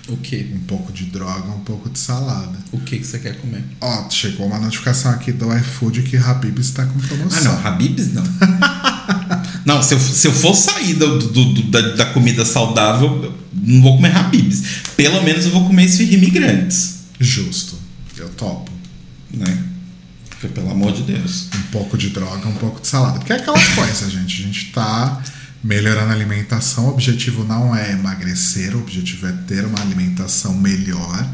O 0.09 0.17
que? 0.17 0.51
Um 0.55 0.61
pouco 0.61 0.93
de 0.93 1.05
droga, 1.05 1.49
um 1.51 1.61
pouco 1.61 1.89
de 1.89 1.99
salada. 1.99 2.59
O 2.73 2.79
que 2.81 2.99
que 2.99 3.05
você 3.07 3.19
quer 3.21 3.37
comer? 3.41 3.63
Ó, 3.81 4.11
chegou 4.11 4.47
uma 4.47 4.59
notificação 4.59 5.13
aqui 5.13 5.31
do 5.33 5.53
iFood 5.57 6.03
que 6.03 6.17
Habib 6.17 6.59
está 6.59 6.85
com 6.87 6.99
Ah, 6.99 7.07
promoção. 7.07 7.45
não. 7.55 7.67
Habibs, 7.67 8.13
não. 8.13 8.25
não, 9.65 9.83
se 9.83 9.95
eu, 9.95 10.01
se 10.01 10.27
eu 10.27 10.33
for 10.33 10.55
sair 10.55 10.95
do, 10.95 11.19
do- 11.19 11.55
do- 11.55 11.63
da, 11.71 11.81
da 11.95 12.07
comida 12.07 12.45
saudável, 12.45 13.23
eu 13.25 13.39
não 13.55 13.81
vou 13.83 13.97
comer 13.97 14.15
Habibs. 14.17 14.63
Pelo 14.97 15.23
menos 15.23 15.45
eu 15.45 15.53
vou 15.53 15.67
comer 15.67 15.85
esses 15.85 16.13
imigrantes. 16.13 17.01
Justo. 17.21 17.77
Eu 18.17 18.29
topo. 18.31 18.71
Né? 19.33 19.63
Porque, 20.43 20.49
pelo 20.49 20.73
amor 20.73 20.93
de 20.93 21.05
Deus. 21.05 21.49
Um 21.55 21.71
pouco 21.71 21.97
de 21.97 22.11
droga, 22.11 22.49
um 22.49 22.57
pouco 22.57 22.81
de 22.81 22.89
salada. 22.89 23.21
Porque 23.21 23.33
é 23.33 23.37
aquela 23.37 23.59
coisa, 23.77 24.11
gente. 24.11 24.43
A 24.43 24.47
gente 24.47 24.73
tá 24.73 25.23
melhorando 25.63 26.11
a 26.11 26.15
alimentação. 26.15 26.87
O 26.87 26.89
objetivo 26.91 27.45
não 27.45 27.75
é 27.75 27.93
emagrecer, 27.93 28.75
o 28.75 28.81
objetivo 28.81 29.29
é 29.29 29.33
ter 29.47 29.65
uma 29.65 29.81
alimentação 29.81 30.55
melhor. 30.55 31.29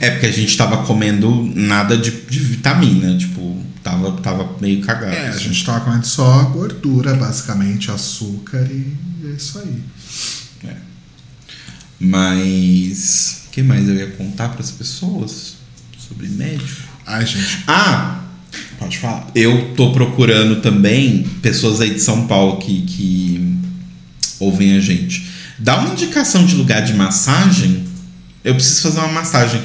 É 0.00 0.10
porque 0.10 0.26
a 0.26 0.32
gente 0.32 0.56
tava 0.56 0.84
comendo 0.84 1.52
nada 1.54 1.96
de, 1.96 2.10
de 2.10 2.40
vitamina. 2.40 3.16
Tipo, 3.16 3.64
tava, 3.80 4.10
tava 4.20 4.56
meio 4.60 4.80
cagado. 4.80 5.14
É, 5.14 5.28
a 5.28 5.30
assim. 5.30 5.44
gente 5.44 5.64
tava 5.64 5.84
comendo 5.84 6.06
só 6.06 6.42
gordura, 6.46 7.14
basicamente, 7.14 7.92
açúcar 7.92 8.66
e 8.68 8.92
é 9.24 9.28
isso 9.28 9.60
aí. 9.60 9.82
É. 10.68 10.76
Mas. 12.00 13.42
O 13.46 13.50
que 13.50 13.62
mais 13.62 13.88
eu 13.88 13.94
ia 13.94 14.10
contar 14.12 14.48
para 14.48 14.60
as 14.60 14.70
pessoas 14.72 15.54
sobre 15.96 16.28
médico? 16.28 16.89
Ai, 17.10 17.26
gente, 17.26 17.64
Ah! 17.66 18.20
pode 18.78 18.98
falar. 18.98 19.26
Eu 19.34 19.74
tô 19.74 19.92
procurando 19.92 20.60
também 20.62 21.24
pessoas 21.42 21.80
aí 21.80 21.90
de 21.94 22.00
São 22.00 22.26
Paulo 22.26 22.58
que, 22.58 22.82
que 22.82 23.56
ouvem 24.38 24.76
a 24.76 24.80
gente. 24.80 25.28
Dá 25.58 25.78
uma 25.78 25.90
indicação 25.92 26.46
de 26.46 26.54
lugar 26.54 26.82
de 26.82 26.94
massagem. 26.94 27.84
Eu 28.44 28.54
preciso 28.54 28.82
fazer 28.82 29.00
uma 29.00 29.12
massagem. 29.12 29.60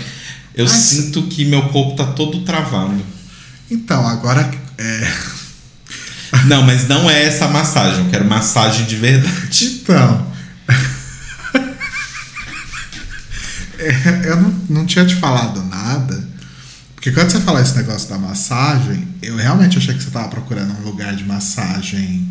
Eu 0.53 0.65
Ah, 0.65 0.69
sinto 0.69 1.23
que 1.23 1.45
meu 1.45 1.69
corpo 1.69 1.95
tá 1.95 2.05
todo 2.11 2.41
travado. 2.41 3.01
Então, 3.71 4.05
agora 4.07 4.49
é. 4.77 5.11
Não, 6.47 6.63
mas 6.63 6.87
não 6.87 7.09
é 7.09 7.23
essa 7.25 7.47
massagem. 7.47 8.03
Eu 8.05 8.09
quero 8.11 8.25
massagem 8.25 8.85
de 8.85 8.95
verdade. 8.95 9.65
Então. 9.65 10.27
É, 13.77 14.29
eu 14.29 14.37
não, 14.37 14.49
não 14.69 14.85
tinha 14.85 15.05
te 15.05 15.15
falado 15.15 15.61
nada. 15.63 16.27
Porque 17.05 17.19
quando 17.19 17.29
você 17.29 17.39
falou 17.39 17.61
esse 17.61 17.75
negócio 17.77 18.09
da 18.09 18.17
massagem, 18.17 19.07
eu 19.21 19.35
realmente 19.35 19.77
achei 19.77 19.93
que 19.93 20.03
você 20.03 20.09
tava 20.09 20.27
procurando 20.27 20.73
um 20.79 20.83
lugar 20.85 21.15
de 21.15 21.23
massagem 21.23 22.27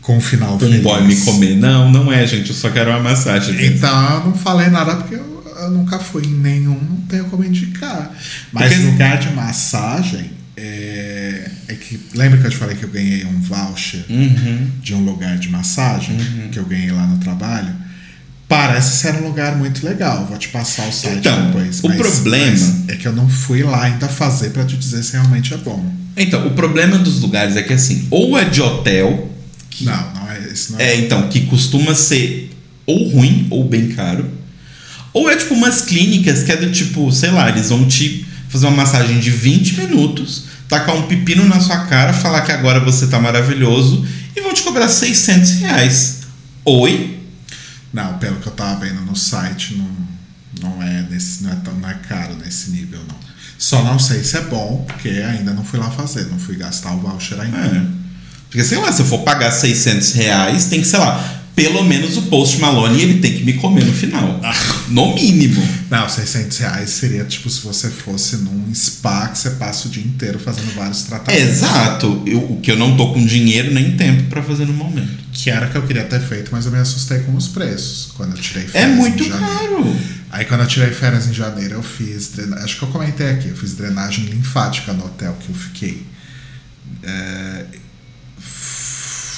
com 0.00 0.18
um 0.18 0.20
final 0.20 0.54
Um 0.54 0.58
feliz. 0.60 0.84
me 1.04 1.16
comer. 1.24 1.56
Não, 1.56 1.90
não 1.90 2.12
é, 2.12 2.24
gente. 2.24 2.50
Eu 2.50 2.54
só 2.54 2.70
quero 2.70 2.90
uma 2.90 3.00
massagem. 3.00 3.66
Então 3.66 4.14
eu 4.14 4.26
não 4.26 4.34
falei 4.34 4.68
nada 4.68 4.94
porque 4.94 5.16
eu, 5.16 5.44
eu 5.62 5.70
nunca 5.72 5.98
fui 5.98 6.24
em 6.26 6.32
nenhum, 6.34 6.78
não 6.80 6.96
tenho 7.08 7.24
como 7.24 7.44
indicar. 7.44 8.14
Mas 8.52 8.72
Porque- 8.72 8.86
lugar 8.86 9.18
de 9.18 9.32
massagem 9.32 10.30
é, 10.56 11.50
é 11.66 11.74
que. 11.74 11.98
Lembra 12.14 12.38
que 12.38 12.46
eu 12.46 12.50
te 12.52 12.56
falei 12.56 12.76
que 12.76 12.84
eu 12.84 12.90
ganhei 12.90 13.24
um 13.24 13.40
voucher 13.40 14.04
Uhum. 14.08 14.70
de 14.80 14.94
um 14.94 15.04
lugar 15.04 15.36
de 15.38 15.48
massagem 15.48 16.16
que 16.52 16.58
eu 16.60 16.64
ganhei 16.66 16.92
lá 16.92 17.04
no 17.04 17.18
trabalho? 17.18 17.74
Parece 18.48 18.98
ser 18.98 19.14
um 19.16 19.26
lugar 19.26 19.56
muito 19.56 19.84
legal. 19.86 20.26
Vou 20.28 20.36
te 20.38 20.48
passar 20.48 20.86
o 20.88 20.92
site 20.92 21.18
Então, 21.18 21.46
depois. 21.46 21.78
o 21.82 21.88
problema- 21.90 22.46
mas 22.50 22.88
é 22.88 22.96
que 22.96 23.06
eu 23.08 23.12
não 23.12 23.28
fui 23.28 23.62
lá 23.62 23.84
ainda 23.84 24.08
fazer 24.08 24.50
pra 24.50 24.64
te 24.64 24.76
dizer 24.76 25.02
se 25.02 25.12
realmente 25.12 25.54
é 25.54 25.56
bom. 25.56 25.84
Então, 26.16 26.46
o 26.46 26.50
problema 26.50 26.98
dos 26.98 27.20
lugares 27.20 27.56
é 27.56 27.62
que 27.62 27.72
assim, 27.72 28.06
ou 28.10 28.38
é 28.38 28.44
de 28.44 28.60
hotel, 28.62 29.30
que 29.70 29.84
Não, 29.84 30.12
não 30.14 30.30
é 30.30 30.38
esse 30.52 30.72
não 30.72 30.78
É, 30.78 30.94
então, 30.96 31.28
que 31.28 31.46
costuma 31.46 31.94
ser 31.94 32.50
ou 32.86 33.08
ruim 33.10 33.46
ou 33.50 33.66
bem 33.66 33.88
caro. 33.88 34.30
Ou 35.12 35.30
é 35.30 35.36
tipo 35.36 35.54
umas 35.54 35.80
clínicas 35.80 36.42
que 36.42 36.52
é 36.52 36.56
do 36.56 36.70
tipo, 36.70 37.10
sei 37.12 37.30
lá, 37.30 37.48
eles 37.48 37.70
vão 37.70 37.86
te 37.86 38.26
fazer 38.48 38.66
uma 38.66 38.76
massagem 38.76 39.18
de 39.18 39.30
20 39.30 39.74
minutos, 39.80 40.44
tacar 40.68 40.94
um 40.94 41.02
pepino 41.02 41.44
na 41.48 41.58
sua 41.60 41.86
cara, 41.86 42.12
falar 42.12 42.42
que 42.42 42.52
agora 42.52 42.78
você 42.80 43.06
tá 43.06 43.18
maravilhoso 43.18 44.06
e 44.36 44.40
vão 44.40 44.52
te 44.52 44.62
cobrar 44.62 44.86
600 44.88 45.52
reais. 45.60 46.18
Oi? 46.64 47.18
Não, 47.94 48.18
pelo 48.18 48.40
que 48.40 48.48
eu 48.48 48.52
tava 48.52 48.80
vendo 48.80 49.00
no 49.02 49.14
site, 49.14 49.76
não, 49.76 49.88
não, 50.60 50.82
é, 50.82 51.02
nesse, 51.08 51.44
não, 51.44 51.52
é 51.52 51.54
tão, 51.64 51.72
não 51.74 51.88
é 51.88 51.94
caro 51.94 52.34
nesse 52.34 52.72
nível, 52.72 53.00
não. 53.08 53.16
Só 53.56 53.84
não 53.84 54.00
sei 54.00 54.24
se 54.24 54.36
é 54.36 54.40
bom, 54.40 54.84
porque 54.84 55.08
ainda 55.08 55.54
não 55.54 55.64
fui 55.64 55.78
lá 55.78 55.88
fazer, 55.92 56.26
não 56.26 56.38
fui 56.38 56.56
gastar 56.56 56.92
o 56.92 56.98
voucher 56.98 57.40
ainda. 57.40 57.56
É. 57.56 57.86
Porque, 58.50 58.64
sei 58.64 58.78
lá, 58.78 58.92
se 58.92 59.00
eu 59.00 59.06
for 59.06 59.20
pagar 59.20 59.52
600 59.52 60.12
reais, 60.12 60.64
tem 60.66 60.80
que, 60.80 60.88
sei 60.88 60.98
lá, 60.98 61.43
pelo 61.54 61.84
menos 61.84 62.16
o 62.16 62.22
Post 62.22 62.58
Malone 62.60 63.00
ele 63.00 63.20
tem 63.20 63.32
que 63.38 63.44
me 63.44 63.52
comer 63.54 63.84
no 63.84 63.92
final. 63.92 64.40
No 64.88 65.14
mínimo. 65.14 65.62
Não, 65.90 66.08
600 66.08 66.58
reais 66.58 66.90
seria 66.90 67.24
tipo 67.24 67.48
se 67.48 67.60
você 67.62 67.88
fosse 67.88 68.36
num 68.38 68.74
spa 68.74 69.28
que 69.28 69.38
você 69.38 69.50
passa 69.50 69.86
o 69.86 69.90
dia 69.90 70.02
inteiro 70.02 70.38
fazendo 70.38 70.74
vários 70.74 71.02
tratamentos. 71.02 71.46
Exato. 71.48 72.22
Eu, 72.26 72.38
o 72.52 72.60
que 72.60 72.70
eu 72.72 72.76
não 72.76 72.96
tô 72.96 73.12
com 73.12 73.24
dinheiro 73.24 73.72
nem 73.72 73.96
tempo 73.96 74.24
pra 74.24 74.42
fazer 74.42 74.66
no 74.66 74.72
momento. 74.72 75.22
Que 75.32 75.48
era 75.50 75.66
o 75.66 75.70
que 75.70 75.76
eu 75.76 75.86
queria 75.86 76.04
ter 76.04 76.20
feito, 76.20 76.50
mas 76.52 76.66
eu 76.66 76.72
me 76.72 76.78
assustei 76.78 77.20
com 77.20 77.34
os 77.36 77.48
preços 77.48 78.12
quando 78.16 78.36
eu 78.36 78.42
tirei 78.42 78.64
É 78.64 78.68
férias. 78.68 78.96
muito 78.96 79.22
em 79.22 79.28
janeiro. 79.28 79.58
caro. 79.84 79.96
Aí 80.32 80.44
quando 80.46 80.62
eu 80.62 80.66
tirei 80.66 80.90
férias 80.90 81.28
em 81.28 81.32
janeiro, 81.32 81.74
eu 81.74 81.82
fiz. 81.82 82.28
drena- 82.34 82.56
Acho 82.64 82.76
que 82.78 82.82
eu 82.82 82.88
comentei 82.88 83.30
aqui, 83.30 83.48
eu 83.48 83.56
fiz 83.56 83.74
drenagem 83.74 84.24
linfática 84.24 84.92
no 84.92 85.04
hotel 85.06 85.36
que 85.40 85.48
eu 85.50 85.54
fiquei. 85.54 86.02
É, 87.02 87.64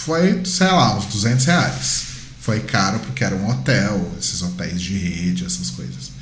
Foi, 0.07 0.41
sei 0.45 0.69
lá, 0.69 0.97
uns 0.97 1.07
200 1.07 1.45
reais. 1.47 2.05
Foi 2.41 2.61
caro 2.61 3.01
porque 3.01 3.25
era 3.25 3.35
um 3.35 3.51
hotel, 3.51 4.15
esses 4.17 4.41
hotéis 4.41 4.81
de 4.81 4.97
rede, 4.97 5.45
essas 5.45 5.69
coisas. 5.71 6.13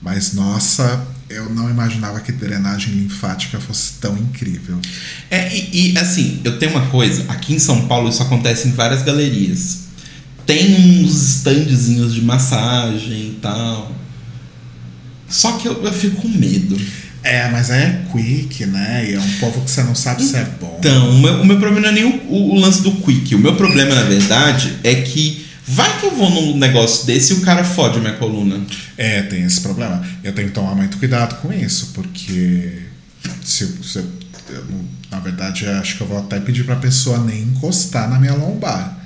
Mas 0.00 0.32
nossa, 0.32 1.06
eu 1.28 1.50
não 1.50 1.68
imaginava 1.68 2.18
que 2.20 2.32
drenagem 2.32 2.94
linfática 2.94 3.60
fosse 3.60 3.92
tão 4.00 4.16
incrível. 4.16 4.80
É, 5.30 5.54
e, 5.54 5.92
e, 5.92 5.98
assim, 5.98 6.40
eu 6.44 6.58
tenho 6.58 6.72
uma 6.72 6.86
coisa, 6.86 7.30
aqui 7.30 7.52
em 7.52 7.58
São 7.58 7.86
Paulo 7.86 8.08
isso 8.08 8.22
acontece 8.22 8.68
em 8.68 8.72
várias 8.72 9.02
galerias. 9.02 9.80
Tem 10.46 11.04
uns 11.04 11.36
standzinhos 11.40 12.14
de 12.14 12.22
massagem 12.22 13.32
e 13.32 13.38
tal. 13.42 13.94
Só 15.28 15.58
que 15.58 15.68
eu, 15.68 15.84
eu 15.84 15.92
fico 15.92 16.22
com 16.22 16.28
medo. 16.28 16.74
É, 17.24 17.48
mas 17.50 17.70
é 17.70 18.02
quick, 18.12 18.66
né? 18.66 19.06
E 19.10 19.14
é 19.14 19.18
um 19.20 19.30
povo 19.40 19.62
que 19.62 19.70
você 19.70 19.82
não 19.82 19.94
sabe 19.94 20.22
se 20.22 20.36
é 20.36 20.44
bom. 20.60 20.76
Então, 20.78 21.10
o 21.10 21.18
meu, 21.20 21.40
o 21.40 21.44
meu 21.46 21.58
problema 21.58 21.80
não 21.80 21.88
é 21.88 21.92
nem 21.92 22.04
o, 22.04 22.22
o- 22.28 22.54
o 22.54 22.60
lance 22.60 22.82
do 22.82 22.92
quick. 22.92 23.34
O 23.34 23.38
meu 23.38 23.56
problema, 23.56 23.94
na 23.94 24.02
verdade, 24.02 24.74
é 24.84 24.94
que 24.96 25.46
vai 25.66 25.98
que 25.98 26.04
eu 26.06 26.10
vou 26.14 26.30
num 26.30 26.58
negócio 26.58 27.06
desse 27.06 27.32
e 27.32 27.36
o 27.36 27.40
cara 27.40 27.64
fode 27.64 27.96
a 27.96 28.00
minha 28.00 28.12
coluna. 28.14 28.60
É, 28.98 29.22
tem 29.22 29.42
esse 29.42 29.60
problema. 29.62 30.06
Eu 30.22 30.34
tenho 30.34 30.48
que 30.48 30.54
tomar 30.54 30.74
muito 30.74 30.98
cuidado 30.98 31.36
com 31.40 31.50
isso, 31.50 31.92
porque 31.94 32.80
se, 33.42 33.66
se 33.82 33.98
eu, 33.98 34.06
na 35.10 35.18
verdade, 35.20 35.64
eu 35.64 35.72
acho 35.78 35.96
que 35.96 36.02
eu 36.02 36.06
vou 36.06 36.18
até 36.18 36.38
pedir 36.38 36.64
pra 36.64 36.76
pessoa 36.76 37.18
nem 37.18 37.40
encostar 37.42 38.08
na 38.10 38.20
minha 38.20 38.34
lombar. 38.34 38.98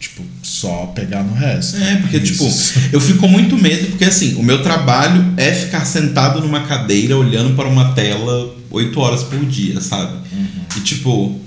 Tipo, 0.00 0.22
só 0.42 0.86
pegar 0.94 1.22
no 1.22 1.34
resto. 1.34 1.76
É, 1.76 1.96
porque, 1.96 2.16
Isso. 2.16 2.72
tipo, 2.72 2.88
eu 2.96 3.00
fico 3.00 3.18
com 3.18 3.28
muito 3.28 3.56
medo, 3.58 3.88
porque 3.88 4.04
assim, 4.06 4.34
o 4.36 4.42
meu 4.42 4.62
trabalho 4.62 5.34
é 5.36 5.52
ficar 5.52 5.84
sentado 5.84 6.40
numa 6.40 6.62
cadeira 6.62 7.16
olhando 7.18 7.54
para 7.54 7.68
uma 7.68 7.92
tela 7.92 8.56
oito 8.70 8.98
horas 8.98 9.22
por 9.22 9.44
dia, 9.44 9.78
sabe? 9.80 10.16
E 10.76 10.80
tipo. 10.80 11.38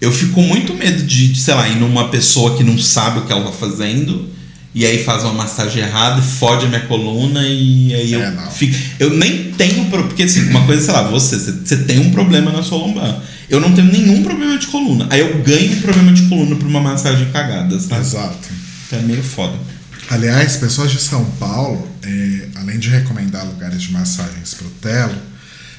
Eu 0.00 0.12
fico 0.12 0.32
com 0.34 0.42
muito 0.42 0.74
medo 0.74 1.02
de, 1.02 1.34
sei 1.38 1.54
lá, 1.54 1.68
ir 1.68 1.76
numa 1.76 2.08
pessoa 2.08 2.56
que 2.56 2.62
não 2.64 2.76
sabe 2.78 3.20
o 3.20 3.22
que 3.22 3.32
ela 3.32 3.44
tá 3.44 3.52
fazendo. 3.52 4.28
E 4.74 4.84
aí 4.84 5.02
faz 5.04 5.22
uma 5.22 5.32
massagem 5.32 5.82
errada, 5.82 6.20
fode 6.20 6.66
a 6.66 6.68
minha 6.68 6.80
coluna 6.80 7.40
e 7.46 7.94
aí 7.94 8.12
É, 8.14 8.16
eu 8.16 8.32
não. 8.32 8.50
fico. 8.50 8.76
Eu 8.98 9.10
nem 9.16 9.52
tenho. 9.52 9.84
Porque 9.86 10.24
assim, 10.24 10.48
uma 10.50 10.66
coisa, 10.66 10.82
sei 10.84 10.92
lá, 10.92 11.02
você, 11.04 11.38
você- 11.38 11.52
você 11.64 11.76
tem 11.84 12.00
um 12.00 12.10
problema 12.10 12.50
na 12.50 12.62
sua 12.62 12.78
lombar. 12.78 13.22
Eu 13.48 13.60
não 13.60 13.74
tenho 13.74 13.90
nenhum 13.90 14.22
problema 14.22 14.58
de 14.58 14.66
coluna. 14.68 15.06
Aí 15.10 15.20
eu 15.20 15.42
ganho 15.42 15.76
um 15.76 15.80
problema 15.82 16.12
de 16.12 16.22
coluna 16.28 16.56
por 16.56 16.66
uma 16.66 16.80
massagem 16.80 17.30
cagada, 17.30 17.78
sabe? 17.78 18.00
Exato. 18.00 18.48
É 18.92 19.00
meio 19.00 19.22
foda. 19.22 19.58
Aliás, 20.10 20.56
pessoas 20.56 20.90
de 20.90 20.98
São 20.98 21.24
Paulo, 21.32 21.88
é, 22.02 22.48
além 22.56 22.78
de 22.78 22.88
recomendar 22.88 23.46
lugares 23.46 23.82
de 23.82 23.92
massagens 23.92 24.54
pro 24.54 24.68
Telo, 24.68 25.16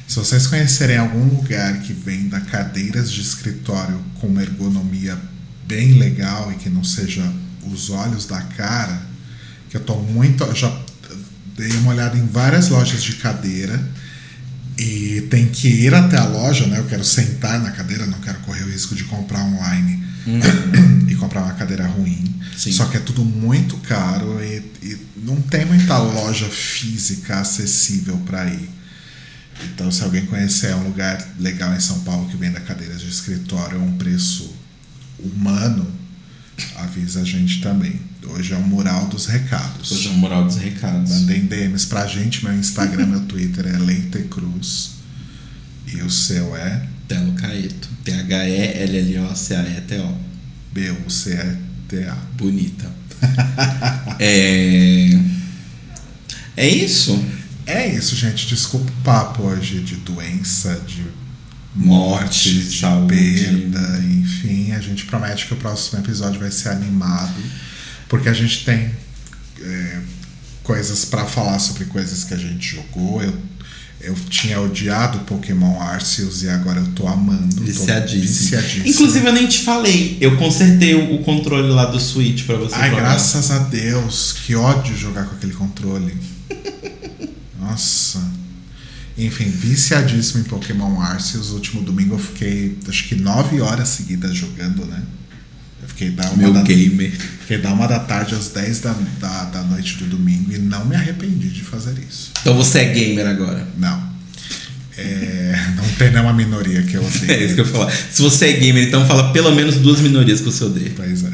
se 0.07 0.17
vocês 0.17 0.47
conhecerem 0.47 0.97
algum 0.97 1.25
lugar 1.35 1.79
que 1.79 1.93
venda 1.93 2.39
cadeiras 2.39 3.11
de 3.11 3.21
escritório 3.21 3.99
com 4.19 4.27
uma 4.27 4.41
ergonomia 4.41 5.17
bem 5.67 5.93
legal 5.93 6.51
e 6.51 6.55
que 6.55 6.69
não 6.69 6.83
seja 6.83 7.23
os 7.71 7.89
olhos 7.89 8.25
da 8.25 8.41
cara, 8.41 9.01
que 9.69 9.77
eu 9.77 9.81
tô 9.81 9.95
muito. 9.95 10.43
Eu 10.43 10.55
já 10.55 10.71
dei 11.57 11.71
uma 11.77 11.91
olhada 11.91 12.17
em 12.17 12.25
várias 12.27 12.69
lojas 12.69 13.03
de 13.03 13.13
cadeira 13.13 13.83
e 14.77 15.21
tem 15.29 15.47
que 15.47 15.67
ir 15.67 15.93
até 15.93 16.17
a 16.17 16.25
loja, 16.25 16.65
né? 16.67 16.79
Eu 16.79 16.85
quero 16.85 17.03
sentar 17.03 17.59
na 17.59 17.71
cadeira, 17.71 18.05
não 18.05 18.19
quero 18.19 18.39
correr 18.39 18.63
o 18.63 18.69
risco 18.69 18.95
de 18.95 19.05
comprar 19.05 19.41
online 19.43 20.03
e 21.07 21.15
comprar 21.15 21.43
uma 21.43 21.53
cadeira 21.53 21.85
ruim. 21.87 22.35
Sim. 22.57 22.71
Só 22.71 22.85
que 22.85 22.97
é 22.97 22.99
tudo 22.99 23.23
muito 23.23 23.77
caro 23.77 24.41
e, 24.43 24.63
e 24.81 24.97
não 25.17 25.41
tem 25.41 25.65
muita 25.65 25.97
loja 25.97 26.47
física 26.47 27.39
acessível 27.39 28.17
para 28.25 28.45
ir. 28.45 28.69
Então, 29.63 29.89
se 29.89 30.03
alguém 30.03 30.25
conhecer 30.25 30.75
um 30.75 30.83
lugar 30.83 31.25
legal 31.39 31.73
em 31.73 31.79
São 31.79 32.01
Paulo 32.01 32.27
que 32.27 32.35
venda 32.35 32.59
cadeiras 32.59 33.01
de 33.01 33.09
escritório 33.09 33.79
a 33.79 33.81
um 33.81 33.97
preço 33.97 34.53
humano, 35.19 35.87
avisa 36.75 37.21
a 37.21 37.23
gente 37.23 37.61
também. 37.61 37.99
Hoje 38.29 38.53
é 38.53 38.57
o 38.57 38.61
mural 38.61 39.07
dos 39.07 39.25
recados. 39.27 39.91
Hoje 39.91 40.07
é 40.07 40.11
a 40.11 40.15
moral 40.15 40.45
dos 40.45 40.55
recados. 40.57 41.11
Mandem 41.11 41.45
DMs 41.45 41.85
pra 41.87 42.07
gente. 42.07 42.43
Meu 42.43 42.53
Instagram, 42.53 43.05
meu 43.05 43.21
Twitter 43.21 43.65
é 43.67 43.77
Leite 43.77 44.23
Cruz. 44.29 44.91
E 45.87 46.01
o 46.01 46.09
seu 46.09 46.55
é 46.55 46.87
Telo 47.07 47.33
Caeto. 47.33 47.87
T-H-E-L-L-O-C-A-E-T-O. 48.03 50.17
B-U-C-E-T-A. 50.73 52.15
Bonita. 52.37 52.89
é. 54.19 55.19
É 56.57 56.69
isso? 56.69 57.23
É 57.65 57.87
isso, 57.87 58.15
gente. 58.15 58.47
Desculpa 58.47 58.91
o 58.91 59.03
papo 59.03 59.43
hoje 59.43 59.81
de 59.81 59.95
doença, 59.97 60.81
de 60.87 61.03
Morte, 61.75 62.53
de 62.53 62.79
saúde. 62.79 63.13
perda, 63.13 63.99
enfim. 63.99 64.71
A 64.71 64.79
gente 64.79 65.05
promete 65.05 65.45
que 65.45 65.53
o 65.53 65.57
próximo 65.57 65.99
episódio 65.99 66.39
vai 66.39 66.49
ser 66.49 66.69
animado, 66.69 67.35
porque 68.15 68.29
a 68.29 68.33
gente 68.33 68.63
tem 68.63 68.89
é, 69.61 69.99
coisas 70.63 71.05
pra 71.05 71.25
falar 71.25 71.59
sobre 71.59 71.85
coisas 71.85 72.23
que 72.23 72.33
a 72.33 72.37
gente 72.37 72.75
jogou. 72.75 73.21
Eu, 73.21 73.33
eu 74.01 74.15
tinha 74.29 74.59
odiado 74.61 75.19
Pokémon 75.19 75.81
Arceus 75.81 76.43
e 76.43 76.49
agora 76.49 76.79
eu 76.79 76.87
tô 76.91 77.07
amando. 77.07 77.55
tô 77.55 77.63
Viciadíssimo. 77.63 78.21
viciadíssimo. 78.21 78.87
Inclusive, 78.87 79.25
eu 79.27 79.33
nem 79.33 79.47
te 79.47 79.59
falei. 79.59 80.17
Eu 80.21 80.37
consertei 80.37 80.95
o 80.95 81.19
controle 81.23 81.69
lá 81.69 81.85
do 81.85 81.99
Switch 81.99 82.45
pra 82.45 82.55
você 82.55 82.75
Ai, 82.75 82.89
jogar. 82.89 83.01
graças 83.01 83.51
a 83.51 83.59
Deus, 83.59 84.33
que 84.45 84.55
ódio 84.55 84.95
jogar 84.95 85.25
com 85.25 85.35
aquele 85.35 85.53
controle. 85.53 86.15
Nossa. 87.59 88.21
Enfim, 89.17 89.45
viciadíssimo 89.45 90.41
em 90.41 90.43
Pokémon 90.43 91.01
Arceus. 91.01 91.49
O 91.49 91.55
último 91.55 91.81
domingo 91.81 92.15
eu 92.15 92.19
fiquei, 92.19 92.77
acho 92.87 93.07
que 93.07 93.15
nove 93.15 93.59
horas 93.61 93.89
seguidas 93.89 94.35
jogando, 94.35 94.85
né? 94.85 95.01
Eu 95.81 95.87
fiquei 95.89 96.09
da 96.11 96.23
uma, 96.29 96.37
Meu 96.37 96.53
da, 96.53 96.61
gamer. 96.61 97.13
Fiquei 97.45 97.59
da 97.59 97.71
uma 97.71 97.87
da 97.87 97.99
tarde 97.99 98.33
às 98.33 98.49
10 98.49 98.79
da, 98.79 98.95
da, 99.19 99.43
da 99.45 99.63
noite 99.63 99.97
do 99.97 100.05
domingo 100.05 100.51
e 100.51 100.57
não 100.57 100.83
me 100.83 100.95
arrependi 100.95 101.49
de 101.49 101.61
fazer 101.61 101.93
isso. 101.99 102.31
Então 102.41 102.55
você 102.55 102.79
é 102.79 102.85
gamer 102.85 103.27
agora. 103.27 103.67
Não. 103.77 104.15
É, 104.97 105.53
não 105.75 105.87
tem 105.95 106.09
nenhuma 106.09 106.33
minoria 106.33 106.81
que 106.81 106.95
eu 106.95 107.05
odeio. 107.05 107.31
É 107.31 107.43
isso 107.43 107.53
que 107.53 107.61
eu 107.61 107.65
ia 107.65 107.71
falar. 107.71 107.91
Se 107.91 108.21
você 108.21 108.47
é 108.47 108.53
gamer, 108.53 108.87
então 108.87 109.05
fala 109.05 109.31
pelo 109.31 109.53
menos 109.53 109.75
duas 109.75 110.01
minorias 110.01 110.39
que 110.39 110.45
você 110.45 110.63
odeia. 110.63 110.91
Pois 110.95 111.23
é. 111.23 111.33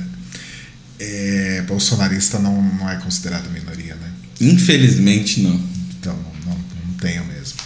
É, 1.00 1.62
Bolsonarista 1.66 2.38
não, 2.38 2.62
não 2.62 2.90
é 2.90 2.98
considerado 2.98 3.50
minoria, 3.50 3.96
né? 3.96 4.12
Infelizmente, 4.42 5.40
não. 5.40 5.62
Então 5.98 6.18
não, 6.46 6.54
não 6.54 6.94
tenho 7.00 7.24
mesmo. 7.26 7.58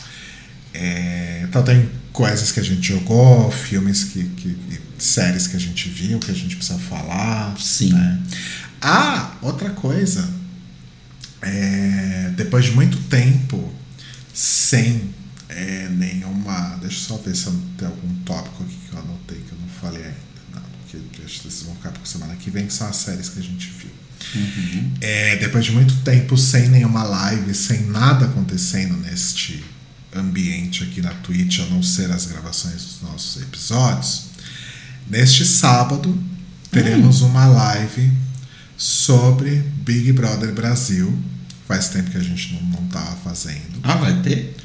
É, 0.72 1.46
então 1.50 1.64
tem 1.64 1.90
coisas 2.14 2.52
que 2.52 2.60
a 2.60 2.64
gente 2.64 2.90
jogou, 2.90 3.50
filmes 3.50 4.04
que, 4.04 4.24
que, 4.24 4.50
e 4.50 4.85
séries 4.98 5.48
que 5.48 5.56
a 5.56 5.60
gente 5.60 5.90
viu, 5.90 6.20
que 6.20 6.32
a 6.32 6.34
gente 6.34 6.56
precisa 6.56 6.80
falar. 6.80 7.58
Sim. 7.60 7.94
né? 7.94 8.22
Ah, 8.82 9.36
outra 9.42 9.70
coisa. 9.70 10.28
É, 11.42 12.32
depois 12.36 12.66
de 12.66 12.72
muito 12.72 12.98
tempo 13.04 13.74
sem 14.34 15.14
é, 15.50 15.88
nenhuma. 15.90 16.78
Deixa 16.82 16.96
eu 16.98 17.18
só 17.18 17.18
ver 17.18 17.36
se 17.36 17.48
eu 17.48 17.54
tem 17.78 17.88
algum 17.88 18.14
tópico 18.24 18.64
aqui 18.64 18.78
que 18.90 18.96
eu 18.96 19.00
anotei 19.00 19.38
que 19.38 19.52
eu 19.52 19.60
não 19.60 19.68
falei 19.68 20.04
ainda. 20.04 20.16
Não, 20.54 20.62
porque 20.82 21.24
acho 21.24 21.36
que 21.36 21.50
vocês 21.50 21.64
vão 21.64 21.76
ficar 21.76 21.92
por 21.92 22.06
semana 22.06 22.36
que 22.36 22.50
vem, 22.50 22.68
que 22.68 22.74
são 22.74 22.88
as 22.88 22.96
séries 22.96 23.30
que 23.30 23.40
a 23.40 23.44
gente 23.44 23.70
viu. 23.70 23.92
É, 25.02 25.38
depois 25.38 25.66
de 25.66 25.72
muito 25.72 25.96
tempo 25.98 26.38
sem 26.38 26.68
nenhuma 26.70 27.04
live, 27.04 27.54
sem 27.54 27.86
nada 27.86 28.26
acontecendo 28.26 28.96
neste 28.98 29.64
ambiente 30.14 30.84
aqui 30.84 31.02
na 31.02 31.14
Twitch, 31.14 31.60
a 31.60 31.66
não 31.66 31.84
ser 31.84 32.12
as 32.12 32.26
gravações 32.26 32.84
dos 32.84 33.02
nossos 33.02 33.42
episódios, 33.42 34.26
neste 35.10 35.46
sábado 35.46 36.18
teremos 36.72 37.22
uma 37.22 37.46
live 37.46 38.12
sobre 38.78 39.64
Big 39.86 40.12
Brother 40.14 40.52
Brasil. 40.54 41.18
Faz 41.68 41.90
tempo 41.90 42.12
que 42.12 42.18
a 42.18 42.24
gente 42.24 42.54
não, 42.54 42.62
não 42.82 42.88
tava 42.88 43.16
fazendo. 43.18 43.80
Ah, 43.84 43.96
vai 43.96 44.22
ter? 44.22 44.56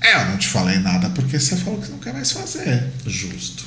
É, 0.00 0.22
eu 0.22 0.30
não 0.30 0.36
te 0.36 0.48
falei 0.48 0.78
nada 0.78 1.10
porque 1.10 1.38
você 1.38 1.56
falou 1.56 1.80
que 1.80 1.90
não 1.90 1.98
quer 1.98 2.12
mais 2.12 2.30
fazer. 2.30 2.92
Justo. 3.06 3.64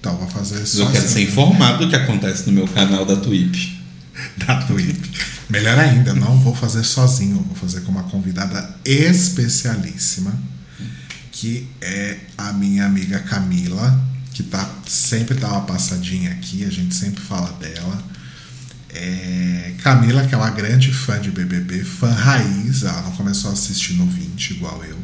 Então 0.00 0.16
vou 0.16 0.28
fazer 0.28 0.64
só. 0.66 0.84
eu 0.84 0.92
quero 0.92 1.08
ser 1.08 1.22
informado 1.22 1.84
do 1.84 1.90
que 1.90 1.96
acontece 1.96 2.46
no 2.46 2.52
meu 2.52 2.68
canal 2.68 3.04
da 3.04 3.16
Twitch. 3.16 3.78
da 4.46 4.62
Twip. 4.62 5.10
Melhor 5.48 5.78
ainda, 5.78 6.12
não 6.14 6.38
vou 6.38 6.54
fazer 6.54 6.84
sozinho, 6.84 7.36
vou 7.36 7.56
fazer 7.56 7.80
com 7.80 7.90
uma 7.90 8.04
convidada 8.04 8.76
especialíssima, 8.84 10.32
que 11.32 11.66
é 11.80 12.18
a 12.36 12.52
minha 12.52 12.84
amiga 12.84 13.18
Camila, 13.20 13.98
que 14.38 14.44
tá, 14.44 14.70
sempre 14.86 15.34
dá 15.34 15.48
uma 15.48 15.62
passadinha 15.62 16.30
aqui, 16.30 16.64
a 16.64 16.70
gente 16.70 16.94
sempre 16.94 17.20
fala 17.20 17.50
dela. 17.54 18.00
É, 18.90 19.74
Camila, 19.82 20.24
que 20.24 20.32
é 20.32 20.38
uma 20.38 20.50
grande 20.50 20.92
fã 20.92 21.20
de 21.20 21.28
BBB, 21.32 21.82
fã 21.82 22.08
raiz, 22.12 22.84
ela 22.84 23.02
não 23.02 23.10
começou 23.12 23.50
a 23.50 23.54
assistir 23.54 23.94
no 23.94 24.06
20 24.06 24.50
igual 24.52 24.84
eu. 24.84 24.96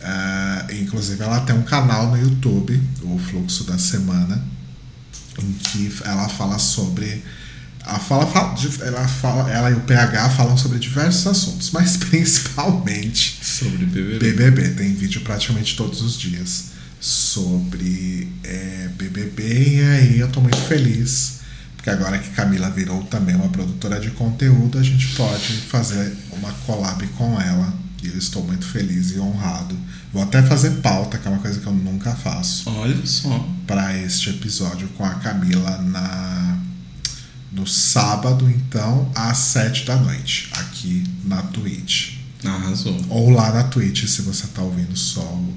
Ah, 0.00 0.66
inclusive, 0.70 1.20
ela 1.20 1.40
tem 1.40 1.56
um 1.56 1.62
canal 1.64 2.12
no 2.12 2.16
YouTube, 2.16 2.80
o 3.02 3.18
Fluxo 3.18 3.64
da 3.64 3.76
Semana, 3.76 4.40
em 5.42 5.52
que 5.54 5.92
ela 6.04 6.28
fala 6.28 6.60
sobre. 6.60 7.24
Ela, 7.84 7.98
fala, 7.98 8.24
fala- 8.24 8.54
ela, 8.82 9.08
fala, 9.08 9.50
ela 9.50 9.70
e 9.72 9.74
o 9.74 9.80
PH 9.80 10.30
falam 10.30 10.56
sobre 10.56 10.78
diversos 10.78 11.26
assuntos, 11.26 11.70
mas 11.74 11.96
principalmente 11.96 13.40
Sobre 13.42 13.84
BBB. 13.84 14.18
BBB. 14.32 14.68
Tem 14.76 14.94
vídeo 14.94 15.22
praticamente 15.22 15.76
todos 15.76 16.02
os 16.02 16.16
dias 16.16 16.77
sobre 17.00 18.28
é, 18.44 18.88
BBB. 18.96 19.76
E 19.76 19.82
aí 19.82 20.18
eu 20.18 20.28
tô 20.28 20.40
muito 20.40 20.56
feliz, 20.56 21.40
porque 21.76 21.90
agora 21.90 22.18
que 22.18 22.30
Camila 22.30 22.70
virou 22.70 23.02
também 23.04 23.34
uma 23.34 23.48
produtora 23.48 24.00
de 24.00 24.10
conteúdo, 24.10 24.78
a 24.78 24.82
gente 24.82 25.08
pode 25.14 25.52
fazer 25.68 26.16
uma 26.32 26.52
collab 26.66 27.06
com 27.08 27.40
ela. 27.40 27.72
E 28.02 28.06
eu 28.06 28.16
estou 28.16 28.44
muito 28.44 28.64
feliz 28.64 29.10
e 29.10 29.18
honrado. 29.18 29.76
Vou 30.12 30.22
até 30.22 30.40
fazer 30.42 30.70
pauta, 30.80 31.18
que 31.18 31.26
é 31.26 31.30
uma 31.30 31.40
coisa 31.40 31.58
que 31.58 31.66
eu 31.66 31.72
nunca 31.72 32.14
faço 32.14 32.70
Olha 32.70 33.04
só. 33.04 33.48
para 33.66 33.96
este 33.98 34.30
episódio 34.30 34.88
com 34.96 35.04
a 35.04 35.14
Camila 35.14 35.82
na 35.82 36.58
no 37.50 37.66
sábado, 37.66 38.48
então, 38.48 39.10
às 39.14 39.38
sete 39.38 39.84
da 39.84 39.96
noite, 39.96 40.48
aqui 40.52 41.02
na 41.24 41.42
Twitch. 41.42 42.18
Arrasou. 42.44 42.96
Ou 43.08 43.30
lá 43.30 43.52
na 43.52 43.64
Twitch, 43.64 44.06
se 44.06 44.22
você 44.22 44.46
tá 44.48 44.62
ouvindo 44.62 44.96
só 44.96 45.22
o, 45.22 45.54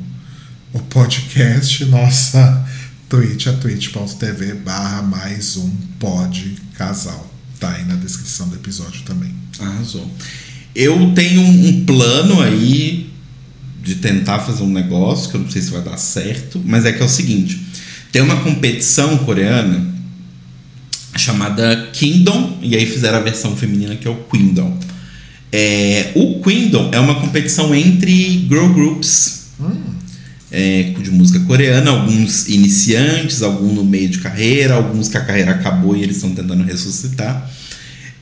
o 0.74 0.80
podcast, 0.80 1.84
nossa 1.86 2.66
Twitch 3.10 3.48
é 3.48 3.52
twitch.tv 3.52 4.54
barra 4.56 5.02
mais 5.02 5.58
um 5.58 5.70
pod 6.00 6.56
casal. 6.76 7.30
Tá 7.60 7.72
aí 7.72 7.84
na 7.84 7.96
descrição 7.96 8.48
do 8.48 8.56
episódio 8.56 9.02
também. 9.04 9.34
Arrasou. 9.60 10.10
Eu 10.74 11.14
tenho 11.14 11.42
um 11.42 11.86
plano 11.86 12.42
aí 12.42 13.12
de 13.84 13.96
tentar 13.96 14.40
fazer 14.40 14.64
um 14.64 14.72
negócio, 14.72 15.30
que 15.30 15.36
eu 15.36 15.42
não 15.42 15.50
sei 15.50 15.62
se 15.62 15.72
vai 15.72 15.82
dar 15.82 15.98
certo, 15.98 16.62
mas 16.66 16.86
é 16.86 16.94
que 16.94 17.02
é 17.02 17.06
o 17.06 17.10
seguinte: 17.10 17.62
tem 18.12 18.22
uma 18.22 18.38
competição 18.38 19.18
coreana 19.20 19.94
chamada 21.18 21.90
Kingdom, 21.92 22.60
e 22.62 22.78
aí 22.78 22.86
fizeram 22.86 23.18
a 23.18 23.22
versão 23.22 23.58
feminina 23.58 23.98
que 23.98 24.08
é 24.08 24.12
o 24.12 24.24
Queendom. 24.24 24.80
É, 25.52 26.14
o 26.16 26.42
Queendom 26.42 26.90
é 26.94 27.00
uma 27.00 27.20
competição 27.20 27.76
entre 27.76 28.48
girl 28.48 28.70
groups 28.70 29.42
é, 30.52 30.94
de 31.02 31.10
música 31.10 31.40
coreana, 31.42 31.92
alguns 31.92 32.50
iniciantes, 32.50 33.42
alguns 33.42 33.74
no 33.74 33.86
meio 33.86 34.10
de 34.10 34.20
carreira, 34.20 34.74
alguns 34.74 35.08
que 35.08 35.18
a 35.18 35.22
carreira 35.22 35.52
acabou 35.52 35.96
e 35.96 36.04
eles 36.04 36.18
estão 36.18 36.36
tentando 36.36 36.64
ressuscitar. 36.64 37.50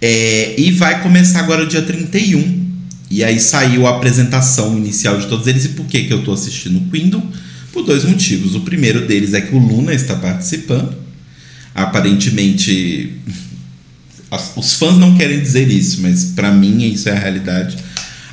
É, 0.02 0.56
e 0.58 0.72
vai 0.72 1.02
começar 1.02 1.40
agora 1.40 1.66
dia 1.66 1.82
31. 1.82 2.70
E 3.10 3.24
aí 3.24 3.40
saiu 3.40 3.88
a 3.88 3.98
apresentação 3.98 4.78
inicial 4.78 5.20
de 5.20 5.28
todos 5.28 5.48
eles. 5.48 5.66
E 5.66 5.70
por 5.70 5.88
que, 5.88 6.04
que 6.04 6.14
eu 6.14 6.20
estou 6.20 6.34
assistindo 6.34 6.78
o 6.78 6.92
Queendom? 6.92 7.24
Por 7.74 7.84
dois 7.84 8.06
motivos. 8.06 8.56
O 8.56 8.62
primeiro 8.62 9.08
deles 9.08 9.34
é 9.34 9.42
que 9.42 9.56
o 9.56 9.58
Luna 9.58 9.94
está 9.94 10.16
participando. 10.16 10.96
Aparentemente, 11.74 13.14
os 14.56 14.74
fãs 14.76 14.98
não 14.98 15.18
querem 15.18 15.40
dizer 15.42 15.68
isso, 15.68 16.02
mas 16.02 16.26
para 16.36 16.52
mim 16.52 16.84
isso 16.84 17.10
é 17.10 17.14
a 17.14 17.20
realidade. 17.20 17.78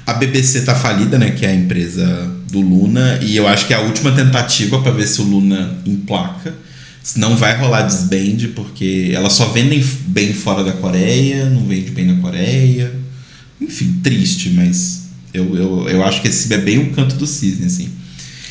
A 0.06 0.12
BBC 0.14 0.60
tá 0.60 0.74
falida, 0.74 1.18
né, 1.18 1.32
que 1.32 1.44
é 1.44 1.50
a 1.50 1.54
empresa 1.54 2.30
do 2.50 2.60
Luna, 2.60 3.18
e 3.22 3.36
eu 3.36 3.48
acho 3.48 3.66
que 3.66 3.74
é 3.74 3.76
a 3.76 3.80
última 3.80 4.12
tentativa 4.12 4.80
para 4.80 4.92
ver 4.92 5.06
se 5.06 5.20
o 5.20 5.24
Luna 5.24 5.78
emplaca. 5.84 6.54
Não 7.16 7.36
vai 7.36 7.56
rolar 7.56 7.82
desband, 7.82 8.52
porque 8.54 9.10
elas 9.12 9.32
só 9.32 9.46
vendem 9.46 9.84
bem 10.06 10.32
fora 10.32 10.62
da 10.62 10.72
Coreia, 10.72 11.48
não 11.50 11.66
vende 11.66 11.90
bem 11.90 12.06
na 12.06 12.20
Coreia. 12.20 12.92
Enfim, 13.60 14.00
triste, 14.02 14.50
mas 14.50 15.06
eu, 15.34 15.56
eu, 15.56 15.88
eu 15.88 16.04
acho 16.04 16.22
que 16.22 16.28
esse 16.28 16.52
é 16.52 16.58
bem 16.58 16.78
o 16.78 16.92
canto 16.92 17.16
do 17.16 17.26
cisne, 17.26 17.66
assim. 17.66 17.88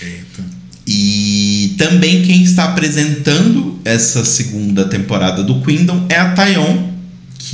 Eita. 0.01 0.43
E 0.85 1.75
também 1.77 2.21
quem 2.21 2.43
está 2.43 2.65
apresentando 2.65 3.79
essa 3.83 4.25
segunda 4.25 4.85
temporada 4.85 5.43
do 5.43 5.61
Kingdom 5.61 6.05
é 6.09 6.17
a 6.17 6.31
Taeyeon, 6.31 6.94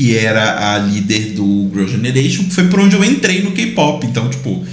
que 0.02 0.18
era 0.18 0.74
a 0.74 0.80
líder 0.80 1.34
do 1.34 1.70
Girl 1.72 1.86
Generation, 1.86 2.46
foi 2.50 2.68
por 2.68 2.80
onde 2.80 2.96
eu 2.96 3.04
entrei 3.06 3.44
no 3.44 3.52
K-pop. 3.52 4.04
Então, 4.08 4.28
tipo, 4.32 4.66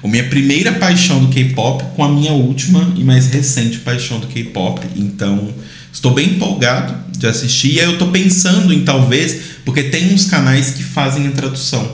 a 0.00 0.06
minha 0.06 0.22
primeira 0.28 0.74
paixão 0.74 1.18
do 1.18 1.26
K-pop 1.26 1.82
com 1.96 2.04
a 2.04 2.08
minha 2.08 2.30
última 2.30 2.94
e 2.96 3.02
mais 3.02 3.26
recente 3.26 3.78
paixão 3.78 4.20
do 4.20 4.28
K-pop. 4.28 4.80
Então, 4.94 5.52
estou 5.92 6.14
bem 6.14 6.34
empolgado 6.34 6.94
de 7.18 7.26
assistir. 7.26 7.72
E 7.72 7.80
aí 7.80 7.86
eu 7.86 7.94
estou 7.94 8.12
pensando 8.12 8.72
em 8.72 8.84
talvez, 8.84 9.40
porque 9.64 9.82
tem 9.82 10.14
uns 10.14 10.26
canais 10.26 10.70
que 10.70 10.84
fazem 10.84 11.26
a 11.26 11.32
tradução. 11.32 11.90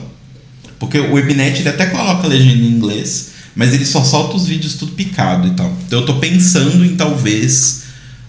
Porque 0.77 0.99
o 0.99 1.13
Webnet 1.13 1.61
ele 1.61 1.69
até 1.69 1.87
coloca 1.87 2.27
a 2.27 2.29
legenda 2.29 2.63
em 2.63 2.69
inglês, 2.69 3.31
mas 3.55 3.73
ele 3.73 3.87
só 3.87 4.03
solta 4.03 4.37
os 4.37 4.45
vídeos 4.45 4.75
tudo 4.75 4.91
picado 4.91 5.47
e 5.47 5.51
tal. 5.51 5.75
Então 5.87 6.01
eu 6.01 6.05
tô 6.05 6.19
pensando 6.19 6.85
em 6.85 6.95
talvez 6.95 7.85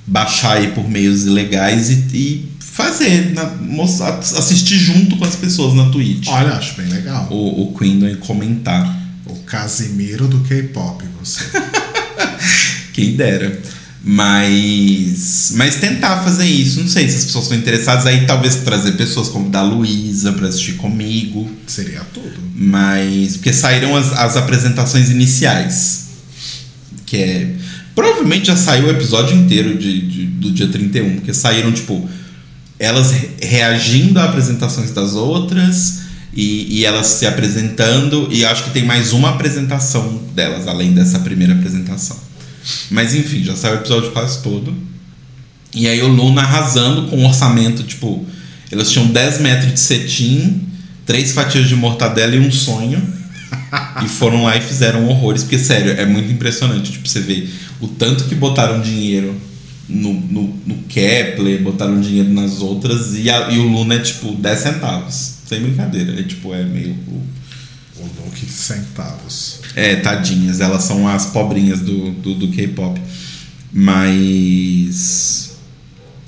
baixar 0.06 0.56
aí 0.56 0.68
por 0.68 0.88
meios 0.88 1.26
ilegais 1.26 1.90
e, 1.90 2.04
e 2.14 2.53
fazer, 2.74 3.32
na, 3.34 3.44
mostrar, 3.60 4.18
assistir 4.18 4.76
junto 4.76 5.16
com 5.16 5.24
as 5.24 5.36
pessoas 5.36 5.74
na 5.74 5.88
Twitch. 5.90 6.26
Olha, 6.28 6.54
acho 6.54 6.74
bem 6.76 6.88
legal. 6.88 7.28
O, 7.30 7.62
o 7.70 7.78
Queendom 7.78 8.08
e 8.08 8.16
comentar. 8.16 9.02
O 9.26 9.36
Casimiro 9.44 10.26
do 10.26 10.40
K-pop, 10.40 11.04
você. 11.22 11.40
Quem 12.92 13.14
dera. 13.16 13.60
Mas. 14.02 15.52
Mas 15.56 15.76
tentar 15.76 16.22
fazer 16.22 16.46
isso. 16.46 16.80
Não 16.80 16.88
sei 16.88 17.08
se 17.08 17.16
as 17.18 17.24
pessoas 17.24 17.44
estão 17.44 17.58
interessadas. 17.58 18.06
Aí 18.06 18.26
talvez 18.26 18.56
trazer 18.56 18.92
pessoas 18.92 19.28
como 19.28 19.48
da 19.48 19.62
Luísa 19.62 20.32
pra 20.32 20.48
assistir 20.48 20.74
comigo. 20.74 21.48
Seria 21.66 22.00
tudo. 22.12 22.34
Mas. 22.54 23.36
Porque 23.36 23.52
saíram 23.52 23.96
as, 23.96 24.12
as 24.12 24.36
apresentações 24.36 25.10
iniciais. 25.10 26.06
Que 27.06 27.16
é. 27.16 27.54
Provavelmente 27.94 28.48
já 28.48 28.56
saiu 28.56 28.86
o 28.86 28.90
episódio 28.90 29.36
inteiro 29.36 29.78
de, 29.78 30.00
de- 30.06 30.26
do 30.26 30.50
dia 30.50 30.68
31. 30.68 31.16
Porque 31.16 31.32
saíram, 31.32 31.72
tipo. 31.72 32.06
Elas 32.78 33.12
re- 33.12 33.30
reagindo 33.40 34.18
a 34.18 34.24
apresentações 34.24 34.90
das 34.90 35.14
outras. 35.14 36.02
E, 36.36 36.80
e 36.80 36.84
elas 36.84 37.06
se 37.06 37.26
apresentando. 37.26 38.28
E 38.30 38.44
acho 38.44 38.64
que 38.64 38.70
tem 38.70 38.84
mais 38.84 39.12
uma 39.12 39.30
apresentação 39.30 40.20
delas, 40.34 40.66
além 40.66 40.92
dessa 40.92 41.20
primeira 41.20 41.54
apresentação. 41.54 42.18
Mas 42.90 43.14
enfim, 43.14 43.44
já 43.44 43.54
saiu 43.54 43.74
o 43.74 43.78
episódio 43.78 44.10
quase 44.10 44.42
todo. 44.42 44.74
E 45.74 45.88
aí 45.88 46.02
o 46.02 46.08
Luna 46.08 46.42
arrasando 46.42 47.08
com 47.08 47.16
um 47.16 47.26
orçamento, 47.26 47.82
tipo, 47.82 48.24
elas 48.70 48.90
tinham 48.90 49.08
10 49.08 49.40
metros 49.40 49.72
de 49.74 49.80
cetim, 49.80 50.68
três 51.04 51.32
fatias 51.32 51.68
de 51.68 51.74
mortadela 51.76 52.34
e 52.34 52.40
um 52.40 52.50
sonho. 52.50 53.02
e 54.04 54.08
foram 54.08 54.44
lá 54.44 54.56
e 54.56 54.60
fizeram 54.60 55.06
horrores, 55.08 55.42
porque 55.42 55.58
sério, 55.58 55.92
é 55.92 56.06
muito 56.06 56.32
impressionante. 56.32 56.92
Tipo, 56.92 57.08
você 57.08 57.20
vê 57.20 57.48
o 57.80 57.88
tanto 57.88 58.24
que 58.24 58.34
botaram 58.34 58.80
dinheiro 58.80 59.34
no, 59.88 60.12
no, 60.14 60.54
no 60.66 60.74
Kepler, 60.88 61.62
botaram 61.62 62.00
dinheiro 62.00 62.30
nas 62.30 62.60
outras, 62.60 63.14
e, 63.16 63.28
a- 63.30 63.50
e 63.50 63.58
o 63.58 63.68
Luna 63.68 63.94
é 63.94 63.98
tipo 63.98 64.32
10 64.34 64.58
centavos. 64.58 65.34
Sem 65.48 65.60
brincadeira. 65.62 66.18
É 66.18 66.22
tipo, 66.22 66.54
é 66.54 66.64
meio. 66.64 66.96
O 67.96 68.02
look 68.24 68.34
de 68.44 68.50
centavos. 68.52 69.60
É, 69.76 69.96
tadinhas, 69.96 70.60
elas 70.60 70.82
são 70.84 71.06
as 71.06 71.26
pobrinhas 71.26 71.80
do, 71.80 72.10
do, 72.12 72.34
do 72.34 72.48
K-pop. 72.48 73.00
Mas. 73.72 75.52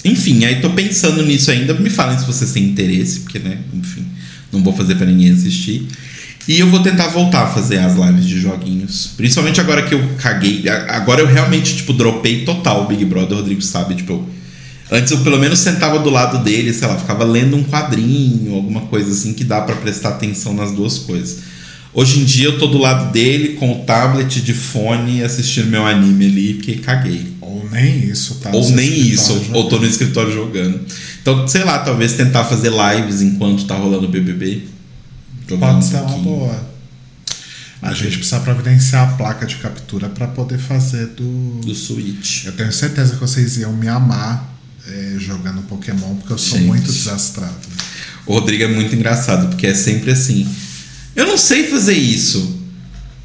Enfim, 0.04 0.44
aí 0.44 0.61
tô 0.61 0.70
pensando 0.70 1.24
nisso 1.24 1.50
ainda. 1.50 1.74
Me 1.74 1.90
falem 1.90 2.18
se 2.18 2.24
vocês 2.26 2.52
têm 2.52 2.64
interesse, 2.64 3.20
porque, 3.20 3.38
né, 3.38 3.59
enfim, 3.74 4.04
não 4.52 4.62
vou 4.62 4.72
fazer 4.72 4.94
pra 4.94 5.07
ninguém 5.07 5.30
assistir. 5.32 5.86
E 6.49 6.59
eu 6.61 6.68
vou 6.68 6.80
tentar 6.80 7.09
voltar 7.09 7.42
a 7.42 7.47
fazer 7.49 7.78
as 7.78 7.97
lives 7.97 8.24
de 8.26 8.40
joguinhos. 8.40 9.11
Principalmente 9.16 9.61
agora 9.61 9.82
que 9.82 9.94
eu 9.94 10.09
caguei. 10.18 10.68
Agora 10.68 11.20
eu 11.20 11.26
realmente, 11.26 11.74
tipo, 11.76 11.92
dropei 11.92 12.44
total 12.44 12.84
o 12.84 12.86
Big 12.86 13.05
Brother, 13.05 13.32
o 13.36 13.40
Rodrigo 13.40 13.62
sabe, 13.62 13.94
tipo. 13.97 14.12
eu- 14.12 14.36
Antes 14.88 15.11
eu 15.11 15.18
pelo 15.18 15.36
menos 15.38 15.59
sentava 15.59 15.99
do 15.99 16.09
lado 16.11 16.44
dele, 16.44 16.72
sei 16.72 16.86
lá, 16.86 16.97
ficava 16.97 17.24
lendo 17.24 17.57
um 17.57 17.64
quadrinho, 17.64 18.55
alguma 18.55 18.82
coisa 18.82 19.11
assim 19.11 19.32
que 19.32 19.42
dá 19.42 19.61
pra 19.61 19.74
prestar 19.74 20.11
atenção 20.11 20.55
nas 20.55 20.70
duas 20.70 20.99
coisas. 20.99 21.38
Hoje 21.92 22.20
em 22.20 22.24
dia 22.24 22.44
eu 22.44 22.59
tô 22.59 22.68
do 22.68 22.78
lado 22.78 23.11
dele 23.11 23.55
com 23.55 23.72
o 23.72 23.84
tablet 23.84 24.40
de 24.40 24.53
fone 24.53 25.24
assistindo 25.24 25.66
meu 25.68 25.84
anime 25.84 26.26
ali, 26.26 26.55
porque 26.55 26.74
caguei. 26.76 27.26
Ou 27.40 27.66
nem 27.72 28.05
isso, 28.05 28.36
tá? 28.36 28.51
ou 28.51 28.70
nem 28.76 28.88
isso, 29.14 29.32
ou, 29.32 29.62
ou 29.62 29.68
tô 29.68 29.78
no 29.78 29.86
escritório 29.86 30.32
jogando. 30.32 30.78
Então, 31.20 31.49
sei 31.49 31.64
lá, 31.64 31.80
talvez 31.80 32.12
tentar 32.12 32.44
fazer 32.44 32.70
lives 32.70 33.22
enquanto 33.22 33.64
tá 33.64 33.74
rolando 33.74 34.05
o 34.05 34.09
BBB. 34.09 34.62
Jogar 35.49 35.70
um 35.70 35.74
Pode 35.74 35.84
ser 35.86 35.97
uma 35.97 36.18
boa. 36.18 36.76
A 37.82 37.92
gente 37.92 38.16
precisa 38.18 38.40
providenciar 38.40 39.09
a 39.09 39.12
placa 39.16 39.47
de 39.47 39.57
captura 39.57 40.09
para 40.09 40.26
poder 40.28 40.59
fazer 40.59 41.07
do. 41.09 41.61
Do 41.61 41.74
Switch. 41.74 42.47
Eu 42.47 42.53
tenho 42.53 42.72
certeza 42.72 43.14
que 43.14 43.20
vocês 43.20 43.59
iam 43.59 43.72
me 43.72 43.86
amar 43.86 44.57
eh, 44.88 45.16
jogando 45.18 45.62
Pokémon, 45.62 46.16
porque 46.16 46.32
eu 46.32 46.38
sou 46.38 46.59
Gente. 46.59 46.66
muito 46.66 46.90
desastrado. 46.90 47.55
O 48.24 48.32
Rodrigo 48.32 48.64
é 48.64 48.68
muito 48.68 48.94
engraçado, 48.94 49.49
porque 49.49 49.66
é 49.66 49.74
sempre 49.74 50.11
assim. 50.11 50.49
Eu 51.14 51.26
não 51.26 51.38
sei 51.38 51.68
fazer 51.68 51.94
isso. 51.94 52.57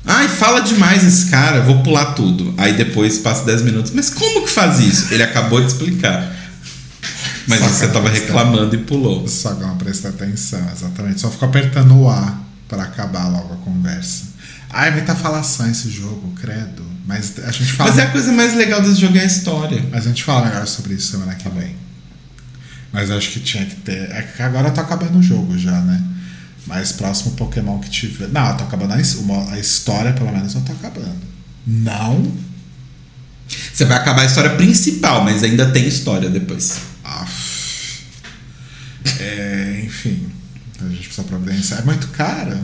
Ai, 0.05 0.27
fala 0.27 0.61
demais 0.61 1.03
esse 1.03 1.27
cara, 1.27 1.61
vou 1.61 1.83
pular 1.83 2.13
tudo. 2.13 2.53
Aí 2.57 2.73
depois 2.73 3.19
passa 3.19 3.45
10 3.45 3.61
minutos. 3.61 3.91
Mas 3.93 4.09
como 4.09 4.43
que 4.43 4.49
faz 4.49 4.79
isso? 4.79 5.13
Ele 5.13 5.23
acabou 5.23 5.61
de 5.61 5.67
explicar. 5.67 6.35
Mas 7.51 7.59
Só 7.59 7.67
você 7.67 7.87
que 7.87 7.93
tava 7.93 8.07
não 8.07 8.15
reclamando 8.15 8.75
e 8.75 8.77
pulou. 8.79 9.27
Só 9.27 9.53
que 9.53 9.61
não 9.61 9.77
presta 9.77 10.09
atenção, 10.09 10.65
exatamente. 10.71 11.19
Só 11.19 11.29
fico 11.29 11.43
apertando 11.43 11.95
o 11.97 12.09
A 12.09 12.39
para 12.67 12.83
acabar 12.83 13.27
logo 13.27 13.53
a 13.53 13.57
conversa. 13.57 14.31
Ai, 14.69 14.91
muita 14.91 15.13
falação 15.13 15.69
esse 15.69 15.89
jogo, 15.89 16.33
credo. 16.39 16.85
Mas 17.05 17.33
a 17.39 17.51
gente 17.51 17.73
fala. 17.73 17.89
Mas 17.89 17.99
é 17.99 18.03
a 18.03 18.11
coisa 18.11 18.31
mais 18.31 18.55
legal 18.55 18.81
desse 18.81 19.01
jogo 19.01 19.17
é 19.17 19.21
a 19.21 19.25
história. 19.25 19.83
Mas 19.91 20.05
a 20.05 20.09
gente 20.09 20.23
fala 20.23 20.47
melhor 20.47 20.65
sobre 20.65 20.93
isso 20.93 21.11
semana 21.11 21.35
que 21.35 21.49
vem. 21.49 21.75
Mas 22.93 23.09
eu 23.09 23.17
acho 23.17 23.31
que 23.31 23.39
tinha 23.41 23.65
que 23.65 23.75
ter. 23.75 24.09
É 24.11 24.21
que 24.21 24.41
agora 24.41 24.69
eu 24.69 24.73
tô 24.73 24.79
acabando 24.79 25.19
o 25.19 25.23
jogo 25.23 25.57
já, 25.57 25.77
né? 25.81 26.01
Mas 26.65 26.93
próximo 26.93 27.31
Pokémon 27.31 27.79
que 27.79 27.89
tiver. 27.89 28.29
Não, 28.29 28.49
eu 28.49 28.57
tô 28.57 28.63
acabando 28.63 28.93
a, 28.93 29.53
a 29.53 29.59
história, 29.59 30.13
pelo 30.13 30.31
menos 30.31 30.55
eu 30.55 30.61
tô 30.61 30.71
acabando. 30.71 31.19
Não. 31.67 32.31
Você 33.73 33.83
vai 33.83 33.97
acabar 33.97 34.21
a 34.21 34.25
história 34.25 34.51
principal, 34.51 35.23
mas 35.23 35.43
ainda 35.43 35.69
tem 35.71 35.85
história 35.87 36.29
depois. 36.29 36.79
Aff. 37.03 37.40
É, 39.19 39.83
enfim. 39.85 40.29
A 40.79 40.89
gente 40.89 41.07
precisa 41.07 41.23
providenciar. 41.23 41.81
É 41.81 41.83
muito 41.83 42.07
cara. 42.07 42.59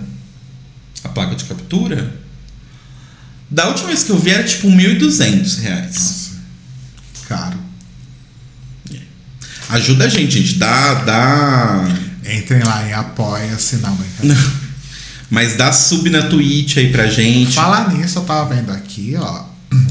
A 1.04 1.10
placa 1.10 1.36
de 1.36 1.46
captura. 1.46 2.14
Da 3.50 3.68
última 3.68 3.88
vez 3.88 4.04
que 4.04 4.10
eu 4.10 4.20
vi 4.20 4.32
era 4.32 4.44
tipo 4.44 4.68
1.200 4.68 5.60
reais. 5.60 5.96
Nossa. 5.96 6.32
Caro. 7.28 7.60
Ajuda 9.70 10.06
a 10.06 10.10
gente, 10.10 10.40
gente. 10.40 10.56
Dá, 10.56 10.94
dá. 10.96 11.88
Entrem 12.26 12.64
lá 12.64 12.88
em 12.88 12.94
apoia-se, 12.94 13.78
não, 13.78 13.96
brincadeira. 13.96 14.52
Mas 15.30 15.58
dá 15.58 15.74
sub 15.74 16.10
na 16.10 16.24
Twitch 16.24 16.78
aí 16.78 16.92
pra 16.92 17.08
gente. 17.08 17.54
Falar 17.54 17.94
nisso, 17.94 18.20
eu 18.20 18.24
tava 18.24 18.54
vendo 18.56 18.72
aqui, 18.72 19.16
ó. 19.18 19.44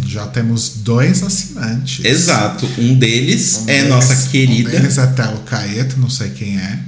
Já 0.07 0.26
temos 0.26 0.74
dois 0.78 1.22
assinantes. 1.22 2.05
Exato. 2.05 2.68
Um 2.78 2.95
deles 2.99 3.61
Um 3.62 3.70
é 3.70 3.74
deles- 3.78 3.89
nossa 3.89 4.28
querida. 4.28 4.68
Um 4.68 4.72
deles 4.72 4.99
é 4.99 5.07
Telo 5.09 5.39
Caeto, 5.41 5.99
não 5.99 6.11
sei 6.11 6.30
quem 6.30 6.57
é. 6.59 6.78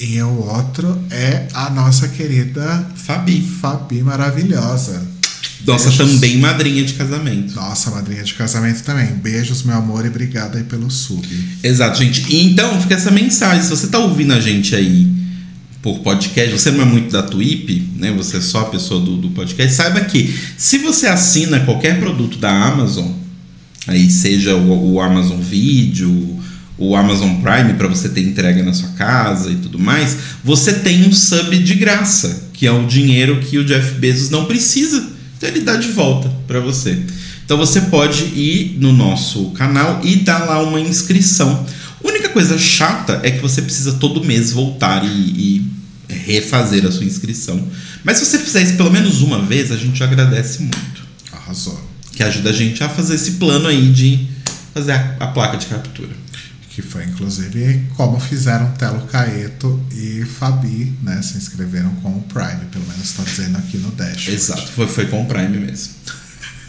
E 0.00 0.20
o 0.22 0.28
outro 0.46 0.96
é 1.10 1.48
a 1.52 1.70
nossa 1.70 2.06
querida 2.08 2.86
Fabi. 2.94 3.40
Fabi 3.60 4.02
maravilhosa. 4.02 5.02
Nossa 5.66 5.88
Beijos. 5.90 6.12
também 6.14 6.38
madrinha 6.38 6.84
de 6.84 6.94
casamento. 6.94 7.54
Nossa 7.54 7.90
madrinha 7.90 8.22
de 8.22 8.32
casamento 8.34 8.82
também. 8.84 9.06
Beijos, 9.16 9.64
meu 9.64 9.76
amor, 9.76 10.04
e 10.04 10.08
obrigado 10.08 10.56
aí 10.56 10.62
pelo 10.64 10.88
sub. 10.90 11.26
Exato, 11.62 11.98
gente. 11.98 12.24
E 12.32 12.44
então 12.44 12.80
fica 12.80 12.94
essa 12.94 13.10
mensagem. 13.10 13.62
Se 13.62 13.70
você 13.70 13.88
tá 13.88 13.98
ouvindo 13.98 14.32
a 14.32 14.40
gente 14.40 14.74
aí 14.74 15.10
por 15.82 16.00
podcast, 16.00 16.52
você 16.58 16.70
não 16.70 16.82
é 16.82 16.84
muito 16.84 17.12
da 17.12 17.22
Twip, 17.22 17.92
né? 17.96 18.12
Você 18.12 18.38
é 18.38 18.40
só 18.40 18.60
a 18.60 18.64
pessoa 18.66 19.00
do, 19.00 19.16
do 19.16 19.30
podcast, 19.30 19.74
saiba 19.74 20.00
que 20.00 20.36
se 20.56 20.78
você 20.78 21.06
assina 21.06 21.60
qualquer 21.60 22.00
produto 22.00 22.38
da 22.38 22.50
Amazon, 22.50 23.12
aí 23.86 24.10
seja 24.10 24.56
o, 24.56 24.94
o 24.94 25.00
Amazon 25.00 25.38
Video, 25.40 26.38
o 26.76 26.94
Amazon 26.94 27.40
Prime 27.40 27.74
para 27.74 27.88
você 27.88 28.08
ter 28.08 28.22
entrega 28.22 28.62
na 28.62 28.72
sua 28.72 28.90
casa 28.90 29.50
e 29.50 29.56
tudo 29.56 29.78
mais, 29.78 30.16
você 30.44 30.72
tem 30.74 31.06
um 31.06 31.12
sub 31.12 31.58
de 31.58 31.74
graça, 31.74 32.48
que 32.52 32.66
é 32.66 32.72
o 32.72 32.86
dinheiro 32.86 33.40
que 33.40 33.58
o 33.58 33.64
Jeff 33.64 33.94
Bezos 33.94 34.30
não 34.30 34.44
precisa. 34.46 35.04
Então 35.36 35.48
ele 35.48 35.60
dá 35.60 35.76
de 35.76 35.88
volta 35.88 36.30
para 36.46 36.60
você. 36.60 36.98
Então 37.44 37.56
você 37.56 37.82
pode 37.82 38.24
ir 38.24 38.76
no 38.78 38.92
nosso 38.92 39.50
canal 39.50 40.00
e 40.04 40.16
dar 40.16 40.44
lá 40.44 40.62
uma 40.62 40.80
inscrição. 40.80 41.64
A 42.02 42.08
única 42.08 42.28
coisa 42.28 42.56
chata 42.58 43.20
é 43.22 43.30
que 43.30 43.40
você 43.40 43.62
precisa 43.62 43.94
todo 43.94 44.24
mês 44.24 44.52
voltar 44.52 45.04
e, 45.04 45.08
e 45.08 45.78
refazer 46.08 46.86
a 46.86 46.90
sua 46.90 47.04
inscrição. 47.04 47.66
Mas 48.04 48.18
se 48.18 48.26
você 48.26 48.38
fizer 48.38 48.62
isso 48.62 48.76
pelo 48.76 48.90
menos 48.90 49.20
uma 49.20 49.42
vez, 49.42 49.70
a 49.70 49.76
gente 49.76 50.02
agradece 50.02 50.60
muito. 50.60 51.02
Arrasou. 51.32 51.88
Que 52.12 52.22
ajuda 52.22 52.50
a 52.50 52.52
gente 52.52 52.82
a 52.82 52.88
fazer 52.88 53.14
esse 53.14 53.32
plano 53.32 53.68
aí 53.68 53.92
de 53.92 54.28
fazer 54.72 54.92
a, 54.92 55.16
a 55.20 55.26
placa 55.28 55.56
de 55.56 55.66
captura. 55.66 56.10
Que 56.70 56.82
foi 56.82 57.04
inclusive 57.04 57.86
como 57.96 58.20
fizeram 58.20 58.70
Telo 58.72 59.00
Caeto 59.06 59.82
e 59.92 60.24
Fabi, 60.24 60.94
né? 61.02 61.20
Se 61.22 61.36
inscreveram 61.36 61.90
com 61.96 62.10
o 62.10 62.22
Prime, 62.22 62.66
pelo 62.70 62.86
menos 62.86 63.04
está 63.04 63.24
dizendo 63.24 63.58
aqui 63.58 63.78
no 63.78 63.90
Dash. 63.90 64.28
Exato, 64.28 64.68
foi, 64.72 64.86
foi 64.86 65.06
com 65.06 65.22
o 65.22 65.26
Prime 65.26 65.58
mesmo. 65.58 65.94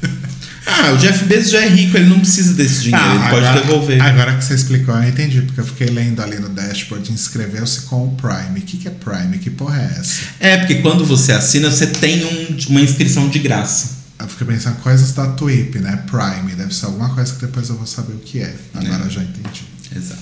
ah, 0.70 0.92
o 0.94 0.98
Jeff 0.98 1.26
Bezos 1.26 1.52
já 1.52 1.62
é 1.62 1.68
rico, 1.70 1.98
ele 1.98 2.08
não 2.10 2.20
precisa 2.20 2.54
desse 2.54 2.82
dinheiro, 2.84 3.04
Ah, 3.06 3.16
ele 3.16 3.30
pode 3.30 3.46
agora, 3.46 3.62
devolver. 3.62 4.02
Agora 4.02 4.38
que 4.38 4.44
você 4.44 4.54
explicou, 4.54 4.96
eu 4.96 5.08
entendi, 5.10 5.42
porque 5.42 5.60
eu 5.60 5.66
fiquei 5.66 5.88
lendo 5.88 6.22
ali 6.22 6.38
no 6.40 6.50
dashboard, 6.50 7.12
inscreveu-se 7.12 7.82
com 7.82 8.06
o 8.08 8.16
Prime. 8.16 8.60
O 8.60 8.62
que, 8.64 8.78
que 8.78 8.88
é 8.88 8.92
Prime? 8.92 9.38
Que 9.40 9.50
porra 9.50 9.80
é 9.82 10.00
essa? 10.00 10.22
É, 10.40 10.58
porque 10.58 10.76
quando 10.76 11.04
você 11.06 11.32
assina, 11.32 11.70
você 11.72 11.88
tem 11.88 12.24
um- 12.26 12.58
uma 12.70 12.82
inscrição 12.82 13.28
de 13.30 13.40
graça. 13.40 13.98
Eu 14.20 14.28
fiquei 14.28 14.48
pensando 14.48 14.76
coisas 14.82 15.14
da 15.14 15.28
Twip, 15.28 15.80
né? 15.80 16.04
Prime. 16.06 16.54
Deve 16.56 16.74
ser 16.76 16.86
alguma 16.88 17.10
coisa 17.16 17.34
que 17.34 17.40
depois 17.46 17.70
eu 17.70 17.76
vou 17.78 17.88
saber 17.88 18.14
o 18.14 18.20
que 18.20 18.40
é. 18.40 18.54
Agora 18.74 19.04
É. 19.04 19.06
eu 19.06 19.10
já 19.10 19.22
entendi. 19.24 19.64
Exato. 19.96 20.22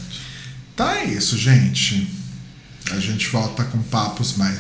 Tá, 0.76 0.98
é 0.98 1.06
isso, 1.06 1.36
gente. 1.38 2.08
A 2.92 3.00
gente 3.00 3.28
volta 3.30 3.64
com 3.64 3.80
papos 3.80 4.36
mais. 4.38 4.56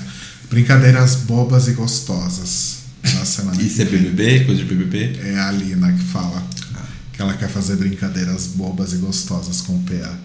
Brincadeiras 0.49 1.15
bobas 1.15 1.67
e 1.67 1.73
gostosas 1.73 2.77
na 3.15 3.25
semana 3.25 3.61
Isso 3.61 3.81
é. 3.81 3.85
BBB, 3.85 4.41
coisa 4.45 4.63
de 4.63 4.67
BBB? 4.67 5.19
É 5.23 5.35
a 5.37 5.47
Alina 5.49 5.91
que 5.93 6.03
fala 6.03 6.43
que 7.13 7.21
ela 7.21 7.33
quer 7.33 7.49
fazer 7.49 7.75
brincadeiras 7.77 8.47
bobas 8.55 8.93
e 8.93 8.97
gostosas 8.97 9.61
com 9.61 9.73
o 9.73 9.79
PA. 9.83 10.17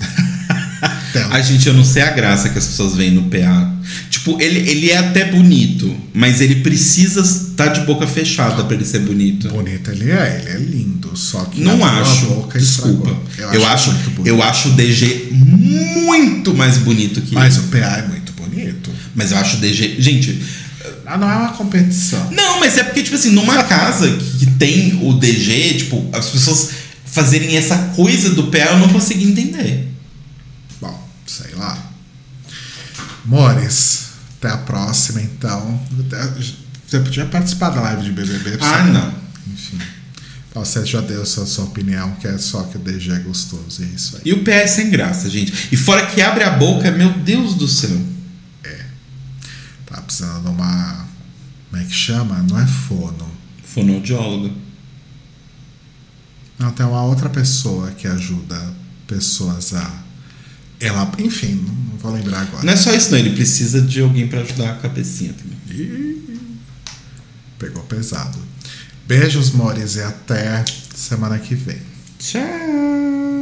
Ai, 1.30 1.42
gente, 1.42 1.66
eu 1.68 1.74
não 1.74 1.84
sei 1.84 2.02
a 2.02 2.10
graça 2.10 2.48
que 2.48 2.58
as 2.58 2.66
pessoas 2.66 2.94
veem 2.96 3.12
no 3.12 3.24
PA. 3.24 3.72
Tipo, 4.10 4.40
ele, 4.40 4.58
ele 4.68 4.90
é 4.90 4.96
até 4.98 5.30
bonito, 5.30 5.94
mas 6.12 6.40
ele 6.40 6.56
precisa 6.56 7.20
estar 7.20 7.68
de 7.68 7.80
boca 7.82 8.06
fechada 8.06 8.64
pra 8.64 8.74
ele 8.76 8.84
ser 8.84 9.00
bonito. 9.00 9.48
Bonito 9.48 9.90
ele 9.90 10.10
é, 10.10 10.40
ele 10.40 10.50
é 10.50 10.58
lindo, 10.58 11.16
só 11.16 11.44
que 11.44 11.60
Não 11.60 11.84
a 11.84 12.00
acho. 12.00 12.26
boca 12.26 12.58
Desculpa. 12.58 13.10
estragou. 13.30 13.54
Eu 13.54 13.66
acho, 13.66 13.94
eu 14.24 14.42
acho 14.42 14.68
o 14.70 14.72
DG 14.72 15.28
muito 15.32 16.54
mais 16.54 16.78
bonito 16.78 17.20
que 17.20 17.34
Mas 17.34 17.56
ele. 17.56 17.66
o 17.66 17.68
PA 17.68 17.98
é 17.98 18.08
muito 18.08 18.32
bonito. 18.32 18.90
Mas 19.14 19.30
eu 19.32 19.38
acho 19.38 19.56
o 19.56 19.60
DG. 19.60 19.96
Gente, 20.00 20.40
Ah, 21.06 21.18
não 21.18 21.30
é 21.30 21.36
uma 21.36 21.52
competição. 21.52 22.30
não, 22.30 22.60
mas 22.60 22.76
é 22.78 22.84
porque, 22.84 23.02
tipo 23.02 23.16
assim, 23.16 23.30
numa 23.30 23.62
casa 23.64 24.08
que, 24.38 24.46
tem 24.54 25.00
o 25.02 25.14
DG, 25.14 25.74
tipo, 25.78 26.08
as 26.12 26.30
pessoas 26.30 26.70
fazerem 27.04 27.56
essa 27.56 27.76
coisa 27.96 28.30
do 28.30 28.44
PA, 28.44 28.58
eu 28.58 28.78
não 28.78 28.88
consegui 28.88 29.24
entender. 29.24 29.88
Bom, 30.80 31.08
sei 31.26 31.54
lá. 31.54 31.90
Mores, 33.24 34.04
até 34.38 34.48
a 34.48 34.58
próxima 34.58 35.20
então. 35.20 35.80
Você 36.86 37.00
podia 37.00 37.24
participar 37.26 37.70
da 37.70 37.80
live 37.80 38.04
de 38.04 38.12
BBB. 38.12 38.58
Ah, 38.60 38.84
não. 38.84 39.14
Enfim. 39.52 39.78
Você 40.54 40.86
já 40.86 41.00
deu 41.00 41.26
sua, 41.26 41.46
sua 41.46 41.64
opinião, 41.64 42.12
que 42.20 42.28
é 42.28 42.38
só 42.38 42.62
que 42.62 42.76
o 42.76 42.80
DG 42.80 43.10
é 43.10 43.18
gostoso. 43.18 43.82
É 43.82 43.86
isso 43.86 44.16
aí. 44.16 44.22
E 44.24 44.32
o 44.32 44.44
PA 44.44 44.52
é 44.52 44.66
sem 44.66 44.88
graça, 44.90 45.28
gente. 45.28 45.52
E 45.72 45.76
fora 45.76 46.06
que 46.06 46.22
abre 46.22 46.44
a 46.44 46.50
boca, 46.50 46.90
meu 46.92 47.10
Deus 47.10 47.54
do 47.54 47.66
céu. 47.66 48.13
Precisando 50.04 50.42
de 50.42 50.48
uma. 50.48 51.06
Como 51.70 51.82
é 51.82 51.84
que 51.86 51.92
chama? 51.92 52.42
Não 52.48 52.58
é 52.58 52.66
fono. 52.66 53.30
Fonoaudióloga. 53.64 54.52
Não, 56.58 56.70
tem 56.70 56.86
uma 56.86 57.02
outra 57.02 57.28
pessoa 57.28 57.90
que 57.90 58.06
ajuda 58.06 58.74
pessoas 59.06 59.74
a. 59.74 60.04
Ela, 60.80 61.10
enfim, 61.18 61.54
não 61.54 61.98
vou 61.98 62.12
lembrar 62.12 62.42
agora. 62.42 62.64
Não 62.64 62.72
é 62.72 62.76
só 62.76 62.92
isso, 62.94 63.10
não. 63.10 63.18
Ele 63.18 63.30
precisa 63.30 63.80
de 63.80 64.00
alguém 64.00 64.28
pra 64.28 64.40
ajudar 64.40 64.70
a 64.70 64.76
cabecinha 64.76 65.32
também. 65.32 65.58
Ih, 65.70 66.40
Pegou 67.58 67.82
pesado. 67.84 68.38
Beijos, 69.06 69.50
Mores, 69.50 69.96
e 69.96 70.02
até 70.02 70.64
semana 70.94 71.38
que 71.38 71.54
vem. 71.54 71.80
Tchau. 72.18 73.33